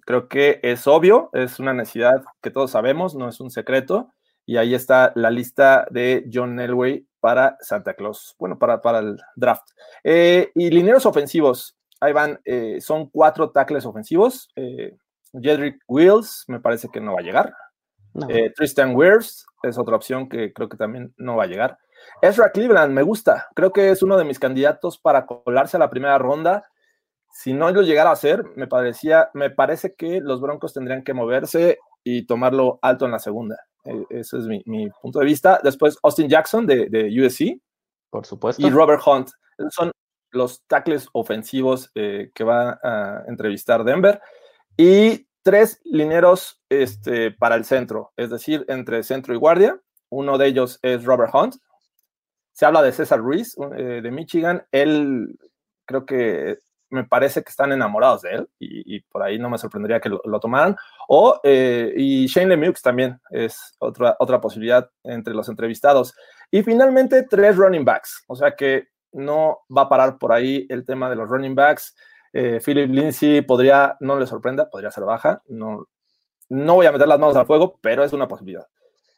creo 0.04 0.28
que 0.28 0.58
es 0.62 0.86
obvio, 0.86 1.30
es 1.32 1.58
una 1.60 1.72
necesidad 1.72 2.22
que 2.42 2.50
todos 2.50 2.72
sabemos, 2.72 3.14
no 3.14 3.28
es 3.28 3.40
un 3.40 3.50
secreto. 3.50 4.12
Y 4.46 4.56
ahí 4.56 4.74
está 4.74 5.12
la 5.14 5.30
lista 5.30 5.86
de 5.90 6.28
John 6.32 6.58
Elway 6.58 7.06
para 7.20 7.56
Santa 7.60 7.94
Claus, 7.94 8.34
bueno, 8.38 8.58
para, 8.58 8.80
para 8.80 8.98
el 8.98 9.16
draft. 9.36 9.68
Eh, 10.02 10.50
y 10.56 10.70
lineros 10.70 11.06
ofensivos, 11.06 11.76
ahí 12.00 12.12
van, 12.12 12.40
eh, 12.44 12.80
son 12.80 13.08
cuatro 13.10 13.50
tackles 13.50 13.86
ofensivos. 13.86 14.48
Eh, 14.56 14.96
Jedrick 15.32 15.80
Wills, 15.86 16.44
me 16.48 16.60
parece 16.60 16.88
que 16.88 17.00
no 17.00 17.14
va 17.14 17.20
a 17.20 17.22
llegar. 17.24 17.54
no. 18.14 18.28
Eh, 18.28 18.52
Tristan 18.56 18.96
Wirfs 18.96 19.46
es 19.62 19.78
otra 19.78 19.96
opción 19.96 20.28
que 20.28 20.52
creo 20.52 20.68
que 20.68 20.76
también 20.76 21.14
no 21.16 21.36
va 21.36 21.44
a 21.44 21.46
llegar. 21.46 21.78
Ezra 22.22 22.50
Cleveland 22.50 22.92
me 22.92 23.02
gusta, 23.02 23.48
creo 23.54 23.72
que 23.72 23.90
es 23.90 24.02
uno 24.02 24.16
de 24.16 24.24
mis 24.24 24.38
candidatos 24.38 24.98
para 24.98 25.26
colarse 25.26 25.76
a 25.76 25.80
la 25.80 25.90
primera 25.90 26.18
ronda. 26.18 26.64
Si 27.30 27.52
no 27.52 27.70
lo 27.70 27.82
llegara 27.82 28.10
a 28.10 28.14
hacer, 28.14 28.44
me 28.56 28.66
parecía, 28.66 29.30
me 29.34 29.50
parece 29.50 29.94
que 29.94 30.20
los 30.20 30.40
Broncos 30.40 30.72
tendrían 30.72 31.04
que 31.04 31.14
moverse 31.14 31.78
y 32.02 32.26
tomarlo 32.26 32.78
alto 32.82 33.04
en 33.04 33.12
la 33.12 33.18
segunda. 33.18 33.56
Eh, 33.84 34.04
ese 34.10 34.38
es 34.38 34.46
mi, 34.46 34.62
mi 34.66 34.88
punto 35.02 35.20
de 35.20 35.26
vista. 35.26 35.60
Después 35.62 35.98
Austin 36.02 36.28
Jackson 36.28 36.66
de, 36.66 36.88
de 36.88 37.24
USC 37.24 37.60
por 38.10 38.26
supuesto. 38.26 38.66
y 38.66 38.70
Robert 38.70 39.02
Hunt. 39.06 39.28
Son 39.70 39.92
los 40.32 40.66
tackles 40.66 41.08
ofensivos 41.12 41.90
eh, 41.94 42.30
que 42.34 42.44
va 42.44 42.78
a 42.82 43.24
entrevistar 43.28 43.84
Denver. 43.84 44.20
Y 44.76 45.26
tres 45.42 45.80
lineros 45.84 46.60
este, 46.68 47.30
para 47.30 47.54
el 47.54 47.64
centro, 47.64 48.12
es 48.16 48.30
decir, 48.30 48.64
entre 48.68 49.02
centro 49.02 49.34
y 49.34 49.38
guardia. 49.38 49.80
Uno 50.08 50.38
de 50.38 50.46
ellos 50.46 50.78
es 50.82 51.04
Robert 51.04 51.34
Hunt. 51.34 51.56
Se 52.52 52.66
habla 52.66 52.82
de 52.82 52.92
César 52.92 53.20
Ruiz 53.20 53.56
eh, 53.76 54.00
de 54.02 54.10
Michigan. 54.10 54.66
Él 54.72 55.38
creo 55.86 56.04
que 56.04 56.58
me 56.90 57.04
parece 57.04 57.42
que 57.42 57.50
están 57.50 57.72
enamorados 57.72 58.22
de 58.22 58.30
él 58.30 58.48
y, 58.58 59.00
por 59.02 59.22
ahí 59.22 59.38
no 59.38 59.48
me 59.48 59.58
sorprendería 59.58 60.00
que 60.00 60.08
lo, 60.08 60.20
lo 60.24 60.40
tomaran. 60.40 60.76
O, 61.08 61.40
eh, 61.44 61.92
y 61.96 62.26
Shane 62.26 62.48
Lemieux 62.48 62.82
también 62.82 63.20
es 63.30 63.76
otra, 63.78 64.16
otra 64.18 64.40
posibilidad 64.40 64.90
entre 65.04 65.32
los 65.32 65.48
entrevistados. 65.48 66.14
Y 66.50 66.62
finalmente, 66.62 67.22
tres 67.22 67.56
running 67.56 67.84
backs. 67.84 68.24
O 68.26 68.34
sea 68.34 68.56
que 68.56 68.88
no 69.12 69.60
va 69.76 69.82
a 69.82 69.88
parar 69.88 70.18
por 70.18 70.32
ahí 70.32 70.66
el 70.68 70.84
tema 70.84 71.10
de 71.10 71.16
los 71.16 71.28
running 71.28 71.54
backs. 71.54 71.96
Eh, 72.32 72.60
Philip 72.64 72.90
Lindsay 72.90 73.40
podría, 73.42 73.96
no 74.00 74.18
le 74.18 74.26
sorprenda, 74.26 74.68
podría 74.68 74.90
ser 74.90 75.04
baja. 75.04 75.42
No, 75.46 75.88
no 76.48 76.74
voy 76.74 76.86
a 76.86 76.92
meter 76.92 77.08
las 77.08 77.18
manos 77.18 77.36
al 77.36 77.46
fuego, 77.46 77.78
pero 77.80 78.04
es 78.04 78.12
una 78.12 78.28
posibilidad. 78.28 78.66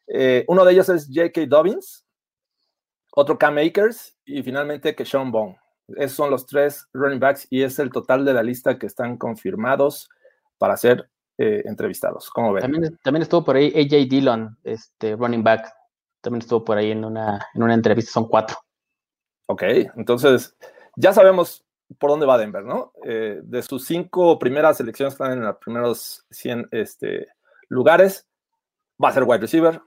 Eh, 0.07 0.45
uno 0.49 0.65
de 0.65 0.73
ellos 0.73 0.89
es 0.89 1.09
J.K. 1.13 1.47
Dobbins, 1.47 2.07
otro 3.15 3.39
Cam 3.39 3.59
Akers 3.59 4.17
y 4.25 4.43
finalmente 4.43 4.95
que 4.95 5.05
Sean 5.05 5.31
Bone. 5.31 5.59
Esos 5.97 6.17
son 6.17 6.31
los 6.31 6.47
tres 6.47 6.89
running 6.93 7.21
backs 7.21 7.47
y 7.51 7.63
es 7.63 7.79
el 7.79 7.91
total 7.91 8.25
de 8.25 8.33
la 8.33 8.43
lista 8.43 8.79
que 8.79 8.87
están 8.87 9.17
confirmados 9.17 10.09
para 10.59 10.77
ser 10.77 11.11
eh, 11.39 11.63
entrevistados. 11.65 12.31
¿Cómo? 12.31 12.57
También, 12.59 12.99
también 13.03 13.23
estuvo 13.23 13.45
por 13.45 13.57
ahí 13.57 13.73
AJ 13.75 14.09
Dillon, 14.09 14.59
este 14.65 15.17
running 15.17 15.43
back. 15.43 15.73
También 16.21 16.41
estuvo 16.43 16.65
por 16.65 16.79
ahí 16.79 16.93
en 16.93 17.05
una, 17.05 17.47
en 17.55 17.63
una 17.63 17.75
entrevista, 17.75 18.13
son 18.13 18.29
cuatro. 18.29 18.57
Ok, 19.53 19.65
entonces 19.97 20.57
ya 20.97 21.13
sabemos 21.13 21.63
por 21.99 22.09
dónde 22.09 22.25
va 22.25 22.39
Denver, 22.39 22.65
¿no? 22.65 22.95
Eh, 23.05 23.39
de 23.45 23.63
sus 23.63 23.85
cinco 23.85 24.39
primeras 24.39 24.79
selecciones 24.79 25.13
están 25.13 25.33
en 25.33 25.43
los 25.43 25.59
primeros 25.59 26.25
100 26.31 26.69
este, 26.71 27.29
lugares, 27.69 28.27
va 29.03 29.11
a 29.11 29.13
ser 29.13 29.25
wide 29.25 29.41
receiver, 29.41 29.79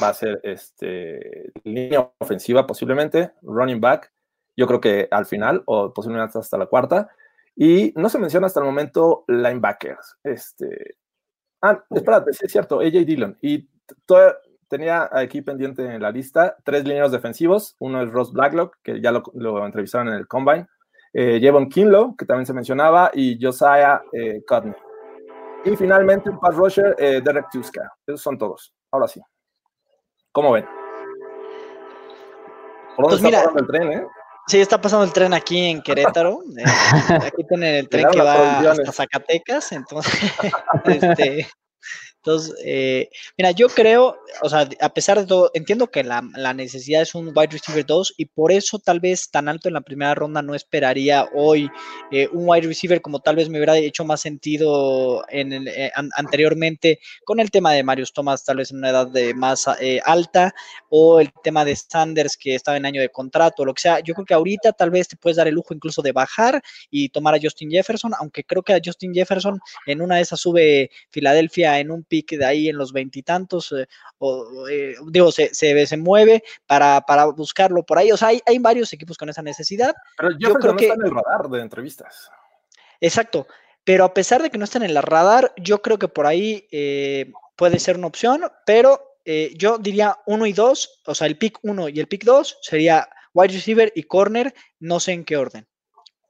va 0.00 0.10
a 0.10 0.14
ser 0.14 0.38
este, 0.44 1.50
línea 1.64 2.12
ofensiva 2.18 2.64
posiblemente, 2.64 3.32
running 3.42 3.80
back, 3.80 4.12
yo 4.56 4.68
creo 4.68 4.80
que 4.80 5.08
al 5.10 5.26
final 5.26 5.64
o 5.66 5.92
posiblemente 5.92 6.38
hasta 6.38 6.56
la 6.56 6.66
cuarta. 6.66 7.08
Y 7.56 7.92
no 7.96 8.08
se 8.08 8.20
menciona 8.20 8.46
hasta 8.46 8.60
el 8.60 8.66
momento 8.66 9.24
linebackers. 9.26 10.16
Este, 10.22 10.94
ah, 11.60 11.82
espérate, 11.90 12.32
sí 12.34 12.46
es 12.46 12.52
cierto, 12.52 12.78
AJ 12.78 13.04
Dillon. 13.04 13.36
Y 13.42 13.68
tenía 14.68 15.08
aquí 15.12 15.42
pendiente 15.42 15.84
en 15.84 16.02
la 16.02 16.10
lista 16.10 16.56
tres 16.64 16.84
líneas 16.84 17.12
defensivos. 17.12 17.76
Uno 17.78 18.02
es 18.02 18.10
Ross 18.10 18.32
Blacklock, 18.32 18.76
que 18.82 19.00
ya 19.00 19.12
lo, 19.12 19.22
lo 19.34 19.64
entrevistaron 19.64 20.08
en 20.08 20.14
el 20.14 20.26
Combine. 20.26 20.66
Eh, 21.12 21.38
Jevon 21.40 21.68
Kinlow, 21.68 22.14
que 22.16 22.26
también 22.26 22.46
se 22.46 22.52
mencionaba, 22.52 23.10
y 23.14 23.38
Josiah 23.40 24.02
eh, 24.12 24.42
Y 25.64 25.76
finalmente 25.76 26.28
un 26.28 26.38
pass 26.38 26.54
rusher, 26.54 26.94
eh, 26.98 27.20
Derek 27.24 27.50
Tuska. 27.50 27.90
Esos 28.06 28.20
son 28.20 28.36
todos. 28.36 28.74
Ahora 28.90 29.08
sí. 29.08 29.20
¿Cómo 30.32 30.52
ven? 30.52 30.66
¿Por 32.96 33.10
dónde 33.10 33.22
pues 33.22 33.34
está 33.34 33.44
pasando 33.44 33.60
el 33.60 33.66
tren, 33.66 33.92
eh? 33.92 34.06
Sí, 34.46 34.60
está 34.60 34.80
pasando 34.80 35.04
el 35.04 35.12
tren 35.12 35.34
aquí 35.34 35.70
en 35.70 35.82
Querétaro. 35.82 36.42
Eh, 36.58 37.18
aquí 37.26 37.44
tienen 37.44 37.74
el 37.74 37.88
tren 37.88 38.06
que 38.10 38.20
va 38.20 38.70
hasta 38.70 38.92
Zacatecas, 38.92 39.72
entonces, 39.72 40.12
este, 40.84 41.46
entonces, 42.26 42.56
eh, 42.64 43.08
mira, 43.38 43.52
yo 43.52 43.68
creo, 43.68 44.16
o 44.42 44.48
sea, 44.48 44.68
a 44.80 44.88
pesar 44.88 45.20
de 45.20 45.26
todo, 45.26 45.52
entiendo 45.54 45.92
que 45.92 46.02
la, 46.02 46.22
necesidad 46.54 47.02
es 47.02 47.14
un 47.14 47.28
wide 47.28 47.52
receiver 47.52 47.86
2 47.86 48.14
y 48.16 48.24
por 48.24 48.50
eso 48.50 48.80
tal 48.80 48.98
vez 48.98 49.30
tan 49.30 49.48
alto 49.48 49.68
en 49.68 49.74
la 49.74 49.80
primera 49.82 50.12
ronda 50.16 50.42
no 50.42 50.56
esperaría 50.56 51.28
hoy 51.34 51.70
eh, 52.10 52.28
un 52.32 52.48
wide 52.48 52.66
receiver 52.66 53.00
como 53.00 53.20
tal 53.20 53.36
vez 53.36 53.48
me 53.48 53.58
hubiera 53.58 53.76
hecho 53.76 54.04
más 54.04 54.22
sentido 54.22 55.24
en 55.28 55.68
eh, 55.68 55.92
anteriormente 56.16 56.98
con 57.24 57.38
el 57.38 57.52
tema 57.52 57.72
de 57.72 57.84
Marius 57.84 58.12
Thomas, 58.12 58.44
tal 58.44 58.56
vez 58.56 58.72
en 58.72 58.78
una 58.78 58.90
edad 58.90 59.06
de 59.06 59.32
más 59.32 59.68
alta, 60.04 60.52
o 60.88 61.20
el 61.20 61.30
tema 61.44 61.64
de 61.64 61.76
Sanders 61.76 62.36
que 62.36 62.56
estaba 62.56 62.76
en 62.76 62.86
año 62.86 63.00
de 63.00 63.10
contrato, 63.10 63.64
lo 63.64 63.72
que 63.72 63.82
sea. 63.82 64.00
Yo 64.00 64.14
creo 64.14 64.26
que 64.26 64.34
ahorita 64.34 64.72
tal 64.72 64.90
vez 64.90 65.06
te 65.06 65.16
puedes 65.16 65.36
dar 65.36 65.46
el 65.46 65.54
lujo 65.54 65.74
incluso 65.74 66.02
de 66.02 66.10
bajar 66.10 66.60
y 66.90 67.08
tomar 67.10 67.34
a 67.36 67.38
Justin 67.40 67.70
Jefferson, 67.70 68.12
aunque 68.18 68.42
creo 68.42 68.64
que 68.64 68.72
a 68.72 68.80
Justin 68.84 69.14
Jefferson 69.14 69.60
en 69.86 70.00
una 70.00 70.16
de 70.16 70.22
esas 70.22 70.40
sube 70.40 70.90
Filadelfia 71.10 71.78
en 71.78 71.92
un 71.92 72.02
que 72.22 72.38
de 72.38 72.44
ahí 72.44 72.68
en 72.68 72.76
los 72.76 72.92
veintitantos, 72.92 73.72
eh, 73.72 73.86
o 74.18 74.68
eh, 74.68 74.94
digo, 75.08 75.30
se, 75.32 75.54
se, 75.54 75.96
mueve 75.96 76.42
para, 76.66 77.00
para, 77.02 77.26
buscarlo 77.26 77.82
por 77.84 77.98
ahí. 77.98 78.12
O 78.12 78.16
sea, 78.16 78.28
hay, 78.28 78.40
hay, 78.46 78.58
varios 78.58 78.92
equipos 78.92 79.16
con 79.16 79.28
esa 79.28 79.42
necesidad. 79.42 79.94
Pero 80.16 80.30
yo 80.38 80.54
creo 80.54 80.72
no 80.72 80.78
que 80.78 80.88
está 80.88 80.94
en 80.94 81.06
el 81.06 81.10
radar 81.14 81.48
de 81.50 81.60
entrevistas. 81.60 82.30
Exacto. 83.00 83.46
Pero 83.84 84.04
a 84.04 84.14
pesar 84.14 84.42
de 84.42 84.50
que 84.50 84.58
no 84.58 84.64
está 84.64 84.78
en 84.78 84.84
el 84.84 84.96
radar, 84.96 85.52
yo 85.56 85.80
creo 85.80 85.98
que 85.98 86.08
por 86.08 86.26
ahí 86.26 86.66
eh, 86.72 87.32
puede 87.54 87.78
ser 87.78 87.96
una 87.96 88.08
opción, 88.08 88.42
pero 88.64 89.00
yo 89.56 89.78
diría 89.78 90.16
uno 90.26 90.46
y 90.46 90.52
dos, 90.52 91.02
o 91.04 91.12
sea, 91.12 91.26
el 91.26 91.36
pick 91.36 91.58
uno 91.62 91.88
y 91.88 91.98
el 91.98 92.06
pick 92.06 92.22
dos 92.22 92.58
sería 92.62 93.08
wide 93.34 93.54
receiver 93.54 93.92
y 93.96 94.04
corner, 94.04 94.54
no 94.78 95.00
sé 95.00 95.14
en 95.14 95.24
qué 95.24 95.36
orden. 95.36 95.66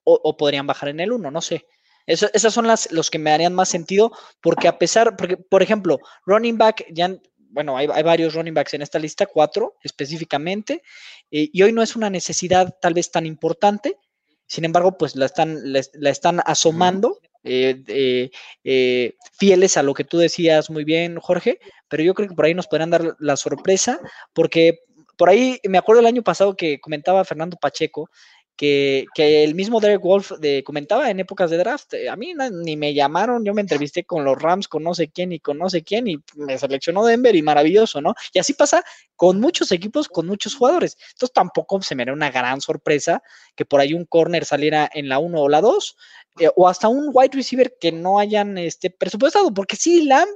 O, 0.05 0.19
o 0.23 0.37
podrían 0.39 0.67
bajar 0.67 0.89
en 0.89 1.01
el 1.01 1.13
uno, 1.13 1.31
no 1.31 1.43
sé 1.43 1.67
esas 2.07 2.55
son 2.55 2.67
las, 2.67 2.91
los 2.93 3.11
que 3.11 3.19
me 3.19 3.33
harían 3.33 3.55
más 3.55 3.69
sentido, 3.69 4.13
porque 4.41 4.69
a 4.69 4.79
pesar, 4.79 5.17
porque, 5.17 5.37
por 5.37 5.63
ejemplo, 5.63 5.99
running 6.25 6.57
back, 6.57 6.87
ya, 6.93 7.17
bueno, 7.51 7.77
hay, 7.77 7.87
varios 7.87 8.35
running 8.35 8.55
backs 8.55 8.75
en 8.75 8.83
esta 8.83 8.99
lista, 8.99 9.27
cuatro 9.27 9.75
específicamente, 9.83 10.83
eh, 11.31 11.49
y 11.53 11.63
hoy 11.63 11.73
no 11.73 11.83
es 11.83 11.97
una 11.97 12.11
necesidad 12.11 12.77
tal 12.81 12.95
vez 12.95 13.11
tan 13.11 13.27
importante, 13.27 13.99
sin 14.47 14.65
embargo, 14.65 14.97
pues 14.97 15.17
la 15.17 15.27
están, 15.27 15.73
la, 15.73 16.11
están 16.11 16.41
asomando, 16.45 17.19
eh, 17.43 18.31
eh, 18.63 19.15
fieles 19.33 19.77
a 19.77 19.83
lo 19.83 19.95
que 19.95 20.05
tú 20.05 20.19
decías 20.19 20.71
muy 20.71 20.85
bien, 20.85 21.19
Jorge, 21.19 21.59
pero 21.89 22.03
yo 22.03 22.15
creo 22.15 22.29
que 22.29 22.35
por 22.35 22.45
ahí 22.45 22.55
nos 22.55 22.69
podrían 22.69 22.91
dar 22.91 23.17
la 23.19 23.37
sorpresa, 23.37 24.01
porque 24.33 24.81
por 25.17 25.31
ahí 25.31 25.59
me 25.69 25.79
acuerdo 25.79 26.01
el 26.01 26.07
año 26.07 26.23
pasado 26.23 26.57
que 26.57 26.79
comentaba 26.79 27.25
Fernando 27.25 27.57
Pacheco 27.57 28.11
que, 28.57 29.07
el 29.17 29.55
mismo 29.55 29.81
Derek 29.81 30.01
Wolf 30.01 30.33
de, 30.39 30.65
comentaba 30.65 31.11
en 31.11 31.21
épocas 31.21 31.51
de 31.51 31.59
draft. 31.59 31.95
Eh, 31.95 32.09
a 32.09 32.17
mí 32.17 32.33
ni 32.65 32.77
me 32.77 32.95
llamaron, 32.95 33.45
yo 33.45 33.55
me 33.55 33.61
entrevisté 33.61 34.05
con 34.05 34.25
los 34.25 34.41
Rams, 34.41 34.67
con 34.67 34.83
no 34.83 34.95
sé 34.95 35.09
quién 35.09 35.33
y 35.33 35.41
con 35.41 35.59
no 35.59 35.69
sé 35.69 35.83
quién, 35.83 36.09
y 36.09 36.19
me 36.35 36.59
seleccionó 36.59 37.05
Denver 37.05 37.35
y 37.37 37.43
maravilloso, 37.43 38.01
¿no? 38.01 38.15
Y 38.33 38.39
así 38.39 38.55
pasa 38.55 38.83
con 39.15 39.41
muchos 39.41 39.73
equipos, 39.73 40.09
con 40.09 40.27
muchos 40.27 40.55
jugadores. 40.55 40.97
Entonces 41.13 41.33
tampoco 41.33 41.81
se 41.83 41.95
me 41.95 42.05
da 42.05 42.13
una 42.13 42.31
gran 42.31 42.61
sorpresa 42.61 43.23
que 43.55 43.65
por 43.65 43.81
ahí 43.81 43.93
un 43.95 44.05
corner 44.07 44.45
saliera 44.45 44.91
en 44.93 45.09
la 45.09 45.19
1 45.19 45.41
o 45.41 45.49
la 45.49 45.61
2, 45.61 45.97
eh, 46.41 46.51
o 46.57 46.69
hasta 46.69 46.89
un 46.89 47.11
wide 47.13 47.31
receiver 47.33 47.77
que 47.79 47.93
no 47.93 48.19
hayan 48.19 48.59
este, 48.59 48.91
presupuestado, 48.91 49.53
porque 49.53 49.77
sí, 49.77 50.05
Lamb 50.05 50.29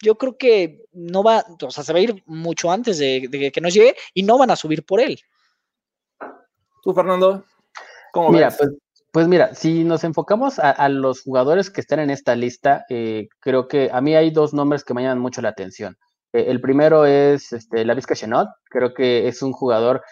yo 0.00 0.16
creo 0.16 0.36
que 0.36 0.84
no 0.92 1.24
va, 1.24 1.44
o 1.60 1.70
sea, 1.72 1.82
se 1.82 1.92
va 1.92 1.98
a 1.98 2.02
ir 2.02 2.22
mucho 2.24 2.70
antes 2.70 2.98
de, 2.98 3.26
de, 3.28 3.50
que 3.50 3.60
nos 3.60 3.74
llegue 3.74 3.96
y 4.14 4.22
no 4.22 4.38
van 4.38 4.52
a 4.52 4.56
subir 4.56 4.84
por 4.84 5.00
él. 5.00 5.20
¿Tú, 6.82 6.94
Fernando? 6.94 7.44
¿Cómo 8.12 8.30
mira, 8.30 8.50
Pues, 8.56 8.70
pues 9.12 9.26
mira, 9.26 9.54
si 9.54 9.84
nos 9.84 10.04
enfocamos 10.04 10.58
a, 10.58 10.88
los 10.88 11.22
jugadores 11.22 11.70
que 11.70 11.80
están 11.80 11.98
en 12.00 12.10
esta 12.10 12.36
lista, 12.36 12.84
eh, 12.88 13.28
creo 13.40 13.66
que 13.66 13.90
a 13.92 14.00
mí 14.00 14.14
hay 14.14 14.30
dos 14.30 14.52
nombres 14.52 14.84
que 14.84 14.94
me 14.94 15.02
llaman 15.02 15.18
mucho 15.18 15.40
la 15.40 15.48
atención. 15.48 15.96
Eh, 16.32 16.46
el 16.48 16.60
primero 16.60 17.06
es 17.06 17.52
este, 17.52 17.84
La 17.84 17.94
Vizca 17.94 18.14
Chenot, 18.14 18.48
creo 18.68 18.92
que 18.92 19.26
es 19.26 19.42
un 19.42 19.52
jugador 19.52 20.02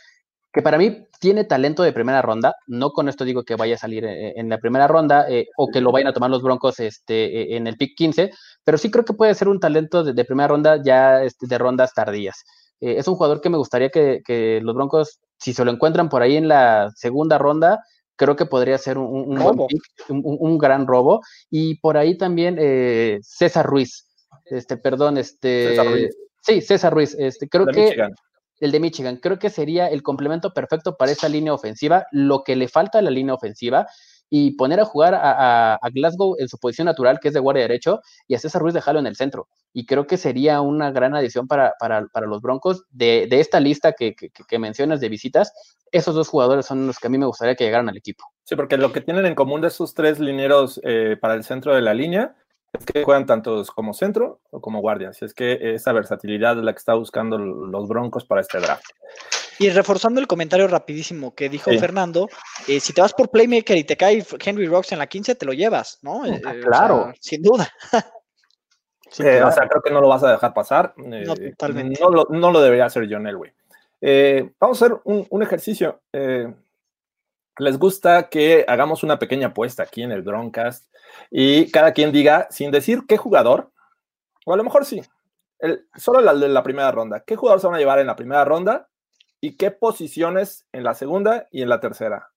que 0.53 0.63
para 0.63 0.79
mí 0.79 1.07
tiene 1.21 1.45
talento 1.45 1.83
de 1.83 1.93
primera 1.93 2.23
ronda, 2.23 2.57
no 2.67 2.91
con 2.91 3.11
esto 3.11 3.27
digo 3.27 3.45
que 3.45 3.57
vaya 3.57 3.75
a 3.75 3.79
salir 3.79 4.07
eh, 4.07 4.33
en 4.37 4.49
la 4.49 4.57
primera 4.57 4.89
ronda 4.89 5.27
o 5.59 5.69
que 5.71 5.83
lo 5.83 5.93
vayan 5.93 6.09
a 6.09 6.13
tomar 6.15 6.31
los 6.31 6.43
Broncos 6.43 6.81
este, 6.81 7.55
en 7.57 7.67
el 7.67 7.77
pick 7.77 7.95
15, 7.95 8.31
pero 8.65 8.79
sí 8.79 8.91
creo 8.91 9.05
que 9.05 9.13
puede 9.13 9.35
ser 9.35 9.49
un 9.49 9.61
talento 9.61 10.03
de, 10.03 10.25
primera 10.25 10.49
ronda 10.49 10.83
ya 10.83 11.23
este, 11.23 11.47
de 11.47 11.59
rondas 11.59 11.93
tardías. 11.93 12.45
Es 12.81 13.09
un 13.09 13.15
jugador 13.15 13.41
que 13.41 13.51
me 13.51 13.59
gustaría 13.59 13.91
que, 13.91 14.21
que, 14.25 14.61
los 14.63 14.75
Broncos 14.75 15.21
si 15.39 15.53
se 15.53 15.65
lo 15.65 15.71
encuentran 15.71 16.09
por 16.09 16.23
ahí 16.23 16.37
en 16.37 16.49
la 16.49 16.91
segunda 16.95 17.39
ronda, 17.39 17.83
creo 18.17 18.37
que 18.37 18.47
podría 18.47 18.79
ser 18.79 18.99
un, 18.99 19.39
un, 20.09 20.59
gran 20.59 20.87
robo. 20.87 21.21
Y 21.51 21.79
por 21.81 21.97
ahí 21.97 22.17
también 22.17 22.57
eh, 22.59 23.19
César 23.23 23.67
Ruiz, 23.67 24.07
este, 24.47 24.77
perdón, 24.77 25.19
este, 25.19 25.69
César 25.71 25.87
Ruiz. 25.87 26.17
sí, 26.43 26.61
César 26.61 26.95
Ruiz, 26.95 27.15
este, 27.19 27.49
creo 27.49 27.67
que 27.67 27.97
el 28.59 28.73
de 28.73 28.81
Michigan, 28.81 29.19
creo 29.19 29.39
que 29.39 29.51
sería 29.51 29.89
el 29.89 30.03
complemento 30.03 30.55
perfecto 30.55 30.97
para 30.97 31.13
esa 31.13 31.29
línea 31.29 31.53
ofensiva, 31.53 32.07
lo 32.11 32.43
que 32.43 32.57
le 32.57 32.69
falta 32.69 32.99
a 32.99 33.03
la 33.03 33.11
línea 33.11 33.35
ofensiva 33.35 33.87
y 34.31 34.53
poner 34.53 34.81
a 34.81 34.85
jugar 34.85 35.15
a, 35.15 35.79
Glasgow 35.93 36.37
en 36.39 36.49
su 36.49 36.59
posición 36.59 36.87
natural, 36.87 37.21
que 37.21 37.29
es 37.29 37.35
de 37.35 37.41
guardia 37.41 37.63
derecho, 37.63 38.01
y 38.27 38.35
a 38.35 38.39
César 38.39 38.63
Ruiz 38.63 38.75
dejarlo 38.75 39.01
en 39.01 39.07
el 39.07 39.17
centro. 39.17 39.49
Y 39.73 39.87
creo 39.87 40.07
que 40.07 40.17
sería 40.17 40.61
una 40.61 40.91
gran 40.91 41.15
adición 41.15 41.47
para, 41.47 41.75
para, 41.79 42.07
para 42.09 42.27
los 42.27 42.41
Broncos 42.41 42.85
de, 42.91 43.27
de 43.29 43.41
esta 43.41 43.61
lista 43.61 43.93
que, 43.93 44.15
que, 44.15 44.59
mencionas 44.59 45.01
de 45.01 45.09
visitas. 45.09 45.53
Esos 45.93 46.15
dos 46.15 46.29
jugadores 46.29 46.67
son 46.67 46.87
los 46.87 46.99
que 46.99 47.07
a 47.07 47.11
mí 47.11 47.19
me 47.19 47.27
gustaría 47.27 47.55
que 47.55 47.65
llegaran 47.65 47.89
al 47.89 47.97
equipo. 47.97 48.25
Sí, 48.45 48.57
porque 48.57 48.77
lo 48.77 48.93
que 48.93 49.01
tienen 49.01 49.27
en 49.27 49.35
común 49.35 49.61
de 49.61 49.69
esos 49.69 49.95
tres 49.95 50.19
linieros 50.19 50.81
eh, 50.83 51.17
para 51.21 51.35
el 51.35 51.45
centro 51.45 51.75
de 51.75 51.83
la 51.83 51.95
línea 51.95 52.35
que 52.85 53.05
juegan 53.05 53.27
tanto 53.27 53.65
como 53.75 53.95
centro 53.95 54.41
o 54.51 54.61
como 54.61 54.81
guardia. 54.81 55.11
Así 55.11 55.25
es 55.25 55.35
que 55.35 55.75
esa 55.75 55.93
versatilidad 55.93 56.59
es 56.59 56.65
la 56.65 56.73
que 56.73 56.79
está 56.79 56.95
buscando 56.95 57.39
los 57.39 57.89
Broncos 57.89 58.25
para 58.25 58.41
este 58.41 58.59
draft. 58.59 58.85
Y 59.59 59.71
reforzando 59.71 60.21
el 60.21 60.27
comentario 60.27 60.69
rapidísimo 60.69 61.35
que 61.35 61.49
dijo 61.49 61.71
Fernando, 61.79 62.29
eh, 62.69 62.79
si 62.81 62.93
te 62.93 63.01
vas 63.01 63.15
por 63.15 63.31
Playmaker 63.31 63.77
y 63.77 63.85
te 63.85 63.97
cae 63.97 64.25
Henry 64.45 64.67
Rocks 64.67 64.93
en 64.93 64.99
la 64.99 65.07
15, 65.07 65.35
te 65.35 65.47
lo 65.47 65.53
llevas, 65.53 65.99
¿no? 66.03 66.25
Ah, 66.25 66.29
eh, 66.29 66.61
claro. 66.61 67.13
sin 67.21 67.43
duda. 67.43 67.69
Eh, 69.21 69.41
o 69.41 69.53
sea, 69.53 69.69
creo 69.69 69.81
que 69.81 69.93
no 69.93 70.01
lo 70.01 70.09
vas 70.09 70.25
a 70.25 70.33
dejar 70.33 70.53
pasar. 70.53 70.93
no, 70.97 71.35
totalmente. 71.35 72.01
No 72.03 72.51
lo, 72.51 72.61
debería 72.61 72.87
hacer 72.87 73.07
John 73.09 73.27
Elway. 73.27 73.53
vamos 74.59 74.83
a 74.83 74.85
hacer 74.85 74.99
un, 75.05 75.43
ejercicio. 75.43 76.03
les 76.13 77.79
gusta 77.79 78.29
que 78.29 78.65
hagamos 78.67 79.05
una 79.05 79.17
pequeña 79.19 79.47
apuesta 79.47 79.85
aquí 79.85 80.03
en 80.03 80.11
el 80.11 80.25
Dronecast 80.25 80.93
y 81.31 81.71
cada 81.71 81.93
quien 81.93 82.13
diga, 82.13 82.47
sin 82.51 82.71
decir 82.71 83.05
qué 83.09 83.17
jugador, 83.17 83.73
o 84.45 84.55
a 84.55 84.57
lo 84.57 84.65
mejor 84.65 84.85
sí, 84.85 85.03
solo 85.97 86.21
la 86.21 86.35
de 86.35 86.49
la 86.49 86.63
primera 86.63 86.91
ronda, 86.93 87.25
qué 87.27 87.37
jugador 87.37 87.61
se 87.61 87.67
van 87.67 87.77
a 87.77 87.79
llevar 87.79 87.99
en 87.99 88.07
la 88.07 88.17
primera 88.17 88.45
ronda 88.45 88.89
¿Y 89.41 89.57
qué 89.57 89.71
posiciones 89.71 90.67
en 90.73 90.83
la 90.83 90.95
segunda 90.95 91.47
y 91.51 91.63
en 91.63 91.69
la 91.69 91.81
tercera? 91.81 92.33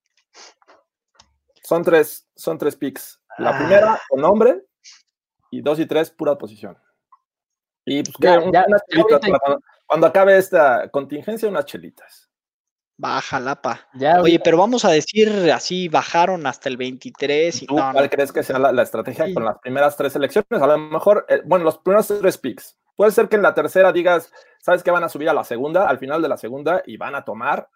Son 1.63 1.83
tres, 1.83 2.27
son 2.35 2.57
tres 2.57 2.75
picks. 2.75 3.21
La 3.37 3.57
primera 3.57 3.93
ah. 3.93 4.01
con 4.09 4.21
nombre 4.21 4.65
y 5.49 5.61
dos 5.61 5.79
y 5.79 5.85
tres 5.85 6.11
pura 6.11 6.37
posición. 6.37 6.77
Y 7.85 8.03
pues, 8.03 8.15
cuando, 9.87 10.05
acabe 10.05 10.37
esta 10.37 10.89
contingencia, 10.89 11.49
unas 11.49 11.65
chelitas. 11.65 12.28
Baja 13.01 13.39
lapa. 13.39 13.87
Ya, 13.93 14.19
Oye, 14.21 14.41
pero 14.43 14.57
vamos 14.57 14.83
a 14.83 14.91
decir 14.91 15.49
así, 15.53 15.87
bajaron 15.87 16.45
hasta 16.45 16.67
el 16.67 16.75
23 16.75 17.63
y 17.63 17.65
¿Tú 17.65 17.75
no, 17.75 17.91
cuál 17.93 18.03
no. 18.03 18.09
crees 18.09 18.33
que 18.33 18.43
sea 18.43 18.59
la, 18.59 18.73
la 18.73 18.83
estrategia 18.83 19.25
Sí. 19.25 19.33
con 19.33 19.45
las 19.45 19.57
primeras 19.59 19.95
tres 19.95 20.11
selecciones? 20.11 20.61
A 20.61 20.67
lo 20.67 20.77
mejor, 20.77 21.25
eh, 21.29 21.41
bueno, 21.45 21.63
los 21.63 21.77
primeros 21.77 22.07
tres 22.07 22.37
picks. 22.37 22.77
Puede 22.97 23.11
ser 23.11 23.29
que 23.29 23.37
en 23.37 23.41
la 23.41 23.53
tercera 23.53 23.93
digas, 23.93 24.29
¿sabes 24.59 24.83
que 24.83 24.91
van 24.91 25.05
a 25.05 25.09
subir 25.09 25.29
a 25.29 25.33
la 25.33 25.45
segunda, 25.45 25.87
al 25.87 25.97
final 25.97 26.21
de 26.21 26.27
la 26.27 26.35
segunda, 26.35 26.83
y 26.85 26.97
van 26.97 27.15
a 27.15 27.23
tomar 27.23 27.69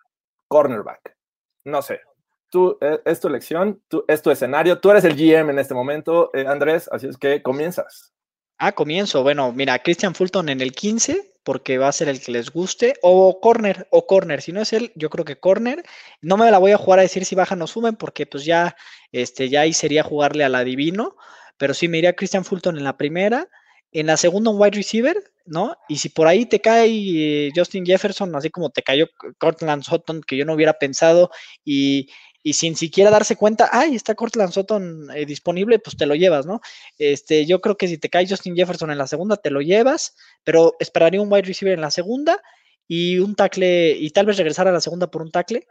cornerback? 0.49 1.15
No 1.63 1.81
sé. 1.81 2.01
Tú, 2.49 2.77
eh, 2.81 2.99
es 3.05 3.21
tu 3.21 3.29
elección, 3.29 3.81
tú, 3.87 4.03
es 4.09 4.21
tu 4.21 4.29
escenario, 4.29 4.79
tú 4.79 4.91
eres 4.91 5.05
el 5.05 5.15
GM 5.15 5.49
en 5.51 5.59
este 5.59 5.73
momento, 5.73 6.31
eh, 6.33 6.45
Andrés, 6.45 6.89
así 6.91 7.07
es 7.07 7.17
que 7.17 7.41
comienzas. 7.41 8.13
Ah, 8.57 8.73
comienzo. 8.73 9.23
Bueno, 9.23 9.53
mira, 9.53 9.79
Christian 9.79 10.13
Fulton 10.13 10.49
en 10.49 10.59
el 10.59 10.73
15, 10.73 11.32
porque 11.43 11.77
va 11.77 11.87
a 11.89 11.91
ser 11.91 12.09
el 12.09 12.21
que 12.21 12.31
les 12.31 12.51
guste. 12.51 12.95
O 13.01 13.39
corner, 13.39 13.87
o 13.91 14.07
corner. 14.07 14.41
Si 14.41 14.51
no 14.51 14.61
es 14.61 14.73
él, 14.73 14.91
yo 14.95 15.09
creo 15.09 15.25
que 15.25 15.39
corner. 15.39 15.83
No 16.21 16.37
me 16.37 16.49
la 16.49 16.57
voy 16.57 16.71
a 16.71 16.77
jugar 16.77 16.99
a 16.99 17.03
decir 17.03 17.25
si 17.25 17.35
bajan 17.35 17.61
o 17.61 17.67
suben, 17.67 17.95
porque 17.95 18.25
pues 18.25 18.45
ya, 18.45 18.75
este, 19.11 19.49
ya 19.49 19.61
ahí 19.61 19.73
sería 19.73 20.03
jugarle 20.03 20.43
al 20.43 20.55
adivino. 20.55 21.15
Pero 21.57 21.73
sí 21.73 21.87
me 21.87 21.99
iría 21.99 22.15
Christian 22.15 22.45
Fulton 22.45 22.77
en 22.77 22.83
la 22.83 22.97
primera. 22.97 23.49
En 23.91 24.07
la 24.07 24.17
segunda, 24.17 24.49
un 24.49 24.59
wide 24.59 24.75
receiver, 24.75 25.17
¿no? 25.45 25.75
Y 25.87 25.97
si 25.97 26.09
por 26.09 26.27
ahí 26.27 26.45
te 26.45 26.59
cae 26.59 26.87
eh, 26.89 27.51
Justin 27.55 27.85
Jefferson, 27.85 28.35
así 28.35 28.49
como 28.49 28.71
te 28.71 28.81
cayó 28.81 29.07
Cortland 29.37 29.83
Sutton, 29.83 30.21
que 30.25 30.35
yo 30.35 30.45
no 30.45 30.53
hubiera 30.53 30.73
pensado, 30.73 31.29
y, 31.63 32.09
y 32.43 32.53
sin 32.53 32.75
siquiera 32.75 33.09
darse 33.09 33.35
cuenta, 33.37 33.69
ay, 33.71 33.95
está 33.95 34.15
Cortland 34.15 34.51
Sutton 34.51 35.07
eh, 35.15 35.25
disponible, 35.25 35.79
pues 35.79 35.95
te 35.97 36.05
lo 36.05 36.13
llevas, 36.13 36.45
¿no? 36.45 36.59
Este, 36.97 37.45
yo 37.45 37.61
creo 37.61 37.77
que 37.77 37.87
si 37.87 37.97
te 37.97 38.09
cae 38.09 38.27
Justin 38.27 38.55
Jefferson 38.55 38.91
en 38.91 38.97
la 38.97 39.07
segunda, 39.07 39.37
te 39.37 39.49
lo 39.49 39.61
llevas, 39.61 40.15
pero 40.43 40.73
esperaría 40.79 41.21
un 41.21 41.31
wide 41.31 41.43
receiver 41.43 41.73
en 41.73 41.81
la 41.81 41.89
segunda 41.91 42.41
y 42.87 43.17
un 43.19 43.35
tackle, 43.35 43.91
y 43.97 44.09
tal 44.11 44.25
vez 44.25 44.35
regresar 44.37 44.67
a 44.67 44.71
la 44.73 44.81
segunda 44.81 45.07
por 45.09 45.21
un 45.21 45.31
tackle, 45.31 45.65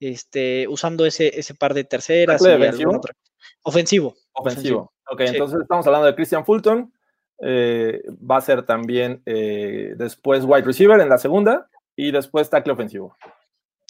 este, 0.00 0.66
usando 0.68 1.06
ese, 1.06 1.38
ese 1.38 1.54
par 1.54 1.72
de 1.74 1.84
terceras 1.84 2.42
¿Tackle 2.42 2.72
y 2.78 2.84
otra- 2.84 3.14
Ofensivo. 3.62 4.14
Ofensivo. 4.32 4.92
Ok, 5.08 5.20
Sí. 5.22 5.26
entonces 5.32 5.60
estamos 5.62 5.86
hablando 5.86 6.06
de 6.08 6.14
Christian 6.14 6.44
Fulton. 6.44 6.92
eh, 7.42 8.00
va 8.28 8.38
a 8.38 8.40
ser 8.40 8.62
también 8.64 9.22
eh, 9.26 9.92
después 9.96 10.44
wide 10.44 10.62
receiver 10.62 10.98
en 11.00 11.08
la 11.10 11.18
segunda 11.18 11.68
y 11.94 12.10
después 12.10 12.48
tackle 12.48 12.72
ofensivo. 12.72 13.14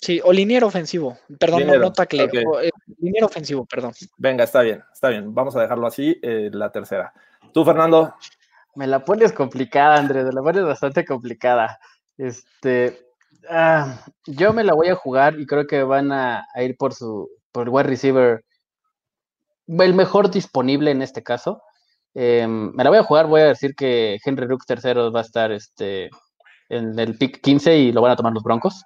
Sí, 0.01 0.21
o 0.23 0.33
liniero 0.33 0.67
ofensivo. 0.67 1.19
Perdón, 1.39 1.67
no, 1.67 1.73
Liniero, 1.75 1.93
no 2.45 2.51
o, 2.51 2.61
eh, 2.61 2.71
liniero 2.99 3.27
ofensivo, 3.27 3.65
perdón. 3.65 3.93
Venga, 4.19 4.45
está 4.45 4.63
bien, 4.63 4.83
está 4.93 5.09
bien. 5.09 5.35
Vamos 5.35 5.57
a 5.57 5.63
dejarlo 5.63 5.87
así, 5.87 6.19
eh, 6.23 6.51
la 6.53 6.71
tercera. 6.71 7.13
Tú, 7.53 7.65
Fernando, 7.65 8.15
Me 8.75 8.87
la 8.87 9.05
pones 9.05 9.33
complicada, 9.33 9.97
Andrés, 9.97 10.27
me 10.27 10.33
la 10.33 10.43
pones 10.43 10.65
bastante 10.65 11.05
complicada. 11.05 11.79
Este, 12.19 13.09
ah, 13.49 14.05
yo 14.27 14.53
me 14.53 14.65
la 14.65 14.75
voy 14.75 14.89
a 14.89 14.95
jugar 14.97 15.41
y 15.41 15.47
creo 15.47 15.67
que 15.67 15.83
van 15.83 16.13
a, 16.13 16.47
a 16.55 16.63
ir 16.63 16.77
por 16.77 16.93
su, 16.93 17.31
por 17.53 17.65
el 17.65 17.71
wide 17.71 17.85
receiver, 17.85 18.45
el 19.67 19.95
mejor 19.95 20.31
disponible 20.31 20.91
en 20.91 21.01
este 21.01 21.23
caso. 21.23 21.63
Em, 22.15 22.73
me 22.75 22.85
la 22.85 22.91
voy 22.91 22.99
a 22.99 23.03
jugar, 23.03 23.27
voy 23.27 23.43
a 23.43 23.47
decir 23.47 23.75
que 23.75 24.19
Henry 24.25 24.47
Rooks 24.47 24.67
tercero 24.67 25.13
va 25.13 25.21
a 25.21 25.23
estar 25.23 25.53
este, 25.53 26.09
en 26.69 26.99
el 26.99 27.19
pick 27.19 27.41
15 27.43 27.77
y 27.77 27.93
lo 27.93 28.03
van 28.03 28.13
a 28.13 28.17
tomar 28.17 28.33
los 28.33 28.43
Broncos. 28.43 28.85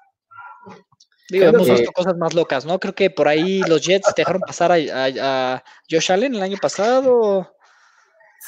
Digo, 1.31 1.47
hemos 1.47 1.67
que- 1.67 1.73
visto 1.75 1.93
cosas 1.93 2.17
más 2.17 2.35
locas, 2.35 2.65
¿no? 2.67 2.79
Creo 2.81 2.95
que 2.95 3.11
por 3.11 3.29
ahí 3.29 3.61
los 3.69 3.83
Jets 3.87 4.13
dejaron 4.17 4.41
pasar 4.43 4.73
a, 4.73 4.75
a- 4.77 5.55
a 5.55 5.65
Josh 5.91 6.11
Allen 6.13 6.35
el 6.35 6.43
año 6.43 6.57
pasado. 6.61 7.55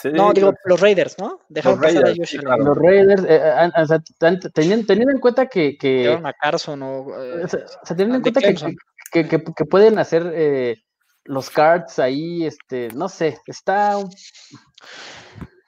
sí, 0.01 0.09
No, 0.12 0.33
digo, 0.33 0.53
los 0.64 0.80
Raiders, 0.80 1.16
¿no? 1.18 1.41
Dejaron 1.49 1.80
pasar 1.80 2.03
Raiders, 2.03 2.18
a 2.18 2.22
Josh 2.22 2.35
Allen. 2.35 2.47
claro. 2.47 2.64
Los 2.64 2.78
Raiders, 2.78 3.22
eh, 3.24 3.43
eh, 3.43 3.70
o 3.83 3.87
sea, 3.87 4.03
tan- 4.18 4.41
teniendo, 4.41 4.87
teniendo 4.87 5.12
en 5.12 5.20
cuenta 5.20 5.47
que, 5.47 5.76
que- 5.78 6.09
a 6.24 6.33
Carson 6.33 6.83
o. 6.83 7.22
eh, 7.22 7.45
o 7.45 7.49
sea, 7.49 7.61
teniendo 7.89 8.16
en 8.16 8.22
cuenta 8.22 8.41
que, 8.41 8.55
que, 9.12 9.28
que- 9.28 9.45
que 9.55 9.64
pueden 9.66 9.99
hacer 9.99 10.30
eh, 10.35 10.83
los 11.24 11.51
cards 11.51 11.99
ahí, 11.99 12.45
este, 12.47 12.89
no 12.95 13.09
sé, 13.09 13.39
está 13.47 13.99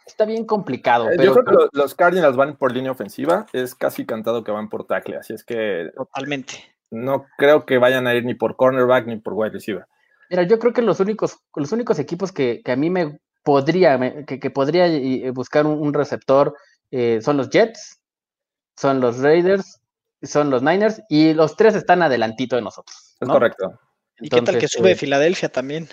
está 0.06 0.24
bien 0.24 0.44
complicado, 0.46 1.06
Eh, 1.10 1.14
pero 1.16 1.24
Yo 1.24 1.32
creo 1.34 1.44
que 1.44 1.52
lo- 1.64 1.68
los 1.72 1.94
Cardinals 1.94 2.36
van 2.36 2.56
por 2.56 2.72
línea 2.72 2.92
ofensiva, 2.92 3.46
es 3.52 3.74
casi 3.74 4.06
cantado 4.06 4.44
que 4.44 4.52
van 4.52 4.68
por 4.68 4.86
tackle, 4.86 5.16
así 5.16 5.32
es 5.34 5.44
que 5.44 5.90
Totalmente. 5.96 6.73
No 6.90 7.26
creo 7.38 7.66
que 7.66 7.78
vayan 7.78 8.06
a 8.06 8.14
ir 8.14 8.24
ni 8.24 8.34
por 8.34 8.56
cornerback 8.56 9.06
ni 9.06 9.16
por 9.16 9.32
wide 9.34 9.50
receiver. 9.52 9.84
mira, 10.30 10.42
yo 10.44 10.58
creo 10.58 10.72
que 10.72 10.82
los 10.82 11.00
únicos, 11.00 11.38
los 11.54 11.72
únicos 11.72 11.98
equipos 11.98 12.32
que, 12.32 12.62
que 12.64 12.72
a 12.72 12.76
mí 12.76 12.90
me 12.90 13.18
podría, 13.42 13.98
me- 13.98 14.24
que, 14.24 14.38
que 14.40 14.50
podría 14.50 14.86
eh, 14.86 15.30
buscar 15.30 15.66
un, 15.66 15.78
un 15.80 15.92
receptor 15.94 16.54
eh, 16.90 17.20
son 17.22 17.36
los 17.36 17.50
Jets, 17.50 18.00
son 18.76 19.00
los 19.00 19.18
Raiders, 19.18 19.80
son 20.22 20.50
los 20.50 20.62
Niners, 20.62 21.02
y 21.08 21.34
los 21.34 21.56
tres 21.56 21.74
están 21.74 22.02
adelantito 22.02 22.56
de 22.56 22.62
nosotros. 22.62 23.16
Es 23.20 23.28
correcto. 23.28 23.78
¿Y 24.20 24.28
qué 24.30 24.40
tal 24.42 24.58
que 24.58 24.68
sube 24.68 24.92
eh, 24.92 24.96
Filadelfia 24.96 25.48
también? 25.50 25.88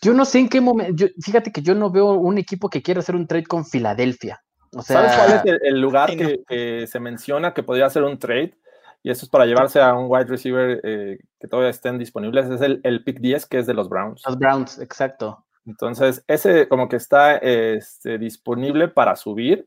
Yo 0.00 0.14
no 0.14 0.24
sé 0.24 0.38
en 0.40 0.48
qué 0.48 0.60
momento, 0.60 1.06
fíjate 1.20 1.52
que 1.52 1.62
yo 1.62 1.74
no 1.74 1.90
veo 1.90 2.12
un 2.12 2.38
equipo 2.38 2.68
que 2.68 2.82
quiera 2.82 3.00
hacer 3.00 3.14
un 3.14 3.26
trade 3.26 3.44
con 3.46 3.64
Filadelfia. 3.64 4.42
O 4.74 4.82
sea, 4.82 4.96
¿Sabes 4.96 5.12
cuál 5.16 5.32
es 5.34 5.44
el, 5.44 5.60
el 5.62 5.80
lugar 5.80 6.10
Sí, 6.10 6.16
no. 6.16 6.28
que, 6.28 6.40
que 6.48 6.86
se 6.86 6.98
menciona 6.98 7.52
que 7.54 7.62
podría 7.62 7.88
ser 7.90 8.02
un 8.04 8.18
trade? 8.18 8.54
Y 9.02 9.10
eso 9.10 9.24
es 9.24 9.30
para 9.30 9.46
llevarse 9.46 9.80
a 9.80 9.94
un 9.94 10.06
wide 10.08 10.26
receiver 10.26 10.80
eh, 10.84 11.18
que 11.40 11.48
todavía 11.48 11.70
estén 11.70 11.98
disponibles. 11.98 12.48
Es 12.48 12.60
el, 12.60 12.80
el 12.84 13.02
pick 13.02 13.18
10, 13.18 13.46
que 13.46 13.58
es 13.58 13.66
de 13.66 13.74
los 13.74 13.88
Browns. 13.88 14.22
los 14.26 14.38
Browns, 14.38 14.78
exacto. 14.78 15.44
Entonces, 15.66 16.24
ese 16.26 16.68
como 16.68 16.88
que 16.88 16.96
está 16.96 17.36
este, 17.36 18.18
disponible 18.18 18.88
para 18.88 19.16
subir. 19.16 19.66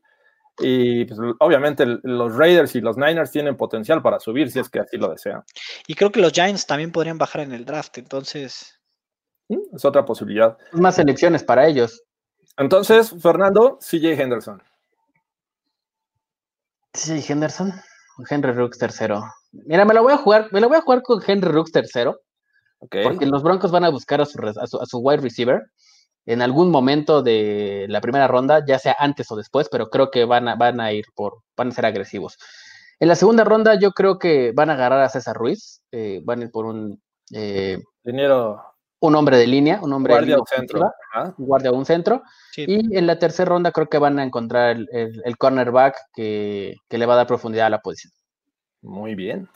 Y 0.58 1.04
pues, 1.04 1.20
obviamente 1.38 1.84
los 2.02 2.34
Raiders 2.34 2.74
y 2.76 2.80
los 2.80 2.96
Niners 2.96 3.30
tienen 3.30 3.58
potencial 3.58 4.00
para 4.00 4.18
subir 4.18 4.50
si 4.50 4.58
es 4.58 4.70
que 4.70 4.80
así 4.80 4.96
lo 4.96 5.10
desean. 5.10 5.44
Y 5.86 5.94
creo 5.94 6.10
que 6.10 6.20
los 6.20 6.32
Giants 6.32 6.66
también 6.66 6.92
podrían 6.92 7.18
bajar 7.18 7.42
en 7.42 7.52
el 7.52 7.66
draft, 7.66 7.98
entonces. 7.98 8.80
Es 9.48 9.84
otra 9.84 10.04
posibilidad. 10.04 10.56
Más 10.72 10.96
selecciones 10.96 11.44
para 11.44 11.66
ellos. 11.66 12.02
Entonces, 12.56 13.14
Fernando, 13.20 13.78
CJ 13.80 14.18
Henderson. 14.18 14.62
Sí, 16.94 17.22
Henderson. 17.28 17.74
Henry 18.28 18.52
Rooks 18.52 18.78
tercero. 18.78 19.22
Mira, 19.52 19.84
me 19.84 19.94
la 19.94 20.00
voy 20.00 20.12
a 20.12 20.18
jugar, 20.18 20.48
me 20.52 20.60
la 20.60 20.66
voy 20.66 20.76
a 20.76 20.82
jugar 20.82 21.02
con 21.02 21.22
Henry 21.26 21.50
Rooks 21.50 21.72
tercero, 21.72 22.20
porque 23.02 23.26
los 23.26 23.42
Broncos 23.42 23.70
van 23.70 23.84
a 23.84 23.88
buscar 23.90 24.20
a 24.20 24.26
su, 24.26 24.38
res- 24.38 24.58
a 24.58 24.66
su, 24.66 24.80
a 24.80 24.86
su 24.86 24.98
wide 24.98 25.22
receiver 25.22 25.62
en 26.26 26.42
algún 26.42 26.70
momento 26.70 27.22
de 27.22 27.86
la 27.88 28.00
primera 28.00 28.26
ronda, 28.26 28.64
ya 28.66 28.78
sea 28.78 28.96
antes 28.98 29.30
o 29.30 29.36
después, 29.36 29.68
pero 29.70 29.88
creo 29.90 30.10
que 30.10 30.24
van 30.24 30.48
a, 30.48 30.56
van 30.56 30.80
a 30.80 30.92
ir 30.92 31.04
por, 31.14 31.38
van 31.56 31.68
a 31.68 31.72
ser 31.72 31.86
agresivos. 31.86 32.36
En 32.98 33.08
la 33.08 33.14
segunda 33.14 33.44
ronda, 33.44 33.78
yo 33.78 33.92
creo 33.92 34.18
que 34.18 34.52
van 34.54 34.70
a 34.70 34.72
agarrar 34.72 35.02
a 35.02 35.08
César 35.08 35.36
Ruiz, 35.36 35.82
eh, 35.92 36.20
van 36.24 36.40
a 36.40 36.44
ir 36.44 36.50
por 36.50 36.66
un, 36.66 37.00
eh, 37.32 37.78
Dinero, 38.02 38.62
un 39.06 39.16
hombre 39.16 39.36
de 39.38 39.46
línea, 39.46 39.80
un 39.82 39.92
hombre 39.92 40.12
de 40.14 40.18
guardia 40.20 40.36
línea 40.36 40.42
o 40.42 40.46
centro. 40.46 40.92
¿ah? 41.14 41.34
guardia 41.38 41.70
o 41.70 41.74
un 41.76 41.84
centro. 41.86 42.22
Sí, 42.52 42.64
Y 42.68 42.96
en 42.96 43.06
la 43.06 43.18
tercera 43.18 43.48
ronda 43.50 43.72
creo 43.72 43.88
que 43.88 43.98
van 43.98 44.18
a 44.18 44.24
encontrar 44.24 44.76
el, 44.76 44.88
el- 44.92 45.22
el 45.24 45.36
cornerback 45.38 45.96
que, 46.14 46.76
que 46.88 46.98
le 46.98 47.06
va 47.06 47.14
a 47.14 47.18
dar 47.18 47.26
profundidad 47.26 47.66
a 47.66 47.70
la 47.70 47.80
posición. 47.80 48.12
Muy 48.82 49.14
bien. 49.14 49.48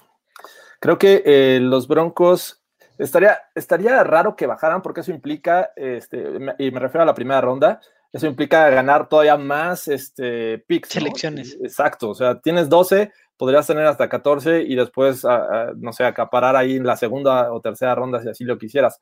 Creo 0.81 0.99
que 0.99 1.23
eh, 1.27 1.59
los 1.61 1.87
Broncos 1.89 2.63
estaría, 2.99 3.39
estaría 3.55 4.03
raro 4.05 4.35
que 4.37 4.47
bajaran 4.47 4.83
porque 4.83 5.01
eso 5.01 5.11
implica, 5.11 5.71
este, 5.77 6.17
me- 6.39 6.55
y 6.59 6.71
me 6.71 6.81
refiero 6.81 7.03
a 7.03 7.07
la 7.07 7.15
primera 7.15 7.41
ronda, 7.41 7.81
eso 8.13 8.27
implica 8.27 8.69
ganar 8.71 9.09
todavía 9.09 9.37
más 9.37 9.87
este, 9.89 10.59
picks. 10.67 10.89
¿no? 10.97 11.01
Selecciones. 11.03 11.59
Exacto, 11.63 12.09
o 12.11 12.15
sea, 12.15 12.41
tienes 12.41 12.69
12, 12.69 13.13
podrías 13.37 13.67
tener 13.67 13.87
hasta 13.87 14.09
14 14.09 14.63
y 14.63 14.75
después, 14.75 15.25
a- 15.25 15.37
a, 15.69 15.73
no 15.77 15.93
sé, 15.93 16.05
acaparar 16.05 16.57
ahí 16.57 16.77
en 16.77 16.87
la 16.87 16.97
segunda 16.97 17.53
o 17.53 17.61
tercera 17.61 17.95
ronda 17.95 18.21
si 18.23 18.29
así 18.29 18.45
lo 18.45 18.59
quisieras. 18.59 19.01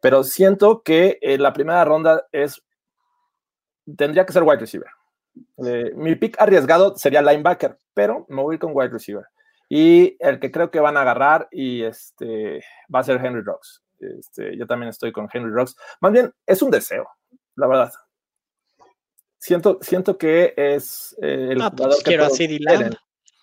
Pero 0.00 0.24
siento 0.24 0.82
que 0.82 1.18
eh, 1.20 1.38
la 1.38 1.52
primera 1.52 1.84
ronda 1.84 2.26
es, 2.32 2.62
tendría 3.96 4.26
que 4.26 4.32
ser 4.32 4.42
wide 4.42 4.58
receiver. 4.60 4.90
Eh, 5.64 5.92
mi 5.94 6.14
pick 6.14 6.40
arriesgado 6.40 6.96
sería 6.96 7.22
linebacker, 7.22 7.78
pero 7.94 8.26
me 8.28 8.42
voy 8.42 8.54
a 8.54 8.56
ir 8.56 8.60
con 8.60 8.72
wide 8.74 8.90
receiver. 8.90 9.26
Y 9.68 10.16
el 10.20 10.38
que 10.38 10.50
creo 10.50 10.70
que 10.70 10.80
van 10.80 10.96
a 10.96 11.02
agarrar 11.02 11.48
y 11.50 11.82
este 11.82 12.62
va 12.94 13.00
a 13.00 13.04
ser 13.04 13.24
Henry 13.24 13.42
Rocks. 13.42 13.82
Este, 13.98 14.56
yo 14.56 14.66
también 14.66 14.90
estoy 14.90 15.12
con 15.12 15.28
Henry 15.32 15.50
Rocks. 15.50 15.76
Más 16.00 16.12
bien, 16.12 16.32
es 16.46 16.62
un 16.62 16.70
deseo, 16.70 17.08
la 17.56 17.66
verdad. 17.66 17.92
Siento, 19.38 19.78
siento 19.80 20.18
que 20.18 20.54
es 20.56 21.16
eh, 21.22 21.48
el 21.52 21.62
Ah, 21.62 21.70
jugador 21.70 21.88
pues 21.88 21.98
que 21.98 22.10
quiero 22.10 22.24
a 22.26 22.30
CD. 22.30 22.58
Lamb. 22.60 22.94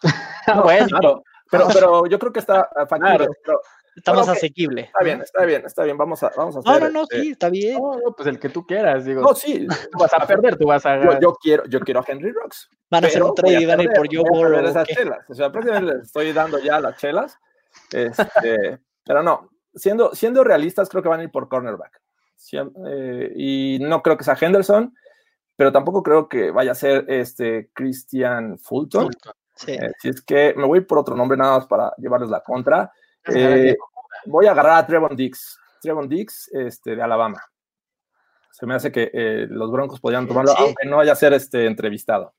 No, 0.46 0.64
claro, 0.64 1.24
pero, 1.50 1.68
pero 1.72 2.06
yo 2.08 2.20
creo 2.20 2.34
que 2.34 2.40
está 2.40 2.70
ah, 2.76 2.86
factible. 2.86 3.18
Claro. 3.18 3.34
pero 3.46 3.62
Está 3.96 4.12
Bueno, 4.12 4.26
más 4.26 4.30
ok, 4.30 4.38
asequible. 4.38 4.82
está 4.82 5.04
bien, 5.04 5.22
está 5.22 5.46
bien, 5.46 5.66
está 5.66 5.84
bien. 5.84 5.98
Vamos 5.98 6.24
a, 6.24 6.32
vamos 6.36 6.56
a 6.56 6.62
No, 6.66 6.72
hacer. 6.72 6.84
no, 6.84 6.90
no, 6.90 7.02
este, 7.04 7.22
sí, 7.22 7.32
está 7.32 7.50
bien. 7.50 7.78
No, 7.82 8.00
no, 8.04 8.16
pues 8.16 8.28
el 8.28 8.40
que 8.40 8.50
tú 8.50 8.66
quieras, 8.66 9.06
digo. 9.06 9.22
no, 9.22 9.36
sí. 9.36 9.68
tú 9.92 9.98
vas 10.00 10.14
a 10.14 10.26
perder, 10.26 10.58
tú 10.58 10.66
vas 10.68 10.86
a 10.86 11.00
Yo, 11.02 11.20
yo 11.20 11.34
quiero, 11.36 11.66
yo 11.66 11.80
quiero 11.80 12.00
a 12.00 12.04
Henry 12.08 12.32
Rocks. 12.32 12.70
Van 12.90 13.04
a 13.04 13.08
hacer 13.08 13.22
un 13.24 13.36
trade 13.36 13.62
y 13.62 13.66
van 13.66 13.80
a 13.80 13.84
ir 13.84 13.90
por 13.92 14.08
Joe 14.08 14.24
voy 14.24 14.40
a 14.40 14.44
perder 14.44 14.52
Burrow. 14.62 14.70
esas 14.70 14.88
chelas. 14.88 15.30
O 15.30 15.34
sea, 15.34 15.52
prácticamente 15.52 15.94
les 15.96 16.04
estoy 16.06 16.32
dando 16.34 16.60
ya 16.60 16.80
las 16.80 16.98
chelas. 16.98 17.38
Este, 17.92 18.80
pero 19.06 19.24
no, 19.24 19.50
siendo, 19.74 20.14
siendo 20.16 20.44
realistas, 20.44 20.90
creo 20.90 21.04
que 21.04 21.10
van 21.10 21.20
a 21.20 21.24
ir 21.24 21.32
por 21.32 21.48
cornerback. 21.50 22.02
Eh, 22.52 23.32
y 23.36 23.78
no 23.82 24.02
creo 24.02 24.18
que 24.18 24.24
sea 24.24 24.38
Henderson, 24.40 24.94
pero 25.56 25.72
tampoco 25.72 26.04
creo 26.04 26.28
que 26.28 26.52
vaya 26.52 26.72
a 26.72 26.76
ser 26.76 27.06
este 27.08 27.70
Christian 27.74 28.58
Fulton. 28.58 29.10
Sí. 29.56 29.74
Eh, 29.74 29.92
si 30.00 30.10
es 30.10 30.22
que 30.22 30.54
me 30.58 30.66
voy 30.66 30.82
por 30.82 30.98
otro 30.98 31.16
nombre 31.16 31.38
nada 31.38 31.58
más 31.58 31.68
para 31.68 31.94
llevarles 31.98 32.30
la 32.30 32.42
contra. 32.42 32.92
Eh, 33.28 33.76
voy 34.26 34.46
a 34.48 34.52
agarrar 34.52 34.78
a 34.80 34.88
Trevon 34.88 35.16
Dix. 35.16 35.58
Trevon 35.82 36.08
Dix 36.10 36.50
este, 36.54 36.96
de 36.96 37.02
Alabama. 37.02 37.42
Se 38.52 38.66
me 38.66 38.76
hace 38.76 38.92
que 38.92 39.10
eh, 39.14 39.48
los 39.50 39.72
Broncos 39.72 40.00
podrían 40.00 40.28
tomarlo, 40.28 40.52
Sí. 40.52 40.58
aunque 40.60 40.86
no 40.88 40.98
vaya 40.98 41.14
a 41.14 41.16
ser 41.16 41.34
este, 41.34 41.66
entrevistado. 41.66 42.34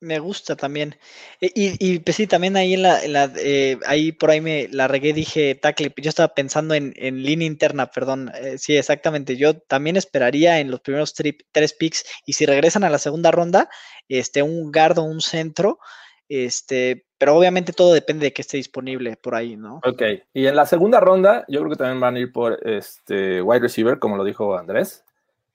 Me 0.00 0.18
gusta 0.18 0.56
también. 0.56 0.94
E- 1.40 1.52
Y, 1.54 1.76
y 1.94 1.98
pues 2.00 2.16
sí, 2.16 2.26
también 2.26 2.56
ahí 2.56 2.74
en 2.74 2.82
la, 2.82 3.02
en 3.02 3.12
la, 3.14 3.32
eh, 3.38 3.78
ahí 3.86 4.12
por 4.12 4.30
ahí 4.30 4.40
me 4.42 4.68
la 4.68 4.88
regué, 4.88 5.12
dije 5.14 5.54
tackle. 5.54 5.92
Yo 5.96 6.10
estaba 6.10 6.34
pensando 6.34 6.74
en, 6.74 6.92
en 6.96 7.22
línea 7.22 7.46
interna, 7.46 7.86
perdón. 7.90 8.30
Eh, 8.34 8.58
sí, 8.58 8.76
exactamente. 8.76 9.36
Yo 9.36 9.58
también 9.58 9.96
esperaría 9.96 10.60
en 10.60 10.70
los 10.70 10.80
primeros 10.80 11.14
tri- 11.16 11.38
tres 11.52 11.72
picks. 11.72 12.04
Y 12.26 12.34
si 12.34 12.44
regresan 12.44 12.84
a 12.84 12.90
la 12.90 12.98
segunda 12.98 13.30
ronda, 13.30 13.70
este, 14.08 14.42
un 14.42 14.70
guardo, 14.70 15.02
un 15.04 15.20
centro. 15.22 15.78
Este, 16.28 17.06
pero 17.18 17.36
obviamente 17.36 17.72
todo 17.72 17.94
depende 17.94 18.26
de 18.26 18.32
que 18.32 18.42
esté 18.42 18.56
disponible 18.56 19.16
por 19.16 19.34
ahí, 19.34 19.56
¿no? 19.56 19.80
Ok, 19.84 20.02
y 20.34 20.46
en 20.46 20.56
la 20.56 20.66
segunda 20.66 21.00
ronda, 21.00 21.44
yo 21.48 21.60
creo 21.60 21.70
que 21.70 21.78
también 21.78 22.00
van 22.00 22.16
a 22.16 22.18
ir 22.18 22.32
por 22.32 22.58
este 22.66 23.40
wide 23.42 23.60
receiver, 23.60 23.98
como 23.98 24.16
lo 24.16 24.24
dijo 24.24 24.56
Andrés. 24.56 25.04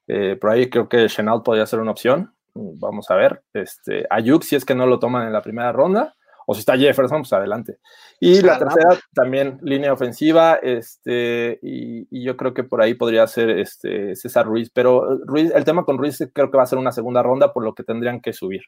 Eh, 0.07 0.37
por 0.39 0.49
ahí 0.49 0.69
creo 0.69 0.89
que 0.89 1.07
Chenault 1.07 1.43
podría 1.43 1.65
ser 1.65 1.79
una 1.79 1.91
opción. 1.91 2.33
Vamos 2.53 3.09
a 3.09 3.15
ver. 3.15 3.43
Este, 3.53 4.05
Ayuk, 4.09 4.43
si 4.43 4.55
es 4.55 4.65
que 4.65 4.75
no 4.75 4.85
lo 4.85 4.99
toman 4.99 5.27
en 5.27 5.33
la 5.33 5.41
primera 5.41 5.71
ronda, 5.71 6.15
o 6.51 6.53
si 6.53 6.59
está 6.59 6.77
Jefferson, 6.77 7.21
pues 7.21 7.31
adelante. 7.31 7.77
Y 8.19 8.41
la 8.41 8.59
tercera, 8.59 8.99
también 9.13 9.57
línea 9.63 9.93
ofensiva, 9.93 10.55
este, 10.61 11.59
y, 11.61 12.07
y 12.11 12.23
yo 12.25 12.35
creo 12.35 12.53
que 12.53 12.65
por 12.65 12.81
ahí 12.81 12.93
podría 12.93 13.25
ser 13.25 13.49
este, 13.51 14.15
César 14.17 14.45
Ruiz, 14.45 14.69
pero 14.73 15.17
Ruiz, 15.25 15.49
el 15.55 15.63
tema 15.63 15.85
con 15.85 15.97
Ruiz 15.97 16.19
creo 16.33 16.51
que 16.51 16.57
va 16.57 16.63
a 16.63 16.67
ser 16.67 16.77
una 16.77 16.91
segunda 16.91 17.23
ronda, 17.23 17.53
por 17.53 17.63
lo 17.63 17.73
que 17.73 17.83
tendrían 17.83 18.19
que 18.19 18.33
subir. 18.33 18.61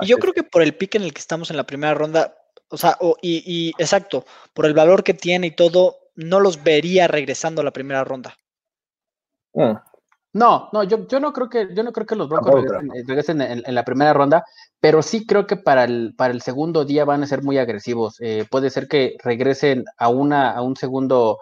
Y 0.00 0.06
yo 0.06 0.16
creo 0.18 0.32
que 0.32 0.42
por 0.42 0.62
el 0.62 0.74
pick 0.74 0.96
en 0.96 1.02
el 1.02 1.14
que 1.14 1.20
estamos 1.20 1.50
en 1.52 1.56
la 1.56 1.64
primera 1.64 1.94
ronda, 1.94 2.36
o 2.68 2.76
sea, 2.76 2.96
o- 3.00 3.16
y, 3.22 3.44
y 3.46 3.70
exacto, 3.78 4.24
por 4.52 4.66
el 4.66 4.74
valor 4.74 5.04
que 5.04 5.14
tiene 5.14 5.46
y 5.46 5.50
todo, 5.52 5.96
no 6.16 6.40
los 6.40 6.64
vería 6.64 7.06
regresando 7.06 7.60
a 7.60 7.64
la 7.64 7.70
primera 7.70 8.02
ronda. 8.02 8.36
Mm, 9.54 9.76
No, 10.36 10.68
no, 10.72 10.82
yo, 10.84 11.06
yo 11.08 11.18
no 11.18 11.32
creo 11.32 11.48
que, 11.48 11.68
yo 11.74 11.82
no 11.82 11.92
creo 11.92 12.06
que 12.06 12.14
los 12.14 12.28
Broncos 12.28 12.54
regresen, 12.54 12.90
eh, 12.94 13.02
regresen 13.06 13.40
en, 13.40 13.62
en 13.64 13.74
la 13.74 13.84
primera 13.84 14.12
ronda, 14.12 14.44
pero 14.80 15.00
sí 15.02 15.26
creo 15.26 15.46
que 15.46 15.56
para 15.56 15.84
el, 15.84 16.14
para 16.16 16.32
el 16.34 16.42
segundo 16.42 16.84
día 16.84 17.04
van 17.06 17.22
a 17.22 17.26
ser 17.26 17.42
muy 17.42 17.56
agresivos. 17.58 18.16
Eh, 18.20 18.44
puede 18.50 18.68
ser 18.70 18.86
que 18.86 19.16
regresen 19.24 19.84
a 19.96 20.08
una, 20.10 20.50
a 20.50 20.60
un 20.62 20.76
segundo, 20.76 21.38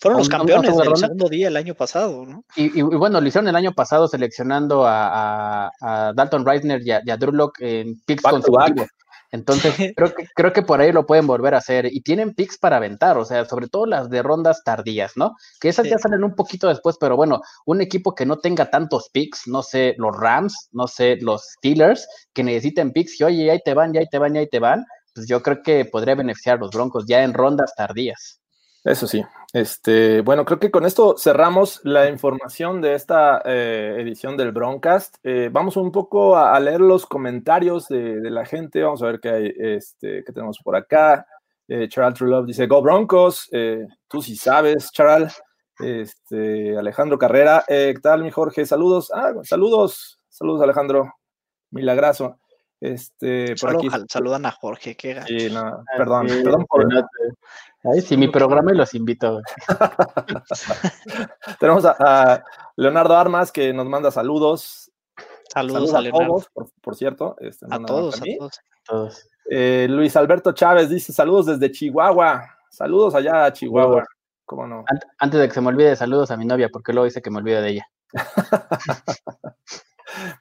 Fueron 0.00 0.16
¿A 0.16 0.20
los 0.20 0.28
campeones 0.30 0.74
del 0.76 0.86
ronda? 0.86 1.00
segundo 1.00 1.28
día 1.28 1.48
el 1.48 1.56
año 1.56 1.74
pasado, 1.74 2.24
¿no? 2.24 2.44
y, 2.56 2.66
y- 2.66 2.78
y 2.78 2.82
bueno, 2.82 3.20
lo 3.20 3.26
hicieron 3.28 3.48
el 3.48 3.56
año 3.56 3.72
pasado 3.72 4.08
seleccionando 4.08 4.86
a, 4.86 5.66
a- 5.66 5.70
a 5.80 6.12
Dalton 6.14 6.46
Reisner 6.46 6.80
y 6.86 6.92
a, 6.92 7.02
y 7.04 7.10
a 7.10 7.16
Drew 7.16 7.32
Lock 7.32 7.56
en 7.60 8.00
picks 8.06 8.22
Back 8.22 8.42
to 8.44 8.52
back. 8.52 8.68
consecutivos. 8.68 8.88
Entonces, 9.36 9.74
creo 9.96 10.12
que, 10.14 10.26
creo 10.34 10.52
que 10.52 10.62
por 10.62 10.80
ahí 10.80 10.90
lo 10.92 11.06
pueden 11.06 11.26
volver 11.26 11.54
a 11.54 11.58
hacer. 11.58 11.86
Y 11.92 12.00
tienen 12.02 12.34
picks 12.34 12.58
para 12.58 12.78
aventar, 12.78 13.16
o 13.18 13.24
sea, 13.24 13.44
sobre 13.44 13.68
todo 13.68 13.86
las 13.86 14.10
de 14.10 14.22
rondas 14.22 14.62
tardías, 14.64 15.12
¿no? 15.16 15.36
Que 15.60 15.68
esas 15.68 15.84
Sí. 15.84 15.90
ya 15.90 15.98
salen 15.98 16.24
un 16.24 16.34
poquito 16.34 16.68
después, 16.68 16.96
pero 16.98 17.16
bueno, 17.16 17.40
un 17.66 17.80
equipo 17.80 18.14
que 18.14 18.26
no 18.26 18.38
tenga 18.38 18.70
tantos 18.70 19.08
picks, 19.12 19.46
no 19.46 19.62
sé, 19.62 19.94
los 19.98 20.16
Rams, 20.16 20.68
no 20.72 20.88
sé, 20.88 21.16
los 21.20 21.44
Steelers, 21.58 22.08
que 22.34 22.42
necesiten 22.42 22.92
picks, 22.92 23.20
y 23.20 23.24
oye, 23.24 23.50
ahí 23.50 23.60
te 23.64 23.74
van, 23.74 23.92
ya 23.92 24.00
ahí 24.00 24.08
te 24.10 24.18
van, 24.18 24.34
ya 24.34 24.40
ahí 24.40 24.48
te 24.48 24.58
van, 24.58 24.84
pues 25.14 25.28
yo 25.28 25.42
creo 25.42 25.62
que 25.62 25.84
podría 25.84 26.14
beneficiar 26.14 26.56
a 26.56 26.60
los 26.60 26.70
Broncos 26.70 27.04
ya 27.06 27.22
en 27.22 27.34
rondas 27.34 27.74
tardías. 27.76 28.40
Eso 28.86 29.08
sí. 29.08 29.20
Este, 29.52 30.20
bueno, 30.20 30.44
creo 30.44 30.60
que 30.60 30.70
con 30.70 30.86
esto 30.86 31.16
cerramos 31.18 31.80
la 31.82 32.08
información 32.08 32.80
de 32.80 32.94
esta 32.94 33.42
eh, 33.44 33.96
edición 33.98 34.36
del 34.36 34.52
Broncast. 34.52 35.16
Eh, 35.24 35.50
vamos 35.50 35.76
un 35.76 35.90
poco 35.90 36.36
a, 36.36 36.58
leer 36.60 36.80
los 36.80 37.04
comentarios 37.04 37.88
de, 37.88 38.30
la 38.30 38.46
gente. 38.46 38.84
Vamos 38.84 39.02
a 39.02 39.06
ver 39.06 39.18
qué 39.18 39.28
hay, 39.28 39.52
este, 39.58 40.22
qué 40.24 40.32
tenemos 40.32 40.60
por 40.62 40.76
acá. 40.76 41.26
Eh, 41.66 41.88
Charal 41.88 42.14
True 42.14 42.30
Love 42.30 42.46
dice: 42.46 42.68
Go 42.68 42.80
Broncos. 42.80 43.48
Eh, 43.50 43.88
tú 44.06 44.22
sí 44.22 44.36
sabes, 44.36 44.92
Charal. 44.92 45.32
Este, 45.80 46.78
Alejandro 46.78 47.18
Carrera. 47.18 47.64
¿Qué 47.66 47.98
tal, 48.00 48.22
mi 48.22 48.30
Jorge? 48.30 48.64
Saludos. 48.66 49.10
Ah, 49.12 49.32
saludos. 49.42 50.20
Saludos, 50.28 50.62
Alejandro. 50.62 51.12
Milagrazo. 51.72 52.38
Este, 52.80 53.54
por 53.60 53.76
aquí. 53.76 53.88
saludan 54.08 54.44
a 54.46 54.52
Jorge, 54.52 54.96
qué 54.96 55.14
gacho. 55.14 55.26
Sí, 55.28 55.48
no, 55.50 55.82
perdón, 55.96 56.28
Sí, 56.28 56.42
perdón 56.42 56.66
por, 56.66 56.86
Ay, 57.84 58.00
sí, 58.02 58.16
mi 58.16 58.28
programa 58.28 58.72
y 58.72 58.76
los 58.76 58.92
invito. 58.94 59.40
Tenemos 61.60 61.84
a, 61.84 61.96
a 61.98 62.44
Leonardo 62.76 63.16
Armas 63.16 63.50
que 63.52 63.72
nos 63.72 63.86
manda 63.86 64.10
saludos. 64.10 64.90
Saludos, 65.52 65.90
Saludos 65.90 65.94
a 65.94 65.98
a 65.98 66.00
Leonardo. 66.02 66.26
todos, 66.28 66.48
por, 66.52 66.66
por 66.82 66.96
cierto. 66.96 67.36
este, 67.40 67.64
A 67.66 67.68
nada 67.68 67.80
más 67.80 67.90
todos, 67.90 68.20
a 68.20 68.24
todos. 68.38 68.60
Todos. 68.84 69.28
Eh, 69.50 69.86
Luis 69.88 70.16
Alberto 70.16 70.52
Chávez 70.52 70.88
dice 70.90 71.12
saludos 71.12 71.46
desde 71.46 71.70
Chihuahua. 71.70 72.42
Saludos 72.68 73.14
allá 73.14 73.44
a 73.46 73.52
Chihuahua. 73.52 74.04
¿Cómo 74.44 74.66
no? 74.66 74.84
Ant- 74.84 75.06
Antes 75.18 75.40
de 75.40 75.48
que 75.48 75.54
se 75.54 75.60
me 75.60 75.68
olvide, 75.68 75.96
saludos 75.96 76.30
a 76.30 76.36
mi 76.36 76.44
novia, 76.44 76.68
porque 76.68 76.92
luego 76.92 77.04
dice 77.06 77.22
que 77.22 77.30
me 77.30 77.38
olvide 77.38 77.62
de 77.62 77.68
ella. 77.70 77.88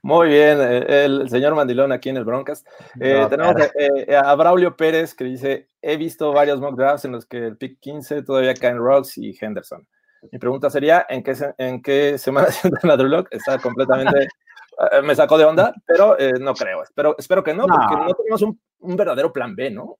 Muy 0.03 0.30
bien, 0.30 0.59
eh, 0.61 1.05
el 1.05 1.30
señor 1.30 1.55
Mandilón 1.55 1.91
aquí 1.91 2.09
en 2.09 2.18
el 2.18 2.24
Broncas. 2.26 2.63
Eh, 2.99 3.20
No, 3.22 3.30
tenemos 3.30 3.55
eh, 3.78 4.16
a 4.16 4.36
Braulio 4.36 4.76
Pérez 4.76 5.13
que 5.16 5.24
dice: 5.24 5.68
He 5.82 5.97
visto 5.97 6.32
varios 6.34 6.59
mock 6.59 6.76
drafts 6.78 7.05
en 7.05 7.13
los 7.13 7.26
que 7.26 7.38
el 7.47 7.57
pick 7.57 7.80
15 7.80 8.24
todavía 8.24 8.53
caen 8.53 8.78
Rocks 8.78 9.18
y 9.18 9.36
Henderson. 9.39 9.88
Mi 10.32 10.39
pregunta 10.39 10.70
sería: 10.70 11.05
¿en 11.09 11.24
qué, 11.24 11.36
se- 11.36 11.53
en 11.57 11.82
qué 11.82 12.18
semana 12.18 12.47
sientan 12.51 12.91
a 12.91 12.97
Drew? 12.97 13.26
Está 13.32 13.57
completamente. 13.59 14.28
me 15.03 15.16
sacó 15.16 15.38
de 15.38 15.45
onda, 15.45 15.74
pero 15.86 16.20
eh, 16.20 16.34
no 16.39 16.53
creo. 16.53 16.84
Espero, 16.84 17.16
espero 17.18 17.43
que 17.43 17.53
no, 17.53 17.66
porque 17.66 17.95
No. 17.95 18.05
no 18.05 18.13
tenemos 18.13 18.41
un, 18.41 18.59
un 18.80 18.95
verdadero 18.95 19.32
plan 19.34 19.55
B, 19.55 19.72
¿no? 19.72 19.97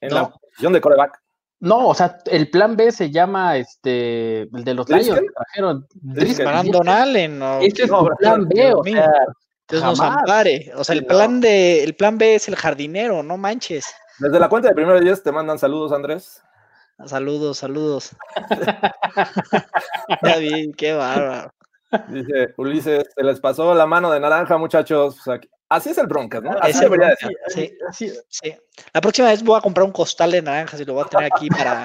En 0.00 0.12
la 0.14 0.22
No. 0.22 0.30
posición 0.40 0.72
de 0.72 0.80
coreback. 0.80 1.22
No, 1.64 1.88
o 1.88 1.94
sea, 1.94 2.18
el 2.26 2.50
plan 2.50 2.76
B 2.76 2.92
se 2.92 3.10
llama 3.10 3.56
este, 3.56 4.42
el 4.42 4.64
de 4.64 4.74
los. 4.74 4.88
Lions 4.88 5.18
que 5.18 5.26
trajeron. 5.34 5.86
Brandon 6.02 6.88
Allen. 6.88 7.40
o- 7.42 7.60
Este 7.60 7.84
es 7.84 7.90
No, 7.90 8.06
el 8.06 8.16
plan 8.18 8.46
B, 8.48 8.54
Dios 8.54 8.74
o 8.78 8.84
sea, 8.84 9.10
Dios 9.68 9.82
nos 9.82 10.00
ampare. 10.00 10.72
O 10.76 10.84
sea, 10.84 10.94
el 10.94 11.02
No. 11.02 11.08
plan 11.08 11.40
de, 11.40 11.82
el 11.82 11.96
plan 11.96 12.18
B 12.18 12.34
es 12.34 12.48
el 12.48 12.56
jardinero, 12.56 13.22
no 13.22 13.36
manches. 13.38 13.86
Desde 14.18 14.38
la 14.38 14.48
cuenta 14.50 14.68
de 14.68 14.74
primero 14.74 14.94
de 14.98 15.04
10 15.06 15.22
te 15.22 15.32
mandan 15.32 15.58
saludos, 15.58 15.90
Andrés. 15.92 16.42
Saludos, 17.06 17.58
saludos. 17.58 18.10
David, 20.22 20.74
qué 20.76 20.92
bárbaro. 20.92 21.52
Dice 22.08 22.52
Ulises, 22.56 23.04
se 23.16 23.22
les 23.22 23.40
pasó 23.40 23.74
la 23.74 23.86
mano 23.86 24.10
de 24.10 24.20
naranja, 24.20 24.58
muchachos. 24.58 25.18
O 25.18 25.22
sea, 25.22 25.38
que- 25.40 25.48
así 25.74 25.90
es 25.90 25.98
el 25.98 26.06
Broncas, 26.06 26.42
¿no? 26.42 26.50
Así 26.60 26.78
debería 26.80 27.08
de 27.08 27.16
Broncas, 27.20 27.52
ser. 27.52 27.70
sí, 27.92 28.12
sí. 28.28 28.54
La 28.92 29.00
próxima 29.00 29.28
vez 29.28 29.42
voy 29.42 29.58
a 29.58 29.60
comprar 29.60 29.84
un 29.86 29.92
costal 29.92 30.30
de 30.32 30.42
naranjas 30.42 30.80
y 30.80 30.84
lo 30.84 30.94
voy 30.94 31.04
a 31.04 31.08
tener 31.08 31.30
aquí 31.32 31.48
para 31.48 31.84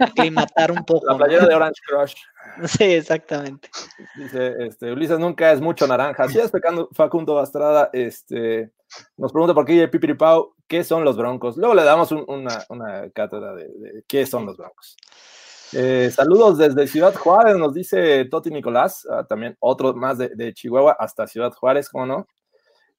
aclimatar 0.00 0.70
un 0.70 0.84
poco. 0.84 1.06
La 1.06 1.12
¿no? 1.12 1.18
playera 1.18 1.46
de 1.46 1.54
Orange 1.54 1.80
Crush. 1.86 2.14
Sí, 2.64 2.84
exactamente. 2.84 3.68
Dice, 4.16 4.54
este, 4.60 4.90
Ulises 4.90 5.18
nunca 5.18 5.52
es 5.52 5.60
mucho 5.60 5.86
naranja. 5.86 6.24
Así 6.24 6.38
es, 6.38 6.50
Facundo 6.92 7.34
Bastrada, 7.34 7.90
este, 7.92 8.72
nos 9.16 9.30
pregunta 9.30 9.54
por 9.54 9.64
qué 9.64 9.86
Pipiripau, 9.86 10.54
¿qué 10.66 10.82
son 10.82 11.04
los 11.04 11.16
broncos? 11.16 11.56
Luego 11.56 11.74
le 11.74 11.84
damos 11.84 12.10
un- 12.12 12.24
una, 12.26 12.64
una 12.70 13.08
cátedra 13.10 13.54
de, 13.54 13.68
de 13.68 14.04
qué 14.08 14.26
son 14.26 14.46
los 14.46 14.56
broncos. 14.56 14.96
Eh, 15.72 16.10
saludos 16.12 16.58
desde 16.58 16.86
Ciudad 16.88 17.14
Juárez, 17.14 17.56
nos 17.56 17.72
dice 17.72 18.24
Toti 18.24 18.50
Nicolás, 18.50 19.06
ah, 19.08 19.24
también 19.28 19.56
otro 19.60 19.94
más 19.94 20.18
de, 20.18 20.30
de 20.30 20.52
Chihuahua 20.52 20.96
hasta 20.98 21.28
Ciudad 21.28 21.52
Juárez, 21.52 21.88
¿cómo 21.88 22.06
no? 22.06 22.26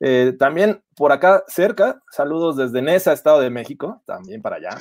Eh, 0.03 0.33
también 0.39 0.83
por 0.95 1.11
acá 1.11 1.43
cerca, 1.47 2.01
saludos 2.09 2.57
desde 2.57 2.81
Nesa, 2.81 3.13
Estado 3.13 3.39
de 3.39 3.51
México, 3.51 4.01
también 4.05 4.41
para 4.41 4.55
allá. 4.55 4.77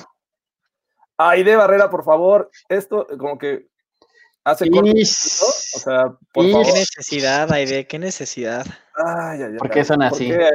Aide 1.17 1.55
Barrera, 1.55 1.89
por 1.91 2.03
favor, 2.03 2.49
esto 2.67 3.05
como 3.19 3.37
que 3.37 3.67
hace 4.43 4.67
corto. 4.71 4.89
O 4.91 5.79
sea, 5.79 6.17
por 6.33 6.45
Ish. 6.45 6.51
favor. 6.51 6.65
Qué 6.65 6.73
necesidad, 6.73 7.51
Aide, 7.51 7.85
qué 7.85 7.99
necesidad. 7.99 8.65
Ay, 8.95 9.43
ay, 9.43 9.49
ay. 9.51 9.57
¿Por 9.57 9.69
qué 9.69 9.85
son 9.85 10.01
así? 10.01 10.29
qué? 10.29 10.49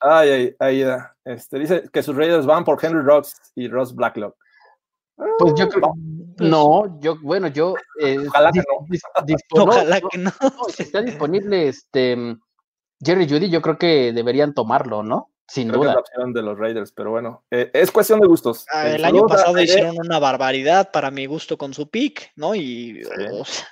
Ay, 0.00 0.30
ay, 0.30 0.56
Aida. 0.60 1.14
Este, 1.24 1.58
dice 1.58 1.84
que 1.92 2.02
sus 2.02 2.16
Raiders 2.16 2.46
van 2.46 2.64
por 2.64 2.82
Henry 2.82 3.02
Rocks 3.02 3.34
y 3.54 3.68
Ross 3.68 3.94
Blacklock. 3.94 4.34
Pues 5.38 5.54
yo 5.56 5.68
creo, 5.70 5.94
no, 6.40 7.00
yo, 7.00 7.16
bueno, 7.22 7.48
yo, 7.48 7.74
eh, 8.02 8.18
Ojalá 8.28 8.52
que 8.52 8.60
dis- 8.60 8.64
no. 8.68 8.86
dis- 8.86 9.26
dispo- 9.26 9.56
no, 9.56 9.64
Ojalá 9.64 10.00
no, 10.00 10.08
que 10.10 10.18
no. 10.18 10.30
no, 10.42 10.64
si 10.68 10.82
está 10.82 11.00
disponible 11.00 11.68
este 11.68 12.36
Jerry 13.04 13.28
Judy, 13.28 13.50
yo 13.50 13.60
creo 13.62 13.78
que 13.78 14.12
deberían 14.12 14.54
tomarlo, 14.54 15.02
¿no? 15.02 15.30
Sin 15.48 15.68
Creo 15.68 15.80
que 15.82 15.86
es 15.86 15.86
la 15.88 15.92
duda. 15.92 16.00
opción 16.00 16.32
de 16.32 16.42
los 16.42 16.58
Raiders, 16.58 16.92
pero 16.92 17.10
bueno, 17.12 17.44
eh, 17.50 17.70
es 17.72 17.92
cuestión 17.92 18.20
de 18.20 18.26
gustos. 18.26 18.66
Ah, 18.72 18.88
El 18.88 19.04
año 19.04 19.26
pasado 19.26 19.60
hicieron 19.60 19.96
una 19.98 20.18
barbaridad 20.18 20.90
para 20.90 21.10
mi 21.12 21.26
gusto 21.26 21.56
con 21.56 21.72
su 21.72 21.88
pick, 21.88 22.32
¿no? 22.34 22.54
Y 22.56 23.02
o 23.04 23.44
sea, 23.44 23.66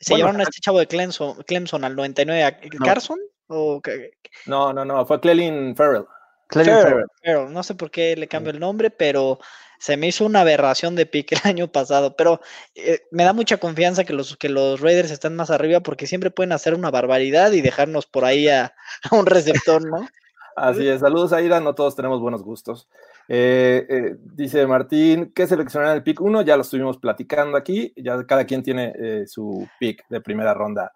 se 0.00 0.14
Bueno, 0.14 0.16
llevaron 0.16 0.40
a 0.40 0.44
este 0.44 0.60
chavo 0.60 0.78
de 0.78 0.86
Clemson, 0.86 1.42
Clemson 1.46 1.84
al 1.84 1.94
99, 1.96 2.44
¿a 2.44 2.50
No. 2.78 2.84
Carson 2.86 3.18
o 3.48 3.80
qué? 3.82 4.12
No, 4.46 4.72
no, 4.72 4.84
no, 4.86 5.04
fue 5.04 5.20
Clelin 5.20 5.76
Farrell. 5.76 6.06
Clarence 6.48 6.82
Farrell, 6.82 7.04
Farrell. 7.22 7.36
Farrell, 7.36 7.52
no 7.52 7.62
sé 7.62 7.74
por 7.74 7.90
qué 7.90 8.16
le 8.16 8.26
cambio 8.28 8.52
el 8.52 8.60
nombre, 8.60 8.90
pero 8.90 9.38
se 9.82 9.96
me 9.96 10.06
hizo 10.06 10.24
una 10.24 10.42
aberración 10.42 10.94
de 10.94 11.06
pick 11.06 11.32
el 11.44 11.50
año 11.50 11.66
pasado. 11.66 12.14
Pero 12.16 12.40
eh, 12.76 13.00
me 13.10 13.24
da 13.24 13.32
mucha 13.32 13.56
confianza 13.56 14.04
que 14.04 14.12
los, 14.12 14.36
que 14.36 14.48
los 14.48 14.80
Raiders 14.80 15.10
están 15.10 15.34
más 15.34 15.50
arriba 15.50 15.80
porque 15.80 16.06
siempre 16.06 16.30
pueden 16.30 16.52
hacer 16.52 16.74
una 16.74 16.92
barbaridad 16.92 17.50
y 17.50 17.62
dejarnos 17.62 18.06
por 18.06 18.24
ahí 18.24 18.46
a, 18.48 18.74
un 19.10 19.26
receptor, 19.26 19.84
¿no? 19.84 20.06
Así 20.54 20.86
es, 20.86 21.00
saludos 21.00 21.32
Aida, 21.32 21.60
no 21.60 21.74
todos 21.74 21.96
tenemos 21.96 22.20
buenos 22.20 22.44
gustos. 22.44 22.88
Eh, 23.26 23.86
eh, 23.88 24.16
dice 24.20 24.66
Martín, 24.66 25.32
¿qué 25.34 25.46
seleccionar 25.48 25.90
en 25.90 25.96
el 25.96 26.02
pick 26.04 26.20
1? 26.20 26.42
Ya 26.42 26.56
lo 26.56 26.62
estuvimos 26.62 26.98
platicando 26.98 27.56
aquí, 27.56 27.92
ya 27.96 28.24
cada 28.24 28.44
quien 28.44 28.62
tiene 28.62 29.26
su 29.26 29.66
pick 29.80 30.06
de 30.08 30.20
primera 30.20 30.54
ronda. 30.54 30.92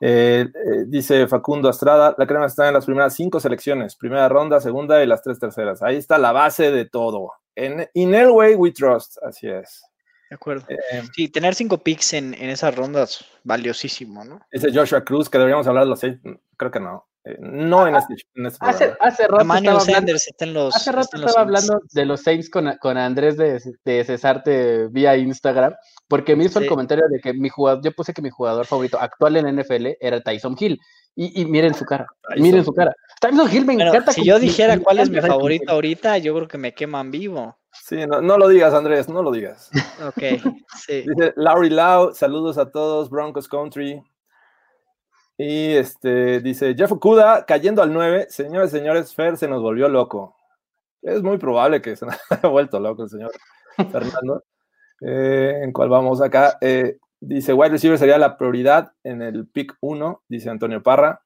Eh, 0.00 0.46
eh, 0.52 0.84
dice 0.86 1.26
Facundo 1.28 1.70
Estrada, 1.70 2.14
la 2.18 2.26
crema 2.26 2.46
está 2.46 2.68
en 2.68 2.74
las 2.74 2.84
primeras 2.84 3.14
cinco 3.14 3.40
selecciones, 3.40 3.96
primera 3.96 4.28
ronda, 4.28 4.60
segunda 4.60 5.02
y 5.02 5.06
las 5.06 5.22
tres 5.22 5.38
terceras. 5.38 5.82
Ahí 5.82 5.96
está 5.96 6.18
la 6.18 6.32
base 6.32 6.70
de 6.70 6.84
todo. 6.84 7.32
En 7.54 7.88
In 7.94 8.14
Elway 8.14 8.54
We 8.54 8.72
Trust, 8.72 9.16
así 9.22 9.48
es. 9.48 9.82
De 10.28 10.34
acuerdo. 10.34 10.64
Eh, 10.68 11.02
Sí, 11.14 11.28
tener 11.28 11.54
cinco 11.54 11.78
picks 11.78 12.12
en, 12.14 12.34
en 12.34 12.50
esas 12.50 12.74
rondas, 12.74 13.24
valiosísimo, 13.44 14.24
¿no? 14.24 14.40
dice 14.52 14.70
Joshua 14.74 15.04
Cruz 15.04 15.30
que 15.30 15.38
deberíamos 15.38 15.66
hablar 15.66 15.84
de 15.84 15.90
los 15.90 16.00
seis, 16.00 16.16
creo 16.56 16.70
que 16.70 16.80
no. 16.80 17.06
Eh, 17.26 17.36
no 17.40 17.86
en 17.86 17.96
este, 17.96 18.14
en 18.34 18.46
este 18.46 18.58
Hace, 18.60 18.88
rato 19.26 19.40
Emmanuel 19.40 19.76
estaba 19.76 19.80
hablando, 19.80 19.80
Sanders 19.80 20.26
está 20.28 20.44
en 20.44 20.54
los. 20.54 20.76
hace 20.76 20.92
rato 20.92 21.04
está 21.04 21.16
en 21.16 21.20
los 21.22 21.30
estaba 21.30 21.44
hablando 21.46 21.80
de 21.92 22.04
los 22.04 22.20
Saints 22.22 22.50
con, 22.50 22.76
con 22.78 22.98
Andrés 22.98 23.36
de, 23.38 23.60
de 23.84 24.04
Cesarte 24.04 24.88
vía 24.88 25.16
Instagram, 25.16 25.74
porque 26.06 26.36
me 26.36 26.44
hizo 26.44 26.58
el 26.58 26.66
comentario 26.66 27.04
de 27.08 27.20
que 27.20 27.32
mi 27.32 27.48
jugador, 27.48 27.82
yo 27.82 27.92
puse 27.92 28.12
que 28.12 28.20
mi 28.20 28.28
jugador 28.30 28.66
favorito 28.66 28.98
actual 29.00 29.36
en 29.36 29.56
NFL 29.58 29.86
era 30.00 30.20
Tyson 30.20 30.54
Hill. 30.58 30.78
Y, 31.16 31.40
y 31.40 31.46
miren 31.46 31.74
su 31.74 31.84
cara, 31.84 32.06
Tyson 32.28 32.42
miren 32.42 32.64
su 32.64 32.72
Hill. 32.72 32.76
cara. 32.76 32.94
Tyson 33.20 33.50
Hill 33.50 33.64
me 33.64 33.74
Bueno, 33.76 33.90
encanta. 33.90 34.12
si 34.12 34.24
yo 34.24 34.38
dijera 34.38 34.78
cuál 34.80 34.98
es 34.98 35.08
mi 35.08 35.20
favorito 35.20 35.72
ahorita, 35.72 36.18
yo 36.18 36.34
creo 36.34 36.48
que 36.48 36.58
me 36.58 36.74
queman 36.74 37.10
vivo. 37.10 37.56
Sí, 37.72 38.06
no, 38.06 38.20
no 38.20 38.36
lo 38.36 38.48
digas, 38.48 38.74
Andrés, 38.74 39.08
no 39.08 39.22
lo 39.22 39.30
digas. 39.32 39.70
Ok, 40.06 40.18
sí. 40.86 41.04
Dice 41.08 41.32
Laurie 41.36 41.70
Lau, 41.70 42.12
saludos 42.14 42.58
a 42.58 42.70
todos, 42.70 43.08
Broncos 43.08 43.48
Country. 43.48 44.02
Y 45.36 45.72
este 45.72 46.40
dice 46.40 46.74
Jeff 46.76 46.92
Okuda 46.92 47.44
cayendo 47.44 47.82
al 47.82 47.92
9. 47.92 48.26
Señores, 48.30 48.70
señores, 48.70 49.14
Fer 49.14 49.36
se 49.36 49.48
nos 49.48 49.62
volvió 49.62 49.88
loco. 49.88 50.36
Es 51.02 51.22
muy 51.22 51.38
probable 51.38 51.82
que 51.82 51.96
se 51.96 52.06
nos 52.06 52.16
haya 52.30 52.48
vuelto 52.48 52.78
loco 52.80 53.04
el 53.04 53.10
señor 53.10 53.32
Fernando. 53.76 54.44
Eh, 55.00 55.60
¿En 55.62 55.72
cuál 55.72 55.88
vamos 55.88 56.22
acá? 56.22 56.56
Eh, 56.60 56.98
dice 57.20 57.52
wide 57.52 57.70
receiver 57.70 57.98
sería 57.98 58.18
la 58.18 58.36
prioridad 58.36 58.92
en 59.02 59.22
el 59.22 59.46
pick 59.48 59.76
1, 59.80 60.22
dice 60.28 60.50
Antonio 60.50 60.82
Parra. 60.82 61.20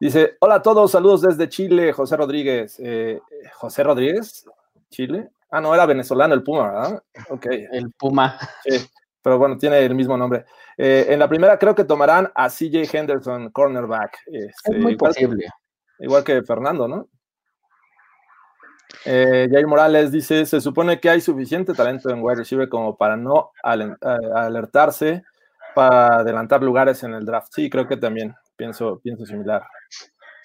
Dice, 0.00 0.36
hola 0.38 0.56
a 0.56 0.62
todos, 0.62 0.92
saludos 0.92 1.22
desde 1.22 1.48
Chile, 1.48 1.92
José 1.92 2.16
Rodríguez. 2.16 2.78
Eh, 2.78 3.20
José 3.54 3.82
Rodríguez, 3.82 4.44
Chile. 4.90 5.30
Ah, 5.50 5.60
no, 5.60 5.74
era 5.74 5.86
venezolano 5.86 6.34
el 6.34 6.42
Puma, 6.42 6.70
¿verdad? 6.70 7.02
Ok. 7.30 7.46
El 7.48 7.90
Puma. 7.92 8.38
Sí, 8.62 8.88
pero 9.28 9.38
bueno, 9.38 9.58
tiene 9.58 9.78
el 9.80 9.94
mismo 9.94 10.16
nombre. 10.16 10.46
Eh, 10.78 11.04
en 11.10 11.18
la 11.18 11.28
primera 11.28 11.58
creo 11.58 11.74
que 11.74 11.84
tomarán 11.84 12.32
a 12.34 12.48
CJ 12.48 12.88
Henderson, 12.90 13.50
cornerback. 13.50 14.16
Este, 14.26 14.72
Es 14.72 14.78
muy 14.82 14.92
igual, 14.92 15.10
posible. 15.12 15.48
igual 15.98 16.24
que 16.24 16.42
Fernando, 16.42 16.88
¿no? 16.88 17.08
Eh, 19.04 19.46
Jair 19.50 19.66
Morales 19.66 20.10
dice, 20.10 20.46
se 20.46 20.62
supone 20.62 20.98
que 20.98 21.10
hay 21.10 21.20
suficiente 21.20 21.74
talento 21.74 22.08
en 22.08 22.22
wide 22.22 22.36
receiver 22.36 22.68
como 22.70 22.96
para 22.96 23.16
no 23.18 23.50
alertarse 23.62 25.24
para 25.74 26.20
adelantar 26.20 26.62
lugares 26.62 27.02
en 27.02 27.12
el 27.12 27.26
draft. 27.26 27.52
Sí, 27.54 27.68
creo 27.68 27.86
que 27.86 27.98
también 27.98 28.34
pienso, 28.56 28.98
pienso 29.02 29.26
similar. 29.26 29.62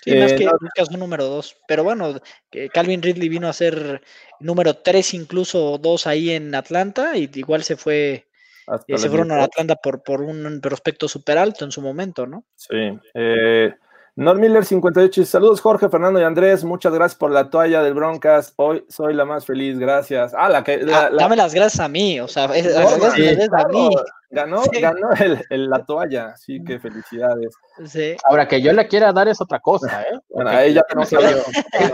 Sí, 0.04 0.14
más 0.18 0.34
Eh, 0.34 0.36
que 0.36 0.46
no- 0.46 0.52
un 0.92 1.00
número 1.00 1.26
dos. 1.26 1.56
Pero 1.70 1.86
bueno, 1.86 2.16
que 2.52 2.68
Calvin 2.70 3.02
Ridley 3.02 3.30
vino 3.30 3.48
a 3.48 3.54
ser 3.54 4.02
número 4.42 4.76
tres, 4.76 5.14
incluso 5.14 5.78
dos 5.78 6.06
ahí 6.06 6.32
en 6.32 6.54
Atlanta, 6.54 7.16
y 7.16 7.30
igual 7.34 7.64
se 7.64 7.78
fue, 7.78 8.28
hasta 8.68 8.94
eh, 8.94 8.98
se 8.98 9.10
fueron 9.10 9.32
a. 9.32 9.44
Atlanta 9.44 9.76
por, 9.76 10.04
por 10.04 10.22
un 10.22 10.60
prospecto 10.62 11.08
súper 11.08 11.38
alto 11.38 11.66
en 11.66 11.72
su 11.72 11.82
momento, 11.82 12.26
¿no? 12.26 12.44
Sí. 12.56 12.98
Eh, 13.14 13.74
Nor 14.16 14.38
Miller 14.38 14.64
58, 14.64 15.26
saludos 15.26 15.60
Jorge, 15.60 15.90
Fernando 15.90 16.20
y 16.20 16.24
Andrés, 16.24 16.64
muchas 16.64 16.94
gracias 16.94 17.18
por 17.18 17.32
la 17.32 17.50
toalla 17.50 17.82
del 17.82 17.96
Broncas, 17.96 18.54
hoy 18.58 18.86
soy 18.88 19.16
la 19.16 19.26
más 19.26 19.44
feliz, 19.44 19.80
gracias. 19.80 20.36
Ah, 20.38 20.50
la 20.50 20.64
que... 20.64 20.78
la- 20.84 21.06
Ah, 21.06 21.10
la- 21.10 21.24
dame 21.24 21.36
las 21.36 21.52
gracias 21.56 21.80
a 21.80 21.88
mí, 21.88 22.20
o 22.20 22.28
sea, 22.28 22.46
es- 22.56 22.66
No, 22.76 22.82
las 22.82 23.00
gracias 23.00 23.14
sí, 23.16 23.22
las 23.24 23.38
des 23.38 23.50
a 23.54 23.68
mí. 23.70 23.90
Ganó, 24.30 24.62
Sí. 24.72 24.82
ganó 24.82 25.10
el, 25.20 25.44
el- 25.50 25.68
la 25.68 25.84
toalla, 25.84 26.36
sí 26.38 26.64
que 26.64 26.78
felicidades. 26.80 27.56
Sí. 27.88 28.16
Ahora 28.26 28.48
que 28.48 28.62
yo 28.62 28.72
la 28.74 28.88
quiera 28.88 29.12
dar 29.14 29.28
es 29.30 29.42
otra 29.42 29.60
cosa, 29.60 30.04
¿eh? 30.04 30.06
Bueno, 30.30 30.52
Porque 30.52 30.58
ahí 30.58 30.74
ya 30.76 30.84
hablar 30.92 31.34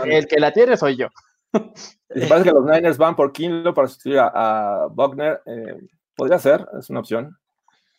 el, 0.04 0.12
el 0.12 0.26
que 0.28 0.40
la 0.40 0.52
tiene 0.52 0.76
soy 0.76 0.96
yo. 0.98 1.06
Y 2.14 2.26
parece 2.26 2.50
que 2.50 2.54
los 2.54 2.64
Niners 2.66 2.98
van 2.98 3.16
por 3.16 3.32
Kinlo 3.32 3.72
para 3.72 3.88
sustituir 3.88 4.18
a, 4.18 4.28
a 4.84 4.86
Buckner. 4.88 5.40
eh, 5.46 5.74
podría 6.20 6.38
ser, 6.38 6.66
es 6.78 6.90
una 6.90 7.00
opción. 7.00 7.36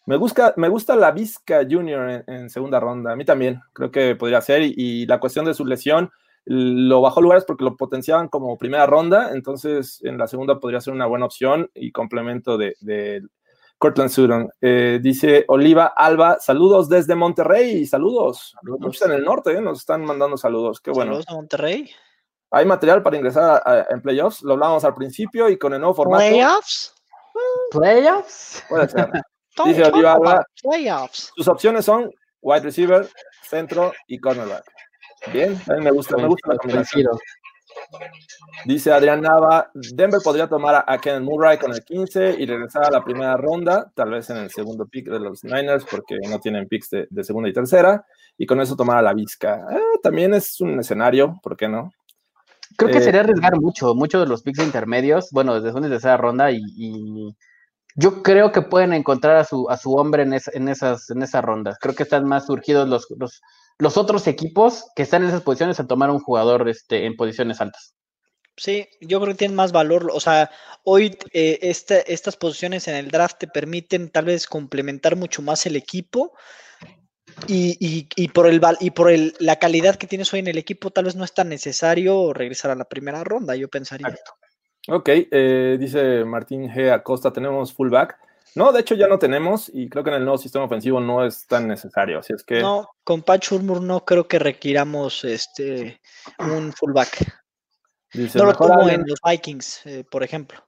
Me 0.05 0.15
gusta, 0.17 0.53
me 0.57 0.69
gusta 0.69 0.95
la 0.95 1.11
Vizca 1.11 1.61
Junior 1.69 2.09
en, 2.09 2.23
en 2.27 2.49
segunda 2.49 2.79
ronda. 2.79 3.11
A 3.11 3.15
mí 3.15 3.23
también, 3.25 3.61
creo 3.73 3.91
que 3.91 4.15
podría 4.15 4.41
ser. 4.41 4.61
Y, 4.63 4.73
y 4.75 5.05
la 5.05 5.19
cuestión 5.19 5.45
de 5.45 5.53
su 5.53 5.65
lesión 5.65 6.09
lo 6.45 7.01
bajó 7.01 7.21
lugares 7.21 7.45
porque 7.45 7.63
lo 7.63 7.75
potenciaban 7.77 8.27
como 8.27 8.57
primera 8.57 8.85
ronda. 8.87 9.31
Entonces, 9.33 9.99
en 10.03 10.17
la 10.17 10.27
segunda 10.27 10.59
podría 10.59 10.81
ser 10.81 10.93
una 10.93 11.05
buena 11.05 11.25
opción 11.25 11.69
y 11.75 11.91
complemento 11.91 12.57
de, 12.57 12.75
de 12.81 13.21
Cortland 13.77 14.09
Sutton. 14.09 14.49
Eh, 14.59 14.99
dice 15.01 15.45
Oliva 15.47 15.93
Alba, 15.95 16.37
saludos 16.39 16.89
desde 16.89 17.13
Monterrey. 17.15 17.85
Saludos. 17.85 18.55
Muchos 18.63 19.03
en 19.03 19.11
el 19.11 19.23
norte 19.23 19.51
eh, 19.51 19.61
nos 19.61 19.79
están 19.79 20.03
mandando 20.03 20.35
saludos. 20.35 20.79
Qué 20.81 20.89
bueno. 20.91 21.11
Saludos 21.11 21.29
a 21.29 21.33
Monterrey. 21.33 21.89
Hay 22.49 22.65
material 22.65 23.01
para 23.03 23.17
ingresar 23.17 23.61
a- 23.63 23.71
a- 23.71 23.85
en 23.91 24.01
playoffs, 24.01 24.41
lo 24.41 24.53
hablábamos 24.53 24.83
al 24.83 24.93
principio 24.95 25.47
y 25.47 25.57
con 25.57 25.73
el 25.73 25.79
nuevo 25.79 25.93
formato. 25.93 26.21
Playoffs. 26.27 26.93
Playoffs. 27.71 28.63
Puede 28.69 28.89
ser. 28.89 29.09
Dice 29.65 29.83
Alba, 29.83 30.45
Playoffs. 30.61 31.31
sus 31.35 31.47
opciones 31.47 31.85
son 31.85 32.09
wide 32.41 32.61
receiver, 32.61 33.07
centro 33.43 33.91
y 34.07 34.17
cornerback. 34.17 34.63
Bien, 35.31 35.59
a 35.69 35.73
mí 35.73 35.83
me 35.83 35.91
gusta, 35.91 36.17
me 36.17 36.27
gusta 36.27 36.53
la 36.53 36.57
combinación. 36.57 37.11
Dice 38.65 38.91
Adrián 38.91 39.21
Nava, 39.21 39.71
Denver 39.73 40.19
podría 40.23 40.47
tomar 40.47 40.83
a, 40.85 40.97
Kenneth 40.99 41.23
Murray 41.23 41.57
con 41.57 41.71
el 41.71 41.83
15 41.83 42.35
y 42.37 42.45
regresar 42.45 42.85
a 42.85 42.91
la 42.91 43.03
primera 43.03 43.37
ronda, 43.37 43.91
tal 43.95 44.11
vez 44.11 44.29
en 44.29 44.37
el 44.37 44.51
segundo 44.51 44.85
pick 44.85 45.09
de 45.09 45.19
los 45.19 45.43
Niners, 45.43 45.85
porque 45.89 46.17
no 46.27 46.39
tienen 46.39 46.67
picks 46.67 46.89
de, 46.89 47.07
de 47.09 47.23
segunda 47.23 47.49
y 47.49 47.53
tercera, 47.53 48.05
y 48.37 48.45
con 48.45 48.59
eso 48.61 48.75
tomar 48.75 48.97
a 48.97 49.01
la 49.01 49.13
Vizca. 49.13 49.65
Eh, 49.71 49.99
también 50.03 50.33
es 50.33 50.59
un 50.61 50.79
escenario, 50.79 51.39
¿por 51.41 51.55
qué 51.55 51.67
no? 51.67 51.91
Creo 52.77 52.91
que 52.91 52.97
Eh, 52.99 53.01
sería 53.01 53.21
arriesgar 53.21 53.59
mucho, 53.59 53.93
muchos 53.95 54.21
de 54.21 54.27
los 54.27 54.41
picks 54.43 54.59
intermedios, 54.63 55.29
bueno, 55.31 55.59
desde 55.59 55.77
y 55.79 55.89
tercera 55.89 56.17
ronda, 56.17 56.51
y, 56.51 56.61
y 56.75 57.35
yo 57.95 58.23
creo 58.23 58.51
que 58.51 58.61
pueden 58.61 58.93
encontrar 58.93 59.37
a 59.37 59.45
su, 59.45 59.69
a 59.69 59.77
su 59.77 59.93
hombre 59.95 60.23
en, 60.23 60.33
es- 60.33 60.49
en, 60.53 60.69
esas, 60.69 61.09
en 61.09 61.23
esas 61.23 61.43
rondas. 61.43 61.77
Creo 61.79 61.95
que 61.95 62.03
están 62.03 62.25
más 62.27 62.45
surgidos 62.47 62.87
los, 62.89 63.07
los, 63.17 63.41
los 63.79 63.97
otros 63.97 64.27
equipos 64.27 64.85
que 64.95 65.03
están 65.03 65.23
en 65.23 65.29
esas 65.29 65.43
posiciones 65.43 65.79
a 65.79 65.87
tomar 65.87 66.09
un 66.11 66.19
jugador 66.19 66.67
este, 66.69 67.05
en 67.05 67.15
posiciones 67.15 67.61
altas. 67.61 67.95
Sí, 68.57 68.87
yo 69.01 69.19
creo 69.19 69.33
que 69.33 69.39
tienen 69.39 69.55
más 69.55 69.71
valor. 69.71 70.11
O 70.13 70.19
sea, 70.19 70.49
hoy 70.83 71.17
eh, 71.33 71.59
este- 71.61 72.11
estas 72.13 72.37
posiciones 72.37 72.87
en 72.87 72.95
el 72.95 73.09
draft 73.09 73.37
te 73.39 73.47
permiten 73.47 74.09
tal 74.09 74.25
vez 74.25 74.45
complementar 74.47 75.15
mucho 75.15 75.41
más 75.41 75.65
el 75.65 75.75
equipo. 75.75 76.33
Y, 77.47 77.77
y- 77.79 78.07
y 78.15 78.27
por, 78.29 78.47
el, 78.47 78.61
y 78.79 78.91
por 78.91 79.09
el, 79.11 79.33
la 79.39 79.57
calidad 79.57 79.95
que 79.95 80.07
tienes 80.07 80.31
hoy 80.33 80.39
en 80.39 80.47
el 80.47 80.57
equipo, 80.57 80.91
tal 80.91 81.05
vez 81.05 81.15
no 81.15 81.23
es 81.23 81.33
tan 81.33 81.49
necesario 81.49 82.33
regresar 82.33 82.71
a 82.71 82.75
la 82.75 82.85
primera 82.85 83.23
ronda, 83.23 83.55
yo 83.55 83.67
pensaría. 83.69 84.13
Ok, 84.87 85.09
eh, 85.09 85.77
dice 85.79 86.25
Martín 86.25 86.67
G. 86.69 86.91
Acosta, 86.91 87.31
tenemos 87.31 87.73
fullback. 87.73 88.17
No, 88.55 88.71
de 88.73 88.81
hecho 88.81 88.95
ya 88.95 89.07
no 89.07 89.17
tenemos 89.17 89.71
y 89.73 89.87
creo 89.87 90.03
que 90.03 90.09
en 90.09 90.17
el 90.17 90.23
nuevo 90.25 90.37
sistema 90.37 90.65
ofensivo 90.65 90.99
no 90.99 91.23
es 91.25 91.47
tan 91.47 91.67
necesario. 91.67 92.19
Así 92.19 92.33
es 92.33 92.43
que 92.43 92.59
No, 92.61 92.89
con 93.03 93.21
Pat 93.21 93.43
Shurmur 93.43 93.81
no 93.81 94.03
creo 94.03 94.27
que 94.27 94.39
requiramos 94.39 95.23
este 95.23 96.01
un 96.39 96.73
fullback. 96.73 97.25
dice, 98.13 98.37
No 98.39 98.45
lo 98.45 98.51
hablen- 98.51 99.01
en 99.01 99.07
los 99.07 99.19
Vikings, 99.23 99.85
eh, 99.85 100.03
por 100.09 100.23
ejemplo. 100.23 100.61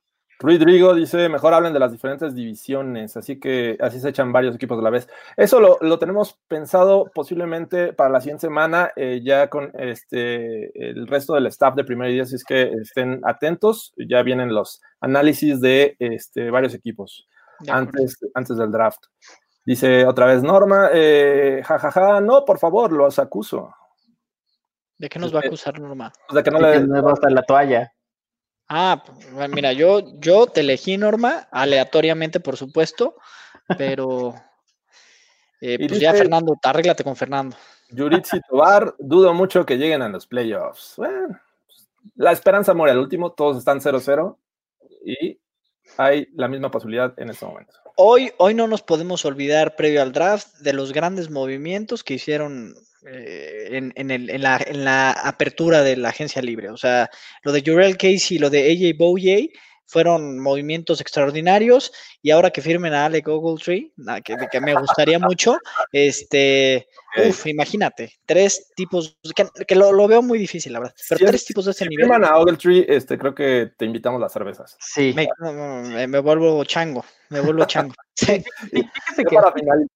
Rodrigo 0.44 0.94
dice, 0.94 1.30
mejor 1.30 1.54
hablen 1.54 1.72
de 1.72 1.80
las 1.80 1.94
diferentes 1.94 2.36
divisiones, 2.36 3.16
así 3.16 3.40
que 3.40 3.78
así 3.80 4.02
se 4.02 4.10
echan 4.10 4.34
varios 4.34 4.54
equipos 4.54 4.78
a 4.78 4.82
la 4.82 4.90
vez. 4.90 5.08
Eso 5.38 5.62
lo, 5.62 5.78
lo 5.80 5.98
tenemos 6.00 6.38
pensado 6.50 7.10
posiblemente 7.16 7.94
para 7.94 8.10
la 8.10 8.20
siguiente 8.20 8.48
semana, 8.48 8.92
eh, 8.98 9.22
ya 9.24 9.50
con 9.50 9.72
este 9.74 10.90
el 10.90 11.08
resto 11.08 11.36
del 11.36 11.48
staff 11.48 11.76
de 11.76 11.86
primer 11.86 12.12
día, 12.12 12.24
así 12.24 12.36
es 12.36 12.44
que 12.44 12.74
estén 12.74 13.22
atentos, 13.24 13.94
ya 13.96 14.22
vienen 14.22 14.54
los 14.54 14.82
análisis 15.00 15.62
de 15.62 15.96
este, 15.98 16.50
varios 16.50 16.74
equipos 16.74 17.26
De 17.62 17.72
antes, 17.72 18.18
antes 18.34 18.58
del 18.58 18.70
draft. 18.70 19.06
Dice 19.66 20.06
otra 20.06 20.26
vez 20.26 20.44
Norma, 20.44 20.90
eh, 20.92 21.62
jajaja, 21.64 22.20
no, 22.20 22.44
por 22.44 22.60
favor, 22.60 22.92
los 22.92 23.18
acuso. 23.18 23.74
¿De 24.98 25.08
qué 25.08 25.20
nos 25.20 25.34
va 25.34 25.40
a 25.40 25.48
acusar 25.48 25.80
Norma? 25.80 26.12
O 26.28 26.34
sea, 26.34 26.44
que 26.44 26.52
no 26.52 26.60
que 26.60 26.66
le... 26.66 26.82
no 26.82 27.14
la 27.30 27.44
toalla. 27.44 27.93
Ah, 28.76 29.04
pues, 29.06 29.50
mira, 29.52 29.72
yo, 29.72 30.02
yo 30.20 30.48
te 30.48 30.62
elegí 30.62 30.98
Norma, 30.98 31.48
aleatoriamente, 31.52 32.40
por 32.40 32.58
supuesto, 32.58 33.16
pero 33.78 34.34
eh, 35.62 35.78
pues 35.88 36.00
ya 36.00 36.12
Fernando, 36.12 36.56
arréglate 36.64 37.04
con 37.04 37.16
Fernando. 37.16 37.56
Yuritsi 37.90 38.40
Tobar, 38.50 38.96
dudo 38.98 39.32
mucho 39.36 39.64
que 39.64 39.78
lleguen 39.78 40.02
a 40.02 40.10
los 40.10 40.26
playoffs. 40.26 40.96
Bueno, 40.98 41.40
la 42.16 42.32
esperanza 42.32 42.74
muere 42.74 42.94
al 42.94 42.98
último, 42.98 43.34
todos 43.34 43.58
están 43.58 43.80
0-0 43.80 44.38
y 45.06 45.40
hay 45.98 46.28
la 46.34 46.48
misma 46.48 46.72
posibilidad 46.72 47.14
en 47.18 47.30
este 47.30 47.46
momento. 47.46 47.76
Hoy, 47.96 48.32
hoy 48.40 48.56
no 48.56 48.68
nos 48.68 48.82
podemos 48.82 49.24
olvidar, 49.24 49.76
previo 49.76 50.02
al 50.02 50.14
draft, 50.14 50.48
de 50.62 50.74
los 50.74 50.94
grandes 50.94 51.30
movimientos 51.30 52.04
que 52.04 52.16
hicieron 52.16 52.74
eh, 53.12 53.68
en, 53.72 53.94
en 53.96 54.12
el- 54.12 54.30
en 54.30 54.42
la, 54.42 54.64
en 54.66 54.86
la 54.86 55.12
apertura 55.12 55.84
de 55.84 55.98
la 55.98 56.10
agencia 56.10 56.42
libre. 56.42 56.70
O 56.70 56.78
sea, 56.78 57.10
lo 57.44 57.52
de 57.52 57.64
Jurel 57.66 57.98
Casey 57.98 58.38
y 58.38 58.40
lo 58.40 58.50
de 58.50 58.72
AJ 58.72 58.98
Bouye 58.98 59.52
fueron 59.86 60.40
movimientos 60.40 61.02
extraordinarios 61.02 61.92
y 62.22 62.32
ahora 62.32 62.50
que 62.52 62.62
firmen 62.62 62.94
a 62.94 63.06
Alec 63.06 63.28
Ogletree, 63.28 63.92
que, 64.24 64.62
me 64.62 64.74
gustaría 64.76 65.20
mucho, 65.20 65.58
este. 65.92 66.88
Uf, 67.30 67.46
imagínate, 67.48 68.14
tres 68.26 68.72
tipos, 68.76 69.18
que, 69.36 69.46
que 69.68 69.76
lo, 69.76 69.92
lo 69.92 70.08
veo 70.08 70.22
muy 70.22 70.38
difícil, 70.40 70.74
la 70.74 70.80
verdad, 70.80 70.96
pero 71.10 71.20
Si 71.20 71.24
es- 71.26 71.30
tres 71.32 71.46
tipos 71.46 71.66
de 71.66 71.72
ese 71.72 71.84
Si 71.86 71.90
nivel, 71.90 72.24
a 72.24 72.38
Ogletree, 72.38 72.86
este, 72.88 73.18
creo 73.18 73.34
que 73.36 73.72
te 73.78 73.86
invitamos 73.86 74.20
las 74.20 74.32
cervezas. 74.34 74.76
Sí. 74.80 75.14
me, 75.16 75.28
no, 75.40 75.52
no, 75.54 75.90
me- 75.90 76.08
me 76.08 76.20
vuelvo 76.20 76.64
chango, 76.66 77.04
me 77.30 77.42
vuelvo 77.42 77.66
chango. 77.66 77.94
Sí, 78.16 78.44
Fíjese 78.72 79.26
que- 79.28 79.36
para 79.36 79.52
finalizar, 79.52 79.90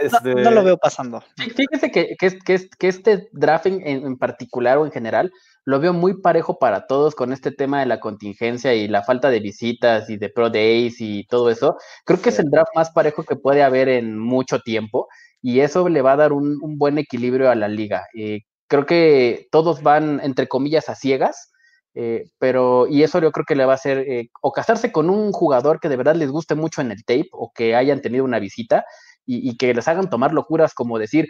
no, 0.00 0.06
este, 0.06 0.34
no 0.42 0.50
lo 0.50 0.64
veo 0.64 0.76
pasando. 0.76 1.22
Fí- 1.36 1.54
Fíjese 1.54 1.90
que, 1.92 2.16
que 2.18 2.88
este 2.88 3.28
drafting 3.32 3.80
en, 3.86 4.04
en 4.04 4.18
particular 4.18 4.76
o 4.78 4.84
en 4.84 4.90
general 4.90 5.30
lo 5.64 5.78
veo 5.78 5.92
muy 5.92 6.20
parejo 6.20 6.58
para 6.58 6.88
todos 6.88 7.14
con 7.14 7.32
este 7.32 7.52
tema 7.52 7.78
de 7.78 7.86
la 7.86 8.00
contingencia 8.00 8.74
y 8.74 8.88
la 8.88 9.02
falta 9.04 9.30
de 9.30 9.38
visitas 9.38 10.10
y 10.10 10.16
de 10.16 10.30
pro 10.30 10.50
days 10.50 10.96
y 11.00 11.24
todo 11.28 11.48
eso. 11.48 11.76
Creo 12.04 12.20
que 12.20 12.30
es 12.30 12.40
el 12.40 12.50
draft 12.50 12.72
más 12.74 12.90
parejo 12.90 13.22
que 13.22 13.36
puede 13.36 13.62
haber 13.62 13.88
en 13.88 14.18
mucho 14.18 14.58
tiempo 14.58 15.06
y 15.42 15.60
eso 15.60 15.88
le 15.88 16.02
va 16.02 16.12
a 16.12 16.16
dar 16.16 16.32
un, 16.32 16.58
buen 16.78 16.98
equilibrio 16.98 17.50
a 17.50 17.54
la 17.54 17.68
liga. 17.68 18.06
Eh, 18.14 18.40
creo 18.68 18.86
que 18.86 19.48
todos 19.50 19.82
van, 19.82 20.20
entre 20.22 20.48
comillas, 20.48 20.88
a 20.88 20.94
ciegas. 20.94 21.50
eh, 21.94 22.24
pero, 22.38 22.86
y 22.88 23.02
eso 23.02 23.18
yo 23.20 23.32
creo 23.32 23.44
que 23.46 23.56
le 23.56 23.64
va 23.66 23.72
a 23.72 23.74
hacer, 23.76 23.98
eh, 23.98 24.28
o 24.42 24.52
casarse 24.52 24.92
con 24.92 25.10
un 25.10 25.32
jugador 25.32 25.80
que 25.80 25.88
de 25.88 25.96
verdad 25.96 26.14
les 26.16 26.30
guste 26.30 26.54
mucho 26.54 26.80
en 26.80 26.92
el 26.92 27.04
tape, 27.04 27.28
o 27.32 27.50
que 27.54 27.74
hayan 27.74 28.00
tenido 28.00 28.24
una 28.24 28.38
visita, 28.38 28.84
y, 29.26 29.56
que 29.56 29.74
les 29.74 29.86
hagan 29.88 30.10
tomar 30.10 30.32
locuras 30.32 30.74
como 30.74 30.98
decir, 30.98 31.28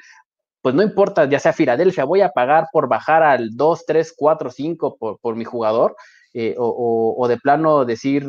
pues 0.62 0.74
no 0.74 0.82
importa, 0.82 1.28
ya 1.28 1.38
sea 1.40 1.52
Filadelfia, 1.54 2.04
voy 2.04 2.20
a 2.22 2.30
pagar 2.30 2.66
por 2.72 2.88
bajar 2.88 3.22
al 3.22 3.50
2, 3.56 3.84
3, 3.86 4.12
4, 4.16 4.50
5 4.50 4.96
por, 4.98 5.18
por 5.20 5.36
mi 5.36 5.44
jugador, 5.44 5.96
o, 6.58 6.64
o- 6.66 7.24
o 7.24 7.28
de 7.28 7.38
plano 7.38 7.84
decir, 7.84 8.24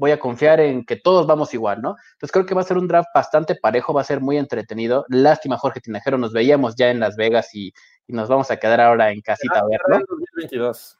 voy 0.00 0.12
a 0.12 0.18
confiar 0.18 0.60
en 0.60 0.84
que 0.84 0.96
todos 0.96 1.26
vamos 1.26 1.52
igual, 1.52 1.82
¿no? 1.82 1.94
Entonces 2.14 2.32
creo 2.32 2.46
que 2.46 2.54
va 2.54 2.62
a 2.62 2.64
ser 2.64 2.78
un 2.78 2.88
draft 2.88 3.10
bastante 3.14 3.54
parejo, 3.54 3.92
va 3.92 4.00
a 4.00 4.04
ser 4.04 4.20
muy 4.20 4.38
entretenido. 4.38 5.04
Lástima, 5.08 5.58
Jorge 5.58 5.80
Tinajero, 5.80 6.16
nos 6.16 6.32
veíamos 6.32 6.74
ya 6.74 6.90
en 6.90 7.00
Las 7.00 7.16
Vegas 7.16 7.54
y, 7.54 7.72
y 8.06 8.12
nos 8.14 8.28
vamos 8.28 8.50
a 8.50 8.56
quedar 8.56 8.80
ahora 8.80 9.12
en 9.12 9.20
casita 9.20 9.60
a 9.60 9.66
será 9.68 9.68
verlo. 9.68 9.96
en 9.96 10.06
2022. 10.08 10.98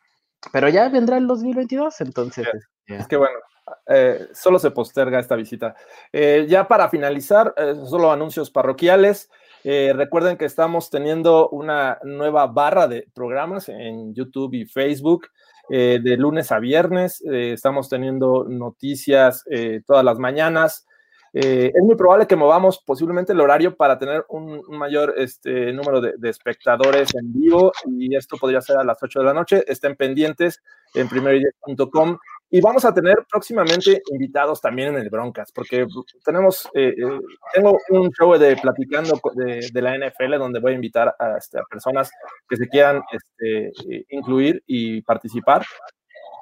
Pero 0.52 0.68
ya 0.68 0.88
vendrá 0.90 1.16
el 1.16 1.26
2022, 1.26 2.00
entonces. 2.02 2.46
este, 2.46 2.96
Es 2.96 3.08
que 3.08 3.16
bueno, 3.16 3.38
eh, 3.86 4.28
solo 4.34 4.58
se 4.58 4.70
posterga 4.70 5.18
esta 5.18 5.34
visita. 5.34 5.74
Eh, 6.12 6.44
ya 6.46 6.68
para 6.68 6.90
finalizar, 6.90 7.54
eh, 7.56 7.74
solo 7.86 8.12
anuncios 8.12 8.50
parroquiales. 8.50 9.30
Recuerden 9.62 10.38
que 10.38 10.46
estamos 10.46 10.88
teniendo 10.88 11.50
una 11.50 11.98
nueva 12.02 12.46
barra 12.46 12.88
de 12.88 13.06
programas 13.14 13.68
en 13.68 14.14
YouTube 14.14 14.54
y 14.54 14.64
Facebook. 14.64 15.28
Eh, 15.68 16.00
de 16.02 16.16
lunes 16.16 16.50
a 16.52 16.58
viernes, 16.58 17.22
eh, 17.22 17.52
estamos 17.52 17.88
teniendo 17.88 18.44
noticias 18.48 19.44
eh, 19.50 19.82
todas 19.86 20.04
las 20.04 20.18
mañanas. 20.18 20.86
Eh, 21.32 21.70
es 21.72 21.82
muy 21.84 21.94
probable 21.94 22.26
que 22.26 22.34
movamos 22.34 22.82
posiblemente 22.84 23.32
el 23.32 23.40
horario 23.40 23.76
para 23.76 23.98
tener 23.98 24.24
un, 24.28 24.62
mayor 24.68 25.14
este, 25.16 25.72
número 25.72 26.00
de, 26.00 26.14
de 26.18 26.28
espectadores 26.28 27.14
en 27.14 27.32
vivo 27.32 27.72
y 27.86 28.16
esto 28.16 28.36
podría 28.36 28.60
ser 28.60 28.78
a 28.78 28.84
las 28.84 29.00
8 29.00 29.20
de 29.20 29.24
la 29.24 29.34
noche. 29.34 29.64
Estén 29.68 29.94
pendientes 29.94 30.60
en 30.94 31.08
primeridía.com 31.08 32.18
y 32.50 32.60
vamos 32.60 32.84
a 32.84 32.92
tener 32.92 33.16
próximamente 33.30 34.02
invitados 34.10 34.60
también 34.60 34.88
en 34.88 35.02
el 35.02 35.08
Broncas, 35.08 35.52
porque 35.52 35.86
tenemos, 36.24 36.68
eh, 36.74 36.94
eh, 36.98 37.20
tengo 37.54 37.78
un 37.90 38.10
show 38.10 38.36
de 38.36 38.56
platicando 38.56 39.20
de 39.34 39.82
la 39.82 39.94
NFL 39.94 40.36
donde 40.36 40.58
voy 40.58 40.72
a 40.72 40.74
invitar 40.74 41.14
a, 41.16 41.36
este, 41.38 41.60
a 41.60 41.62
personas 41.70 42.10
que 42.48 42.56
se 42.56 42.68
quieran 42.68 43.02
este, 43.12 43.68
eh, 43.68 44.04
incluir 44.10 44.62
y 44.66 45.00
participar. 45.02 45.64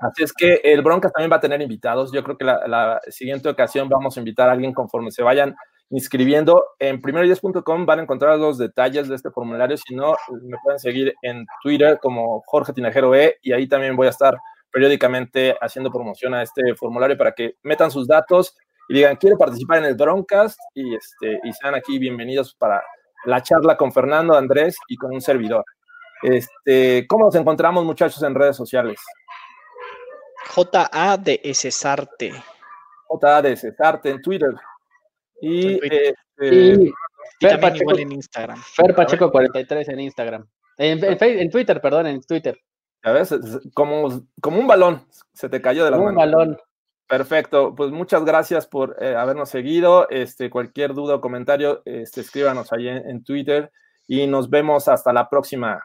Así 0.01 0.23
es 0.23 0.33
que 0.33 0.61
el 0.65 0.81
Broncas 0.81 1.13
también 1.13 1.31
va 1.31 1.37
a 1.37 1.41
tener 1.41 1.61
invitados. 1.61 2.11
Yo 2.13 2.23
creo 2.23 2.39
que 2.39 2.45
la, 2.45 2.67
la 2.67 3.01
siguiente 3.09 3.49
ocasión 3.49 3.89
vamos 3.89 4.17
a 4.17 4.21
invitar 4.21 4.49
a 4.49 4.53
alguien 4.53 4.73
conforme 4.73 5.11
se 5.11 5.23
vayan 5.23 5.55
inscribiendo. 5.91 6.65
En 6.79 7.01
primeroyes.com 7.03 7.87
van 7.87 7.99
a 7.99 8.03
encontrar 8.03 8.39
los 8.39 8.59
detalles 8.59 9.09
de 9.09 9.17
este 9.17 9.31
formulario. 9.31 9.77
Si 9.77 9.95
no, 9.95 10.15
me 10.43 10.57
pueden 10.63 10.79
seguir 10.79 11.15
en 11.23 11.47
Twitter 11.63 11.99
como 12.01 12.43
Jorge 12.47 12.73
Tinajero 12.73 13.15
E 13.15 13.37
y 13.43 13.53
ahí 13.53 13.67
también 13.67 13.97
voy 13.97 14.07
a 14.07 14.11
estar 14.11 14.39
periódicamente 14.73 15.57
haciendo 15.61 15.91
promoción 15.91 16.35
a 16.35 16.43
este 16.43 16.75
formulario 16.75 17.17
para 17.17 17.33
que 17.33 17.55
metan 17.63 17.91
sus 17.91 18.07
datos 18.07 18.55
y 18.89 18.95
digan, 18.95 19.17
quiero 19.17 19.37
participar 19.37 19.79
en 19.79 19.85
el 19.87 19.95
Broncast 19.95 20.59
y, 20.75 20.95
este, 20.95 21.41
y 21.45 21.53
sean 21.53 21.75
aquí 21.75 21.99
bienvenidos 21.99 22.55
para 22.55 22.83
la 23.25 23.43
charla 23.43 23.77
con 23.77 23.93
Fernando, 23.93 24.35
Andrés 24.37 24.77
y 24.89 24.97
con 24.97 25.13
un 25.13 25.21
servidor. 25.21 25.65
Este, 26.23 27.07
¿Cómo 27.09 27.27
nos 27.27 27.35
encontramos, 27.35 27.85
muchachos, 27.85 28.23
en 28.23 28.35
redes 28.35 28.57
sociales? 28.57 29.01
J.A. 30.55 31.17
de 31.17 31.41
Cesarte. 31.55 32.33
J 33.07 33.43
de 33.43 33.57
Cesarte 33.57 34.11
en 34.11 34.23
Twitter. 34.23 34.51
Y, 35.41 35.75
En 35.75 35.79
Twitter. 35.79 36.15
este, 36.37 36.57
y 36.85 36.93
Fer 37.41 37.51
también 37.51 37.61
Pacheco, 37.61 37.83
igual 37.83 38.01
en 38.01 38.13
Instagram. 38.13 38.63
Fer 38.75 38.95
Pacheco 38.95 39.31
43 39.31 39.89
en 39.89 40.01
Instagram. 40.01 40.49
En, 40.79 41.05
en 41.05 41.19
Fe- 41.19 41.41
en 41.43 41.51
Twitter, 41.51 41.81
perdón, 41.81 42.07
en 42.07 42.21
Twitter. 42.23 42.59
Ya 43.05 43.13
ves, 43.13 43.33
es 43.33 43.61
como, 43.75 44.27
como 44.41 44.59
un 44.59 44.67
balón, 44.67 45.07
se 45.33 45.49
te 45.49 45.61
cayó 45.61 45.85
de 45.85 45.91
las 45.93 46.01
Un 46.01 46.07
manos. 46.07 46.19
balón. 46.21 46.59
Perfecto, 47.09 47.75
pues 47.75 47.91
muchas 47.91 48.25
gracias 48.25 48.67
por 48.67 48.97
eh, 49.01 49.15
habernos 49.17 49.49
seguido. 49.49 50.09
Este, 50.11 50.51
cualquier 50.51 50.93
duda 50.93 51.15
o 51.15 51.21
comentario, 51.23 51.81
este, 51.87 52.21
escríbanos 52.21 52.71
ahí 52.73 52.89
en, 52.89 53.09
en 53.09 53.25
Twitter 53.25 53.73
y 54.07 54.27
nos 54.27 54.51
vemos 54.51 54.89
hasta 54.89 55.13
la 55.13 55.29
próxima. 55.31 55.83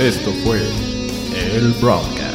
Esto 0.00 0.30
fue 0.42 0.60
el 1.54 1.74
Broadcast. 1.80 2.29